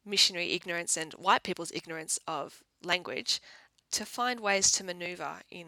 missionary 0.07 0.53
ignorance 0.53 0.97
and 0.97 1.15
white 1.15 1.43
people's 1.43 1.73
ignorance 1.73 2.19
of 2.29 2.63
language 2.85 3.41
to 3.95 4.05
find 4.05 4.41
ways 4.41 4.71
to 4.73 4.85
maneuver 4.85 5.41
in 5.51 5.67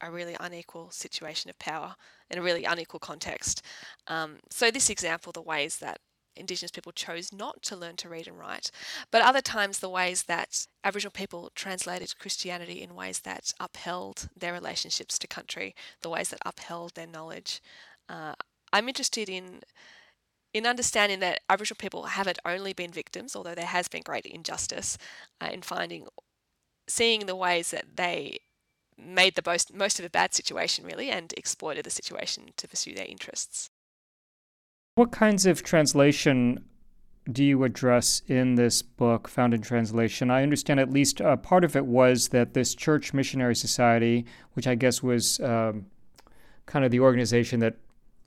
a 0.00 0.10
really 0.10 0.36
unequal 0.40 0.90
situation 0.90 1.50
of 1.50 1.58
power 1.58 1.94
in 2.30 2.38
a 2.38 2.42
really 2.42 2.64
unequal 2.64 3.00
context. 3.00 3.62
Um, 4.06 4.38
so 4.50 4.70
this 4.70 4.90
example, 4.90 5.32
the 5.32 5.42
ways 5.42 5.78
that 5.78 5.98
Indigenous 6.36 6.70
people 6.70 6.92
chose 6.92 7.32
not 7.32 7.62
to 7.64 7.76
learn 7.76 7.96
to 7.96 8.08
read 8.08 8.26
and 8.26 8.38
write, 8.38 8.70
but 9.10 9.20
other 9.20 9.40
times 9.40 9.78
the 9.78 9.90
ways 9.90 10.22
that 10.24 10.66
Aboriginal 10.84 11.10
people 11.12 11.50
translated 11.54 12.18
Christianity 12.18 12.80
in 12.82 12.94
ways 12.94 13.20
that 13.20 13.52
upheld 13.60 14.28
their 14.36 14.52
relationships 14.52 15.18
to 15.18 15.26
country, 15.26 15.74
the 16.02 16.08
ways 16.08 16.30
that 16.30 16.40
upheld 16.46 16.94
their 16.94 17.06
knowledge. 17.06 17.60
Uh, 18.08 18.34
I'm 18.72 18.88
interested 18.88 19.28
in 19.28 19.60
in 20.52 20.66
understanding 20.66 21.20
that 21.20 21.40
Aboriginal 21.48 21.78
people 21.78 22.04
haven't 22.04 22.38
only 22.44 22.72
been 22.72 22.90
victims, 22.90 23.36
although 23.36 23.54
there 23.54 23.66
has 23.66 23.86
been 23.86 24.02
great 24.02 24.26
injustice 24.26 24.98
uh, 25.40 25.48
in 25.52 25.62
finding, 25.62 26.06
seeing 26.90 27.26
the 27.26 27.36
ways 27.36 27.70
that 27.70 27.96
they 27.96 28.38
made 28.98 29.34
the 29.34 29.42
most 29.44 29.74
most 29.74 29.98
of 29.98 30.04
a 30.04 30.10
bad 30.10 30.34
situation 30.34 30.84
really 30.84 31.10
and 31.10 31.32
exploited 31.36 31.84
the 31.84 31.90
situation 31.90 32.50
to 32.56 32.68
pursue 32.68 32.94
their 32.94 33.06
interests. 33.06 33.70
What 34.96 35.12
kinds 35.12 35.46
of 35.46 35.62
translation 35.62 36.64
do 37.30 37.44
you 37.44 37.64
address 37.64 38.22
in 38.26 38.56
this 38.56 38.82
book, 38.82 39.28
Found 39.28 39.54
in 39.54 39.62
Translation? 39.62 40.30
I 40.30 40.42
understand 40.42 40.80
at 40.80 40.90
least 40.90 41.20
part 41.42 41.64
of 41.64 41.76
it 41.76 41.86
was 41.86 42.28
that 42.28 42.54
this 42.54 42.74
Church 42.74 43.14
Missionary 43.14 43.54
Society, 43.54 44.26
which 44.54 44.66
I 44.66 44.74
guess 44.74 45.02
was 45.02 45.38
um, 45.40 45.86
kind 46.66 46.84
of 46.84 46.90
the 46.90 47.00
organization 47.00 47.60
that 47.60 47.76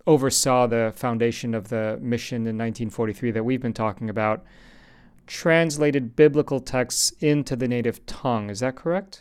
oversaw 0.06 0.68
the 0.68 0.94
foundation 0.96 1.54
of 1.54 1.70
the 1.70 1.98
mission 2.02 2.38
in 2.38 2.58
1943 2.58 3.32
that 3.32 3.44
we've 3.44 3.62
been 3.62 3.74
talking 3.74 4.10
about, 4.10 4.44
translated 5.28 6.16
biblical 6.16 6.60
texts 6.60 7.12
into 7.20 7.56
the 7.56 7.68
native 7.68 8.06
tongue. 8.06 8.50
Is 8.50 8.60
that 8.60 8.76
correct? 8.76 9.20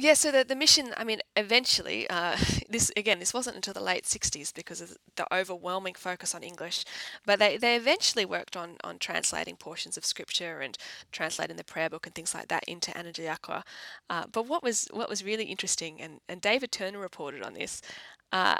Yeah, 0.00 0.14
so 0.14 0.30
the, 0.30 0.44
the 0.44 0.54
mission, 0.54 0.94
I 0.96 1.02
mean, 1.02 1.18
eventually, 1.34 2.08
uh, 2.08 2.36
this 2.70 2.92
again, 2.96 3.18
this 3.18 3.34
wasn't 3.34 3.56
until 3.56 3.74
the 3.74 3.82
late 3.82 4.04
60s 4.04 4.54
because 4.54 4.80
of 4.80 4.96
the 5.16 5.26
overwhelming 5.34 5.94
focus 5.94 6.36
on 6.36 6.44
English, 6.44 6.84
but 7.26 7.40
they, 7.40 7.56
they 7.56 7.74
eventually 7.74 8.24
worked 8.24 8.56
on, 8.56 8.76
on 8.84 9.00
translating 9.00 9.56
portions 9.56 9.96
of 9.96 10.04
scripture 10.04 10.60
and 10.60 10.78
translating 11.10 11.56
the 11.56 11.64
prayer 11.64 11.90
book 11.90 12.06
and 12.06 12.14
things 12.14 12.32
like 12.32 12.46
that 12.46 12.62
into 12.68 12.92
Anindilyakwa. 12.92 13.62
Uh, 14.08 14.26
but 14.30 14.46
what 14.46 14.62
was 14.62 14.86
what 14.92 15.08
was 15.08 15.24
really 15.24 15.46
interesting, 15.46 16.00
and, 16.00 16.20
and 16.28 16.40
David 16.40 16.70
Turner 16.70 17.00
reported 17.00 17.42
on 17.42 17.54
this, 17.54 17.82
uh, 18.30 18.58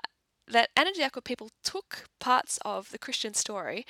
that 0.48 0.70
Anindilyakwa 0.76 1.22
people 1.22 1.50
took 1.62 2.06
parts 2.18 2.59
of 2.64 2.90
the 2.90 2.98
Christian 2.98 3.32
story 3.32 3.86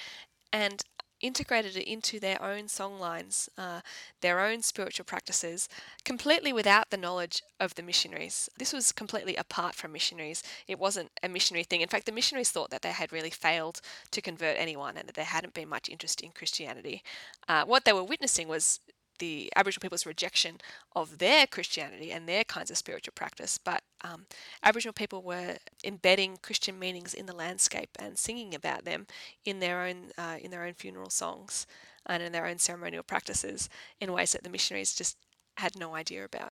and 0.52 0.82
integrated 1.20 1.76
it 1.76 1.90
into 1.90 2.20
their 2.20 2.42
own 2.42 2.64
songlines, 2.64 3.48
uh, 3.58 3.80
their 4.20 4.40
own 4.40 4.62
spiritual 4.62 5.04
practices, 5.04 5.68
completely 6.04 6.52
without 6.52 6.90
the 6.90 6.96
knowledge 6.96 7.42
of 7.60 7.74
the 7.74 7.82
missionaries. 7.82 8.48
This 8.58 8.72
was 8.72 8.92
completely 8.92 9.36
apart 9.36 9.74
from 9.74 9.92
missionaries. 9.92 10.42
It 10.66 10.78
wasn't 10.78 11.10
a 11.22 11.28
missionary 11.28 11.64
thing. 11.64 11.80
In 11.80 11.88
fact, 11.88 12.06
the 12.06 12.12
missionaries 12.12 12.50
thought 12.50 12.70
that 12.70 12.82
they 12.82 12.92
had 12.92 13.12
really 13.12 13.30
failed 13.30 13.80
to 14.10 14.20
convert 14.20 14.58
anyone 14.58 14.96
and 14.96 15.08
that 15.08 15.14
there 15.14 15.24
hadn't 15.24 15.54
been 15.54 15.68
much 15.68 15.88
interest 15.88 16.20
in 16.20 16.30
Christianity. 16.30 17.02
Uh, 17.48 17.64
what 17.64 17.84
they 17.84 17.92
were 17.92 18.04
witnessing 18.04 18.48
was 18.48 18.80
the 19.18 19.50
Aboriginal 19.56 19.82
people's 19.82 20.06
rejection 20.06 20.58
of 20.94 21.18
their 21.18 21.46
Christianity 21.46 22.12
and 22.12 22.28
their 22.28 22.44
kinds 22.44 22.70
of 22.70 22.76
spiritual 22.76 23.12
practice, 23.14 23.58
but 23.58 23.82
um, 24.02 24.26
Aboriginal 24.62 24.92
people 24.92 25.22
were 25.22 25.56
embedding 25.84 26.38
Christian 26.42 26.78
meanings 26.78 27.14
in 27.14 27.26
the 27.26 27.34
landscape 27.34 27.90
and 27.98 28.18
singing 28.18 28.54
about 28.54 28.84
them 28.84 29.06
in 29.44 29.60
their 29.60 29.82
own 29.82 30.12
uh, 30.16 30.36
in 30.40 30.50
their 30.50 30.64
own 30.64 30.74
funeral 30.74 31.10
songs 31.10 31.66
and 32.06 32.22
in 32.22 32.32
their 32.32 32.46
own 32.46 32.58
ceremonial 32.58 33.02
practices 33.02 33.68
in 34.00 34.12
ways 34.12 34.32
that 34.32 34.42
the 34.42 34.50
missionaries 34.50 34.94
just 34.94 35.16
had 35.58 35.78
no 35.78 35.94
idea 35.94 36.24
about. 36.24 36.50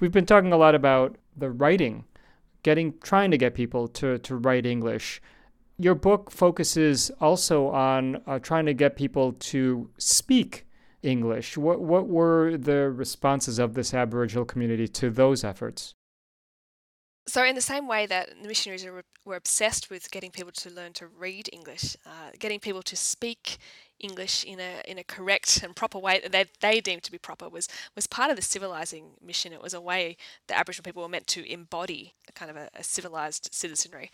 We've 0.00 0.12
been 0.12 0.26
talking 0.26 0.52
a 0.52 0.56
lot 0.56 0.74
about 0.74 1.16
the 1.36 1.50
writing, 1.50 2.04
getting 2.62 2.94
trying 3.02 3.30
to 3.30 3.38
get 3.38 3.54
people 3.54 3.88
to 3.88 4.18
to 4.18 4.36
write 4.36 4.66
English. 4.66 5.20
Your 5.80 5.94
book 5.94 6.32
focuses 6.32 7.10
also 7.20 7.68
on 7.68 8.20
uh, 8.26 8.40
trying 8.40 8.66
to 8.66 8.74
get 8.74 8.96
people 8.96 9.32
to 9.34 9.90
speak 9.96 10.66
English. 11.02 11.56
What, 11.56 11.80
what 11.80 12.08
were 12.08 12.56
the 12.56 12.90
responses 12.90 13.58
of 13.58 13.74
this 13.74 13.94
Aboriginal 13.94 14.44
community 14.44 14.88
to 14.88 15.10
those 15.10 15.44
efforts? 15.44 15.94
So, 17.28 17.44
in 17.44 17.54
the 17.54 17.60
same 17.60 17.86
way 17.86 18.06
that 18.06 18.30
the 18.40 18.48
missionaries 18.48 18.86
were, 18.86 19.36
obsessed 19.36 19.90
with 19.90 20.10
getting 20.10 20.30
people 20.30 20.50
to 20.50 20.70
learn 20.70 20.94
to 20.94 21.06
read 21.06 21.50
English, 21.52 21.94
uh, 22.06 22.30
getting 22.38 22.58
people 22.58 22.82
to 22.82 22.96
speak 22.96 23.58
English 24.00 24.44
in 24.44 24.58
a 24.58 24.80
in 24.86 24.96
a 24.96 25.04
correct 25.04 25.62
and 25.62 25.76
proper 25.76 25.98
way 25.98 26.20
that 26.20 26.32
they, 26.32 26.46
they 26.60 26.80
deemed 26.80 27.02
to 27.02 27.12
be 27.12 27.18
proper 27.18 27.46
was 27.50 27.68
was 27.94 28.06
part 28.06 28.30
of 28.30 28.36
the 28.36 28.42
civilizing 28.42 29.10
mission. 29.22 29.52
It 29.52 29.60
was 29.60 29.74
a 29.74 29.80
way 29.80 30.16
that 30.46 30.58
Aboriginal 30.58 30.84
people 30.84 31.02
were 31.02 31.08
meant 31.10 31.26
to 31.26 31.52
embody 31.52 32.14
a 32.28 32.32
kind 32.32 32.50
of 32.50 32.56
a, 32.56 32.70
a 32.74 32.82
civilized 32.82 33.50
citizenry. 33.52 34.10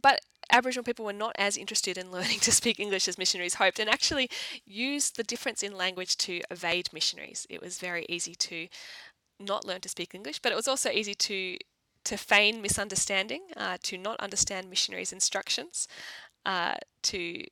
But 0.00 0.20
Aboriginal 0.50 0.84
people 0.84 1.04
were 1.04 1.12
not 1.12 1.34
as 1.38 1.56
interested 1.56 1.96
in 1.96 2.10
learning 2.10 2.40
to 2.40 2.52
speak 2.52 2.78
English 2.80 3.08
as 3.08 3.18
missionaries 3.18 3.54
hoped 3.54 3.78
and 3.78 3.88
actually 3.88 4.28
used 4.66 5.16
the 5.16 5.22
difference 5.22 5.62
in 5.62 5.76
language 5.76 6.16
to 6.18 6.40
evade 6.50 6.92
missionaries. 6.92 7.46
It 7.48 7.62
was 7.62 7.78
very 7.78 8.04
easy 8.08 8.34
to 8.34 8.68
not 9.40 9.64
learn 9.64 9.80
to 9.80 9.88
speak 9.88 10.14
English, 10.14 10.40
but 10.40 10.52
it 10.52 10.56
was 10.56 10.68
also 10.68 10.90
easy 10.90 11.14
to 11.14 11.58
to 12.04 12.18
feign 12.18 12.60
misunderstanding, 12.60 13.40
uh, 13.56 13.78
to 13.82 13.96
not 13.96 14.20
understand 14.20 14.68
missionaries' 14.68 15.12
instructions, 15.12 15.88
uh, 16.44 16.74
to 17.02 17.44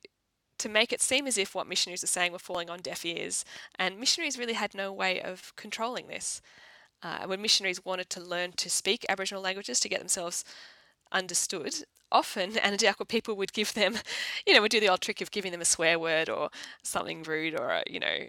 to 0.59 0.69
make 0.69 0.93
it 0.93 1.01
seem 1.01 1.25
as 1.27 1.37
if 1.37 1.55
what 1.55 1.67
missionaries 1.67 2.03
were 2.03 2.07
saying 2.07 2.31
were 2.31 2.39
falling 2.39 2.69
on 2.69 2.79
deaf 2.79 3.03
ears, 3.03 3.43
and 3.79 3.99
missionaries 3.99 4.37
really 4.37 4.53
had 4.53 4.75
no 4.75 4.93
way 4.93 5.19
of 5.21 5.53
controlling 5.55 6.07
this. 6.07 6.41
Uh, 7.01 7.25
when 7.25 7.41
missionaries 7.41 7.83
wanted 7.83 8.09
to 8.09 8.21
learn 8.21 8.53
to 8.53 8.69
speak 8.69 9.05
Aboriginal 9.09 9.43
languages 9.43 9.79
to 9.79 9.89
get 9.89 9.99
themselves 9.99 10.45
understood, 11.11 11.73
often 12.13 12.51
Anindilyakwa 12.51 13.07
people 13.07 13.35
would 13.35 13.51
give 13.51 13.73
them, 13.73 13.97
you 14.47 14.53
know, 14.53 14.61
would 14.61 14.71
do 14.71 14.79
the 14.79 14.89
old 14.89 15.01
trick 15.01 15.19
of 15.19 15.31
giving 15.31 15.51
them 15.51 15.61
a 15.61 15.65
swear 15.65 15.99
word 15.99 16.29
or 16.29 16.49
something 16.83 17.23
rude 17.23 17.59
or, 17.59 17.83
you 17.87 17.99
know, 17.99 18.27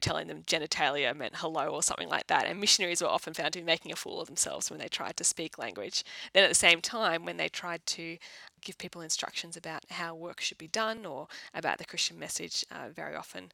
telling 0.00 0.28
them 0.28 0.42
genitalia 0.42 1.16
meant 1.16 1.36
hello 1.36 1.68
or 1.68 1.82
something 1.82 2.08
like 2.10 2.26
that. 2.26 2.46
And 2.46 2.60
missionaries 2.60 3.00
were 3.00 3.08
often 3.08 3.32
found 3.32 3.54
to 3.54 3.58
be 3.58 3.64
making 3.64 3.90
a 3.90 3.96
fool 3.96 4.20
of 4.20 4.26
themselves 4.26 4.70
when 4.70 4.78
they 4.78 4.88
tried 4.88 5.16
to 5.16 5.24
speak 5.24 5.58
language. 5.58 6.04
Then 6.34 6.44
at 6.44 6.50
the 6.50 6.54
same 6.54 6.82
time, 6.82 7.24
when 7.24 7.38
they 7.38 7.48
tried 7.48 7.86
to 7.86 8.18
give 8.60 8.76
people 8.76 9.00
instructions 9.00 9.56
about 9.56 9.84
how 9.90 10.14
work 10.14 10.42
should 10.42 10.58
be 10.58 10.68
done 10.68 11.06
or 11.06 11.28
about 11.54 11.78
the 11.78 11.86
Christian 11.86 12.18
message, 12.18 12.66
uh, 12.70 12.90
very 12.94 13.16
often 13.16 13.50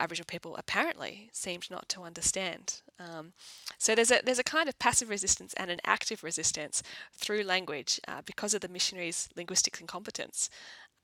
Aboriginal 0.00 0.26
people 0.26 0.56
apparently 0.56 1.30
seemed 1.32 1.70
not 1.70 1.88
to 1.90 2.02
understand. 2.02 2.82
Um, 2.98 3.32
so 3.78 3.94
there's 3.94 4.10
a 4.10 4.20
there's 4.24 4.38
a 4.38 4.44
kind 4.44 4.68
of 4.68 4.78
passive 4.78 5.08
resistance 5.08 5.54
and 5.54 5.70
an 5.70 5.80
active 5.84 6.22
resistance 6.22 6.82
through 7.16 7.42
language 7.42 8.00
uh, 8.08 8.22
because 8.24 8.54
of 8.54 8.60
the 8.60 8.68
missionaries' 8.68 9.28
linguistic 9.36 9.80
incompetence 9.80 10.50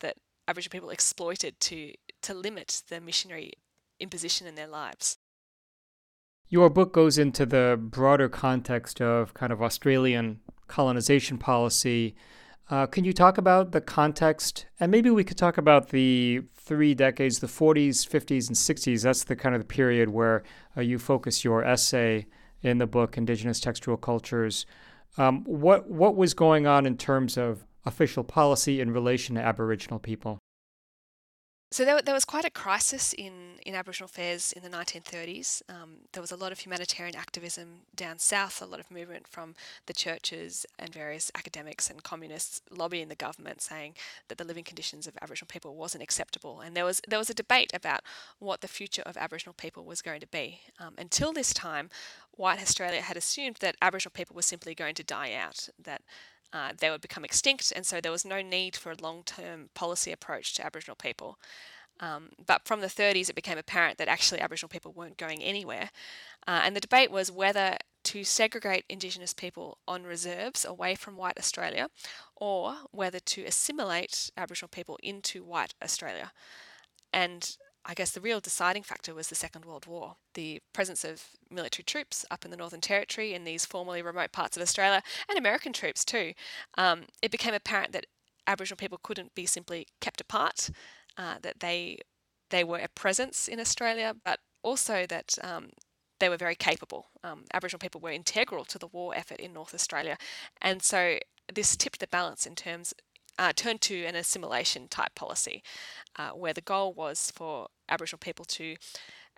that 0.00 0.16
Aboriginal 0.48 0.72
people 0.72 0.90
exploited 0.90 1.58
to 1.60 1.92
to 2.22 2.34
limit 2.34 2.82
the 2.88 3.00
missionary 3.00 3.52
imposition 4.00 4.46
in 4.46 4.54
their 4.54 4.66
lives. 4.66 5.18
Your 6.48 6.68
book 6.68 6.92
goes 6.92 7.16
into 7.16 7.46
the 7.46 7.78
broader 7.80 8.28
context 8.28 9.00
of 9.00 9.32
kind 9.32 9.52
of 9.52 9.62
Australian 9.62 10.40
colonization 10.66 11.38
policy 11.38 12.14
uh, 12.70 12.86
can 12.86 13.04
you 13.04 13.12
talk 13.12 13.38
about 13.38 13.72
the 13.72 13.80
context? 13.80 14.66
And 14.80 14.90
maybe 14.90 15.10
we 15.10 15.24
could 15.24 15.36
talk 15.36 15.58
about 15.58 15.90
the 15.90 16.42
three 16.54 16.94
decades, 16.94 17.40
the 17.40 17.46
40s, 17.46 18.06
50s, 18.08 18.48
and 18.48 18.56
60s. 18.56 19.02
That's 19.02 19.24
the 19.24 19.36
kind 19.36 19.54
of 19.54 19.60
the 19.60 19.66
period 19.66 20.10
where 20.10 20.42
uh, 20.76 20.80
you 20.80 20.98
focus 20.98 21.44
your 21.44 21.64
essay 21.64 22.26
in 22.62 22.78
the 22.78 22.86
book, 22.86 23.18
Indigenous 23.18 23.60
Textual 23.60 23.96
Cultures. 23.96 24.66
Um, 25.18 25.44
what, 25.44 25.90
what 25.90 26.16
was 26.16 26.34
going 26.34 26.66
on 26.66 26.86
in 26.86 26.96
terms 26.96 27.36
of 27.36 27.64
official 27.84 28.24
policy 28.24 28.80
in 28.80 28.92
relation 28.92 29.34
to 29.34 29.42
Aboriginal 29.42 29.98
people? 29.98 30.38
So 31.72 31.86
there, 31.86 32.02
there 32.02 32.12
was 32.12 32.26
quite 32.26 32.44
a 32.44 32.50
crisis 32.50 33.14
in, 33.14 33.58
in 33.64 33.74
Aboriginal 33.74 34.04
affairs 34.04 34.52
in 34.52 34.62
the 34.62 34.68
1930s. 34.68 35.62
Um, 35.70 35.92
there 36.12 36.20
was 36.20 36.30
a 36.30 36.36
lot 36.36 36.52
of 36.52 36.58
humanitarian 36.58 37.16
activism 37.16 37.86
down 37.96 38.18
south, 38.18 38.60
a 38.60 38.66
lot 38.66 38.78
of 38.78 38.90
movement 38.90 39.26
from 39.26 39.54
the 39.86 39.94
churches 39.94 40.66
and 40.78 40.92
various 40.92 41.30
academics 41.34 41.88
and 41.88 42.02
communists 42.02 42.60
lobbying 42.70 43.08
the 43.08 43.14
government, 43.14 43.62
saying 43.62 43.94
that 44.28 44.36
the 44.36 44.44
living 44.44 44.64
conditions 44.64 45.06
of 45.06 45.16
Aboriginal 45.22 45.48
people 45.48 45.74
wasn't 45.74 46.02
acceptable. 46.02 46.60
And 46.60 46.76
there 46.76 46.84
was 46.84 47.00
there 47.08 47.18
was 47.18 47.30
a 47.30 47.34
debate 47.34 47.70
about 47.72 48.02
what 48.38 48.60
the 48.60 48.68
future 48.68 49.02
of 49.06 49.16
Aboriginal 49.16 49.54
people 49.54 49.86
was 49.86 50.02
going 50.02 50.20
to 50.20 50.26
be. 50.26 50.60
Um, 50.78 50.92
until 50.98 51.32
this 51.32 51.54
time, 51.54 51.88
White 52.32 52.60
Australia 52.60 53.00
had 53.00 53.16
assumed 53.16 53.56
that 53.60 53.76
Aboriginal 53.80 54.12
people 54.12 54.36
were 54.36 54.42
simply 54.42 54.74
going 54.74 54.94
to 54.96 55.02
die 55.02 55.32
out, 55.32 55.70
that 55.82 56.02
uh, 56.52 56.72
they 56.78 56.90
would 56.90 57.00
become 57.00 57.24
extinct, 57.24 57.72
and 57.74 57.86
so 57.86 58.00
there 58.00 58.12
was 58.12 58.24
no 58.24 58.42
need 58.42 58.76
for 58.76 58.92
a 58.92 59.02
long 59.02 59.22
term 59.24 59.70
policy 59.74 60.12
approach 60.12 60.54
to 60.54 60.64
Aboriginal 60.64 60.96
people. 60.96 61.38
Um, 62.00 62.30
but 62.44 62.66
from 62.66 62.80
the 62.80 62.88
30s, 62.88 63.30
it 63.30 63.36
became 63.36 63.58
apparent 63.58 63.98
that 63.98 64.08
actually 64.08 64.40
Aboriginal 64.40 64.68
people 64.68 64.92
weren't 64.92 65.16
going 65.18 65.40
anywhere. 65.42 65.90
Uh, 66.46 66.62
and 66.64 66.74
the 66.74 66.80
debate 66.80 67.10
was 67.10 67.30
whether 67.30 67.76
to 68.04 68.24
segregate 68.24 68.84
Indigenous 68.88 69.32
people 69.32 69.78
on 69.86 70.02
reserves 70.02 70.64
away 70.64 70.96
from 70.96 71.16
white 71.16 71.38
Australia 71.38 71.88
or 72.34 72.74
whether 72.90 73.20
to 73.20 73.44
assimilate 73.44 74.30
Aboriginal 74.36 74.68
people 74.68 74.98
into 75.02 75.44
white 75.44 75.74
Australia. 75.82 76.32
And 77.12 77.56
I 77.84 77.94
guess 77.94 78.12
the 78.12 78.20
real 78.20 78.40
deciding 78.40 78.84
factor 78.84 79.14
was 79.14 79.28
the 79.28 79.34
Second 79.34 79.64
World 79.64 79.86
War. 79.86 80.16
The 80.34 80.60
presence 80.72 81.04
of 81.04 81.24
military 81.50 81.84
troops 81.84 82.24
up 82.30 82.44
in 82.44 82.50
the 82.50 82.56
Northern 82.56 82.80
Territory 82.80 83.34
in 83.34 83.44
these 83.44 83.66
formerly 83.66 84.02
remote 84.02 84.32
parts 84.32 84.56
of 84.56 84.62
Australia, 84.62 85.02
and 85.28 85.36
American 85.36 85.72
troops 85.72 86.04
too. 86.04 86.32
Um, 86.78 87.04
it 87.22 87.32
became 87.32 87.54
apparent 87.54 87.92
that 87.92 88.06
Aboriginal 88.46 88.76
people 88.76 89.00
couldn't 89.02 89.34
be 89.34 89.46
simply 89.46 89.86
kept 90.00 90.20
apart, 90.20 90.70
uh, 91.16 91.36
that 91.42 91.60
they 91.60 91.98
they 92.50 92.64
were 92.64 92.78
a 92.78 92.88
presence 92.88 93.48
in 93.48 93.58
Australia, 93.58 94.14
but 94.24 94.38
also 94.62 95.06
that 95.06 95.38
um, 95.42 95.70
they 96.20 96.28
were 96.28 96.36
very 96.36 96.54
capable. 96.54 97.06
Um, 97.24 97.44
Aboriginal 97.54 97.78
people 97.80 98.00
were 98.00 98.10
integral 98.10 98.64
to 98.66 98.78
the 98.78 98.88
war 98.88 99.14
effort 99.16 99.40
in 99.40 99.52
North 99.52 99.74
Australia, 99.74 100.16
and 100.60 100.82
so 100.82 101.18
this 101.52 101.76
tipped 101.76 102.00
the 102.00 102.06
balance 102.06 102.46
in 102.46 102.54
terms 102.54 102.94
uh, 103.38 103.52
turned 103.54 103.80
to 103.82 104.04
an 104.04 104.14
assimilation 104.14 104.88
type 104.88 105.14
policy, 105.14 105.62
uh, 106.16 106.30
where 106.30 106.52
the 106.52 106.60
goal 106.60 106.92
was 106.92 107.32
for 107.34 107.68
Aboriginal 107.88 108.18
people 108.18 108.44
to 108.44 108.76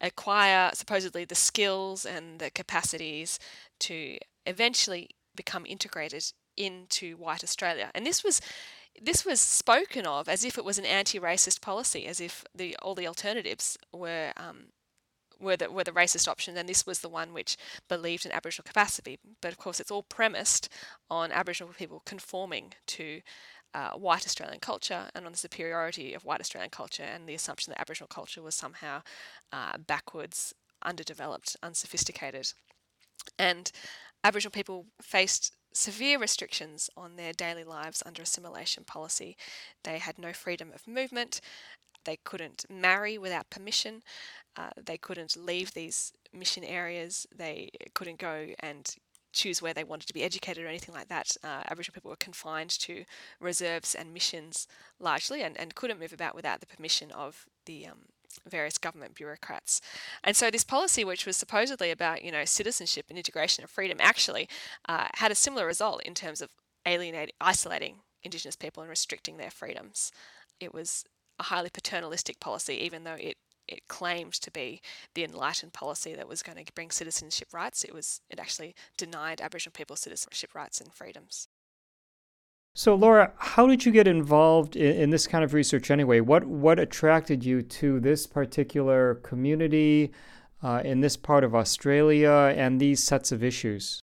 acquire 0.01 0.71
supposedly 0.75 1.25
the 1.25 1.35
skills 1.35 2.05
and 2.05 2.39
the 2.39 2.51
capacities 2.51 3.39
to 3.79 4.19
eventually 4.47 5.11
become 5.35 5.65
integrated 5.67 6.33
into 6.57 7.17
white 7.17 7.45
Australia. 7.45 7.91
And 7.95 8.07
this 8.07 8.23
was 8.25 8.41
this 9.03 9.25
was 9.25 9.41
spoken 9.41 10.07
of 10.07 10.29
as 10.29 10.45
if 10.45 10.57
it 10.57 10.65
was 10.65 10.79
an 10.79 10.85
anti-racist 10.85 11.61
policy, 11.61 12.07
as 12.07 12.21
if 12.21 12.45
the 12.55 12.77
all 12.83 12.95
the 12.95 13.09
alternatives 13.09 13.77
were 13.93 14.33
um, 14.37 14.67
were 15.41 15.57
the, 15.57 15.71
were 15.71 15.85
the 15.85 15.91
racist 15.91 16.29
option, 16.29 16.57
and 16.57 16.69
this 16.69 16.87
was 16.87 17.01
the 17.01 17.09
one 17.09 17.33
which 17.33 17.57
believed 17.89 18.25
in 18.25 18.33
Aboriginal 18.33 18.65
capacity. 18.65 19.19
But 19.41 19.53
of 19.53 19.59
course, 19.59 19.81
it's 19.81 19.91
all 19.91 20.05
premised 20.05 20.69
on 21.11 21.33
Aboriginal 21.33 21.73
people 21.73 22.03
conforming 22.05 22.75
to 22.87 23.21
uh, 23.75 23.91
white 23.91 24.25
Australian 24.25 24.61
culture 24.61 25.09
and 25.15 25.27
on 25.27 25.33
the 25.33 25.39
superiority 25.39 26.15
of 26.15 26.25
white 26.25 26.41
Australian 26.41 26.71
culture 26.71 27.03
and 27.03 27.29
the 27.29 27.35
assumption 27.35 27.73
that 27.73 27.81
Aboriginal 27.81 28.09
culture 28.09 28.43
was 28.43 28.55
somehow 28.55 29.03
uh, 29.53 29.77
backwards, 29.79 30.55
underdeveloped, 30.85 31.57
unsophisticated. 31.63 32.53
And 33.39 33.71
Aboriginal 34.23 34.53
people 34.53 34.87
faced 35.03 35.53
severe 35.73 36.19
restrictions 36.19 36.89
on 36.97 37.17
their 37.17 37.33
daily 37.33 37.65
lives 37.65 38.03
under 38.07 38.23
assimilation 38.23 38.85
policy. 38.85 39.37
They 39.83 39.99
had 39.99 40.19
no 40.19 40.33
freedom 40.33 40.71
of 40.73 40.87
movement. 40.87 41.41
They 42.05 42.19
couldn't 42.25 42.65
marry 42.71 43.19
without 43.19 43.51
permission. 43.51 44.03
Uh, 44.57 44.71
they 44.77 44.97
couldn't 44.97 45.37
leave 45.37 45.73
these 45.73 46.13
mission 46.33 46.63
areas. 46.63 47.27
They 47.35 47.71
couldn't 47.95 48.19
go 48.19 48.49
and 48.61 48.95
choose 49.35 49.61
where 49.61 49.75
they 49.75 49.85
wanted 49.85 50.07
to 50.07 50.15
be 50.15 50.23
educated 50.23 50.65
or 50.65 50.69
anything 50.69 50.95
like 50.95 51.09
that. 51.09 51.37
Uh, 51.43 51.63
Aboriginal 51.71 51.95
people 51.95 52.11
were 52.11 52.17
confined 52.17 52.71
to 52.71 53.05
reserves 53.41 53.95
and 53.95 54.15
missions 54.15 54.67
largely 54.99 55.43
and, 55.43 55.59
and 55.59 55.75
couldn't 55.75 56.01
move 56.01 56.13
about 56.13 56.35
without 56.35 56.61
the 56.61 56.67
permission 56.67 57.11
of 57.11 57.47
the 57.67 57.87
um, 57.87 57.99
various 58.49 58.79
government 58.79 59.15
bureaucrats. 59.15 59.81
And 60.23 60.37
so 60.37 60.51
this 60.51 60.65
policy, 60.65 61.05
which 61.05 61.27
was 61.27 61.37
supposedly 61.37 61.91
about 61.91 62.25
you 62.25 62.33
know 62.33 62.45
citizenship 62.45 63.07
and 63.09 63.19
integration 63.19 63.63
and 63.63 63.71
freedom, 63.71 63.99
actually 64.01 64.49
uh, 64.89 65.09
had 65.15 65.31
a 65.31 65.37
similar 65.37 65.67
result 65.67 66.03
in 66.05 66.15
terms 66.15 66.41
of 66.41 66.51
alienating, 66.87 67.35
isolating 67.41 67.97
Indigenous 68.23 68.57
people 68.57 68.83
and 68.83 68.91
restricting 68.91 69.37
their 69.37 69.51
freedoms. 69.51 70.11
It 70.61 70.73
was 70.73 71.05
a 71.39 71.45
highly 71.45 71.71
paternalistic 71.71 72.41
policy, 72.41 72.75
even 72.75 73.05
though 73.05 73.15
it 73.15 73.37
it 73.69 73.89
claimed 73.89 74.35
to 74.35 74.51
be 74.51 74.81
the 75.15 75.25
enlightened 75.25 75.73
policy 75.73 76.15
that 76.15 76.29
was 76.29 76.43
going 76.43 76.65
to 76.65 76.73
bring 76.75 76.91
citizenship 76.91 77.49
rights. 77.53 77.85
It 77.85 77.95
was 77.95 78.21
it 78.31 78.39
actually 78.39 78.75
denied 78.97 79.41
Aboriginal 79.41 79.73
people 79.73 79.97
citizenship 79.97 80.55
rights 80.55 80.81
and 80.81 80.93
freedoms. 80.93 81.49
So, 82.77 82.97
Laura, 82.97 83.33
how 83.39 83.69
did 83.69 83.87
you 83.87 83.93
get 83.93 84.09
involved 84.09 84.75
in, 84.75 84.97
in, 84.97 85.11
this 85.11 85.29
kind 85.29 85.45
of 85.45 85.55
research 85.55 85.93
anyway? 85.93 86.19
What 86.19 86.45
what 86.45 86.81
attracted 86.81 87.45
you 87.45 87.63
to 87.63 88.01
this 88.01 88.27
particular 88.27 89.15
community 89.17 90.13
uh, 90.61 90.83
in 90.85 91.01
this 91.01 91.17
part 91.17 91.45
of 91.45 91.55
Australia 91.55 92.53
and 92.57 92.81
these 92.81 93.03
sets 93.03 93.31
of 93.31 93.45
issues? 93.45 94.01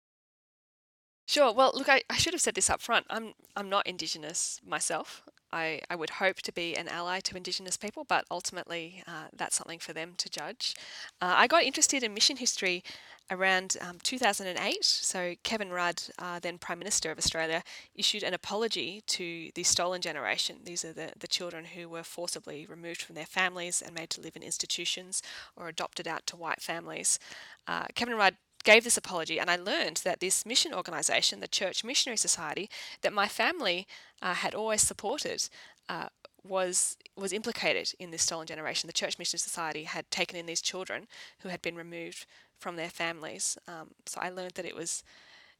Sure. 1.27 1.51
Well, 1.51 1.71
look, 1.73 1.89
I, 1.89 2.03
I 2.09 2.17
should 2.17 2.33
have 2.33 2.41
said 2.41 2.55
this 2.55 2.69
up 2.69 2.79
front. 2.79 3.07
I'm 3.09 3.33
I'm 3.55 3.69
not 3.69 3.87
Indigenous 3.87 4.59
myself. 4.63 5.23
I, 5.51 5.81
I 5.89 5.95
would 5.95 6.11
hope 6.11 6.37
to 6.43 6.51
be 6.51 6.75
an 6.75 6.87
ally 6.87 7.19
to 7.21 7.37
Indigenous 7.37 7.77
people, 7.77 8.03
but 8.03 8.25
ultimately 8.29 9.03
uh, 9.07 9.27
that's 9.35 9.55
something 9.55 9.79
for 9.79 9.93
them 9.93 10.13
to 10.17 10.29
judge. 10.29 10.75
Uh, 11.21 11.33
I 11.37 11.47
got 11.47 11.63
interested 11.63 12.03
in 12.03 12.13
mission 12.13 12.37
history 12.37 12.83
around 13.31 13.77
um, 13.81 13.97
2008. 14.01 14.83
So, 14.83 15.35
Kevin 15.43 15.69
Rudd, 15.69 16.01
uh, 16.17 16.39
then 16.39 16.57
Prime 16.57 16.79
Minister 16.79 17.11
of 17.11 17.17
Australia, 17.17 17.63
issued 17.95 18.23
an 18.23 18.33
apology 18.33 19.03
to 19.07 19.51
the 19.53 19.63
stolen 19.63 20.01
generation. 20.01 20.57
These 20.63 20.83
are 20.83 20.93
the, 20.93 21.13
the 21.17 21.27
children 21.27 21.65
who 21.65 21.87
were 21.87 22.03
forcibly 22.03 22.65
removed 22.65 23.01
from 23.01 23.15
their 23.15 23.25
families 23.25 23.81
and 23.81 23.93
made 23.93 24.09
to 24.11 24.21
live 24.21 24.35
in 24.35 24.43
institutions 24.43 25.21
or 25.55 25.67
adopted 25.67 26.07
out 26.07 26.25
to 26.27 26.35
white 26.35 26.61
families. 26.61 27.19
Uh, 27.67 27.85
Kevin 27.93 28.15
Rudd 28.15 28.35
gave 28.63 28.83
this 28.83 28.97
apology, 28.97 29.39
and 29.39 29.49
I 29.49 29.55
learned 29.55 29.97
that 30.03 30.19
this 30.19 30.45
mission 30.45 30.73
organisation, 30.73 31.39
the 31.39 31.47
Church 31.47 31.83
Missionary 31.83 32.17
Society, 32.17 32.69
that 33.01 33.13
my 33.13 33.27
family 33.27 33.87
uh, 34.21 34.33
had 34.33 34.53
always 34.53 34.81
supported, 34.81 35.49
uh, 35.87 36.09
was 36.43 36.97
was 37.15 37.33
implicated 37.33 37.91
in 37.99 38.11
this 38.11 38.23
stolen 38.23 38.47
generation. 38.47 38.87
The 38.87 38.93
Church 38.93 39.17
Missionary 39.19 39.39
Society 39.39 39.83
had 39.83 40.09
taken 40.09 40.37
in 40.37 40.45
these 40.45 40.61
children 40.61 41.07
who 41.39 41.49
had 41.49 41.61
been 41.61 41.75
removed 41.75 42.25
from 42.57 42.75
their 42.75 42.89
families. 42.89 43.57
Um, 43.67 43.91
so 44.05 44.19
I 44.21 44.29
learned 44.29 44.53
that 44.55 44.65
it 44.65 44.75
was 44.75 45.03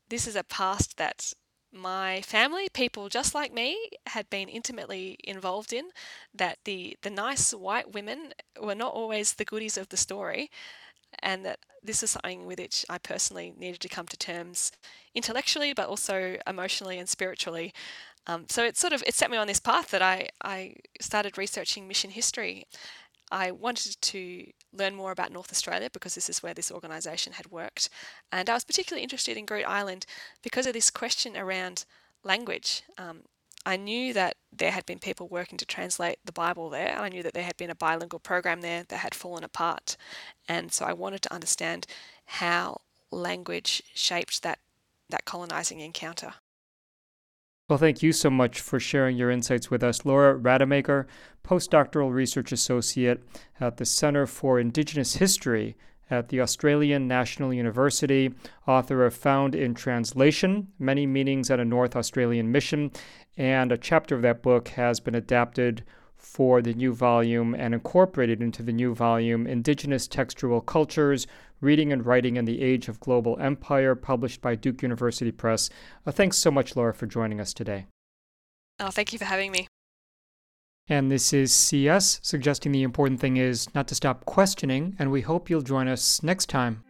this 0.10 0.28
is 0.28 0.36
a 0.36 0.44
past 0.44 0.98
that 0.98 1.34
my 1.72 2.22
family, 2.22 2.68
people 2.74 3.10
just 3.10 3.36
like 3.36 3.54
me, 3.54 3.78
had 4.08 4.30
been 4.30 4.50
intimately 4.50 5.18
involved 5.24 5.72
in. 5.72 5.90
That 6.34 6.58
the 6.66 6.98
the 7.02 7.10
nice 7.10 7.54
white 7.54 7.94
women 7.94 8.34
were 8.60 8.76
not 8.76 8.94
always 8.94 9.34
the 9.34 9.46
goodies 9.46 9.78
of 9.78 9.90
the 9.90 9.98
story, 9.98 10.50
and 11.20 11.46
that 11.46 11.60
this 11.84 12.04
is 12.04 12.12
something 12.12 12.46
with 12.46 12.60
which 12.60 12.86
I 12.90 12.98
personally 12.98 13.54
needed 13.58 13.80
to 13.82 13.90
come 13.90 14.08
to 14.08 14.18
terms 14.18 14.72
intellectually, 15.16 15.74
but 15.74 15.88
also 15.88 16.38
emotionally 16.48 17.00
and 17.00 17.08
spiritually. 17.08 17.74
Um, 18.28 18.46
so 18.48 18.64
it 18.64 18.78
sort 18.78 18.94
of 18.94 19.04
it 19.08 19.16
set 19.16 19.32
me 19.32 19.38
on 19.38 19.48
this 19.48 19.60
path 19.60 19.92
that 19.92 20.02
I 20.02 20.30
I 20.44 20.76
started 21.02 21.38
researching 21.38 21.88
mission 21.88 22.12
history. 22.12 22.68
I 23.32 23.52
wanted 23.52 24.02
to 24.02 24.46
learn 24.74 24.96
more 24.96 25.12
about 25.12 25.32
North 25.32 25.52
Australia 25.52 25.90
because 25.92 26.16
this 26.16 26.30
is 26.30 26.42
where 26.42 26.54
this 26.54 26.72
organisation 26.72 27.34
had 27.34 27.52
worked, 27.52 27.90
and 28.32 28.50
I 28.50 28.54
was 28.54 28.64
particularly 28.64 29.04
interested 29.04 29.38
in 29.38 29.46
Groote 29.46 29.66
Island 29.68 30.06
because 30.44 30.66
of 30.68 30.74
this 30.74 30.92
question 30.92 31.38
around 31.38 31.86
language. 32.24 32.84
Um, 32.98 33.22
I 33.66 33.78
knew 33.78 34.14
that 34.14 34.36
there 34.52 34.72
had 34.72 34.86
been 34.86 35.00
people 35.00 35.28
working 35.28 35.58
to 35.58 35.66
translate 35.66 36.20
the 36.24 36.32
Bible 36.32 36.70
there. 36.70 36.90
and 36.90 37.02
I 37.02 37.10
knew 37.10 37.24
that 37.24 37.34
there 37.34 37.44
had 37.44 37.58
been 37.58 37.70
a 37.70 37.76
bilingual 37.76 38.20
program 38.20 38.62
there 38.62 38.84
that 38.88 38.98
had 38.98 39.14
fallen 39.14 39.44
apart. 39.44 39.98
And 40.48 40.72
so 40.72 40.86
I 40.86 40.94
wanted 40.94 41.22
to 41.24 41.34
understand 41.34 41.86
how 42.26 42.82
language 43.12 43.84
shaped 43.94 44.44
that, 44.44 44.60
that 45.10 45.26
colonizing 45.26 45.80
encounter. 45.80 46.36
Well, 47.68 47.78
thank 47.78 48.02
you 48.02 48.14
so 48.14 48.32
much 48.32 48.62
for 48.62 48.80
sharing 48.80 49.16
your 49.16 49.30
insights 49.30 49.70
with 49.70 49.84
us. 49.84 50.04
Laura 50.04 50.38
Rademaker, 50.38 51.06
postdoctoral 51.44 52.12
research 52.12 52.52
associate 52.52 53.22
at 53.60 53.78
the 53.78 53.86
Center 53.86 54.26
for 54.26 54.60
Indigenous 54.60 55.18
History 55.18 55.76
at 56.10 56.30
the 56.30 56.42
Australian 56.42 57.08
National 57.08 57.54
University, 57.54 58.34
author 58.68 59.06
of 59.06 59.14
Found 59.14 59.54
in 59.54 59.76
Translation 59.76 60.70
Many 60.80 61.06
Meanings 61.06 61.52
at 61.52 61.60
a 61.60 61.66
North 61.66 61.96
Australian 61.96 62.52
Mission, 62.52 62.92
and 63.40 63.72
a 63.72 63.78
chapter 63.78 64.16
of 64.16 64.22
that 64.22 64.44
book 64.44 64.68
has 64.68 65.00
been 65.00 65.16
adapted 65.16 65.86
for 66.18 66.62
the 66.62 66.74
new 66.74 66.94
volume 66.94 67.56
and 67.56 67.74
incorporated 67.74 68.42
into 68.42 68.62
the 68.62 68.74
new 68.74 68.94
volume 68.94 69.48
Indigenous 69.48 70.10
Textual 70.10 70.60
Cultures 70.60 71.26
Reading 71.62 71.94
and 71.94 72.06
Writing 72.06 72.36
in 72.36 72.44
the 72.44 72.62
Age 72.62 72.90
of 72.90 73.00
Global 73.00 73.40
Empire, 73.40 73.96
published 73.96 74.42
by 74.42 74.56
Duke 74.56 74.82
University 74.82 75.32
Press. 75.32 75.70
Uh, 76.06 76.12
thanks 76.12 76.38
so 76.38 76.52
much, 76.52 76.76
Laura, 76.76 76.94
for 76.94 77.06
joining 77.06 77.40
us 77.40 77.54
today. 77.54 77.88
Oh, 78.78 78.90
thank 78.90 79.14
you 79.14 79.20
for 79.20 79.26
having 79.26 79.54
me. 79.54 79.68
And 80.90 81.10
this 81.10 81.32
is 81.32 81.54
CS, 81.54 82.20
suggesting 82.22 82.74
the 82.74 82.84
important 82.84 83.22
thing 83.22 83.38
is 83.38 83.74
not 83.74 83.88
to 83.88 83.96
stop 83.96 84.26
questioning, 84.26 84.98
and 85.00 85.12
we 85.12 85.22
hope 85.22 85.50
you'll 85.50 85.62
join 85.62 85.88
us 85.88 86.22
next 86.22 86.50
time. 86.50 86.84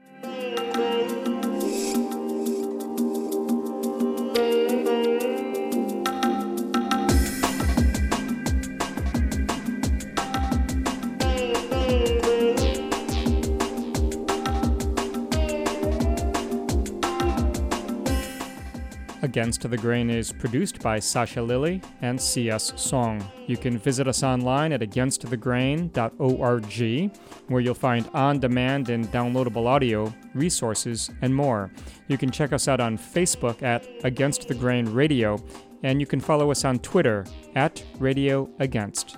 Against 19.29 19.61
the 19.69 19.77
Grain 19.77 20.09
is 20.09 20.33
produced 20.33 20.81
by 20.81 20.97
Sasha 20.97 21.39
Lilly 21.39 21.83
and 22.01 22.19
C.S. 22.19 22.71
Soong. 22.71 23.23
You 23.45 23.57
can 23.57 23.77
visit 23.77 24.07
us 24.07 24.23
online 24.23 24.73
at 24.73 24.81
againstthegrain.org, 24.81 27.11
where 27.47 27.61
you'll 27.61 27.75
find 27.75 28.09
on 28.15 28.39
demand 28.39 28.89
and 28.89 29.05
downloadable 29.11 29.67
audio, 29.67 30.11
resources, 30.33 31.11
and 31.21 31.35
more. 31.35 31.69
You 32.07 32.17
can 32.17 32.31
check 32.31 32.53
us 32.53 32.67
out 32.67 32.79
on 32.79 32.97
Facebook 32.97 33.61
at 33.61 33.87
Against 34.03 34.47
the 34.47 34.55
Grain 34.55 34.91
Radio, 34.91 35.37
and 35.83 36.01
you 36.01 36.07
can 36.07 36.19
follow 36.19 36.49
us 36.49 36.65
on 36.65 36.79
Twitter 36.79 37.23
at 37.53 37.83
Radio 37.99 38.49
Against. 38.57 39.17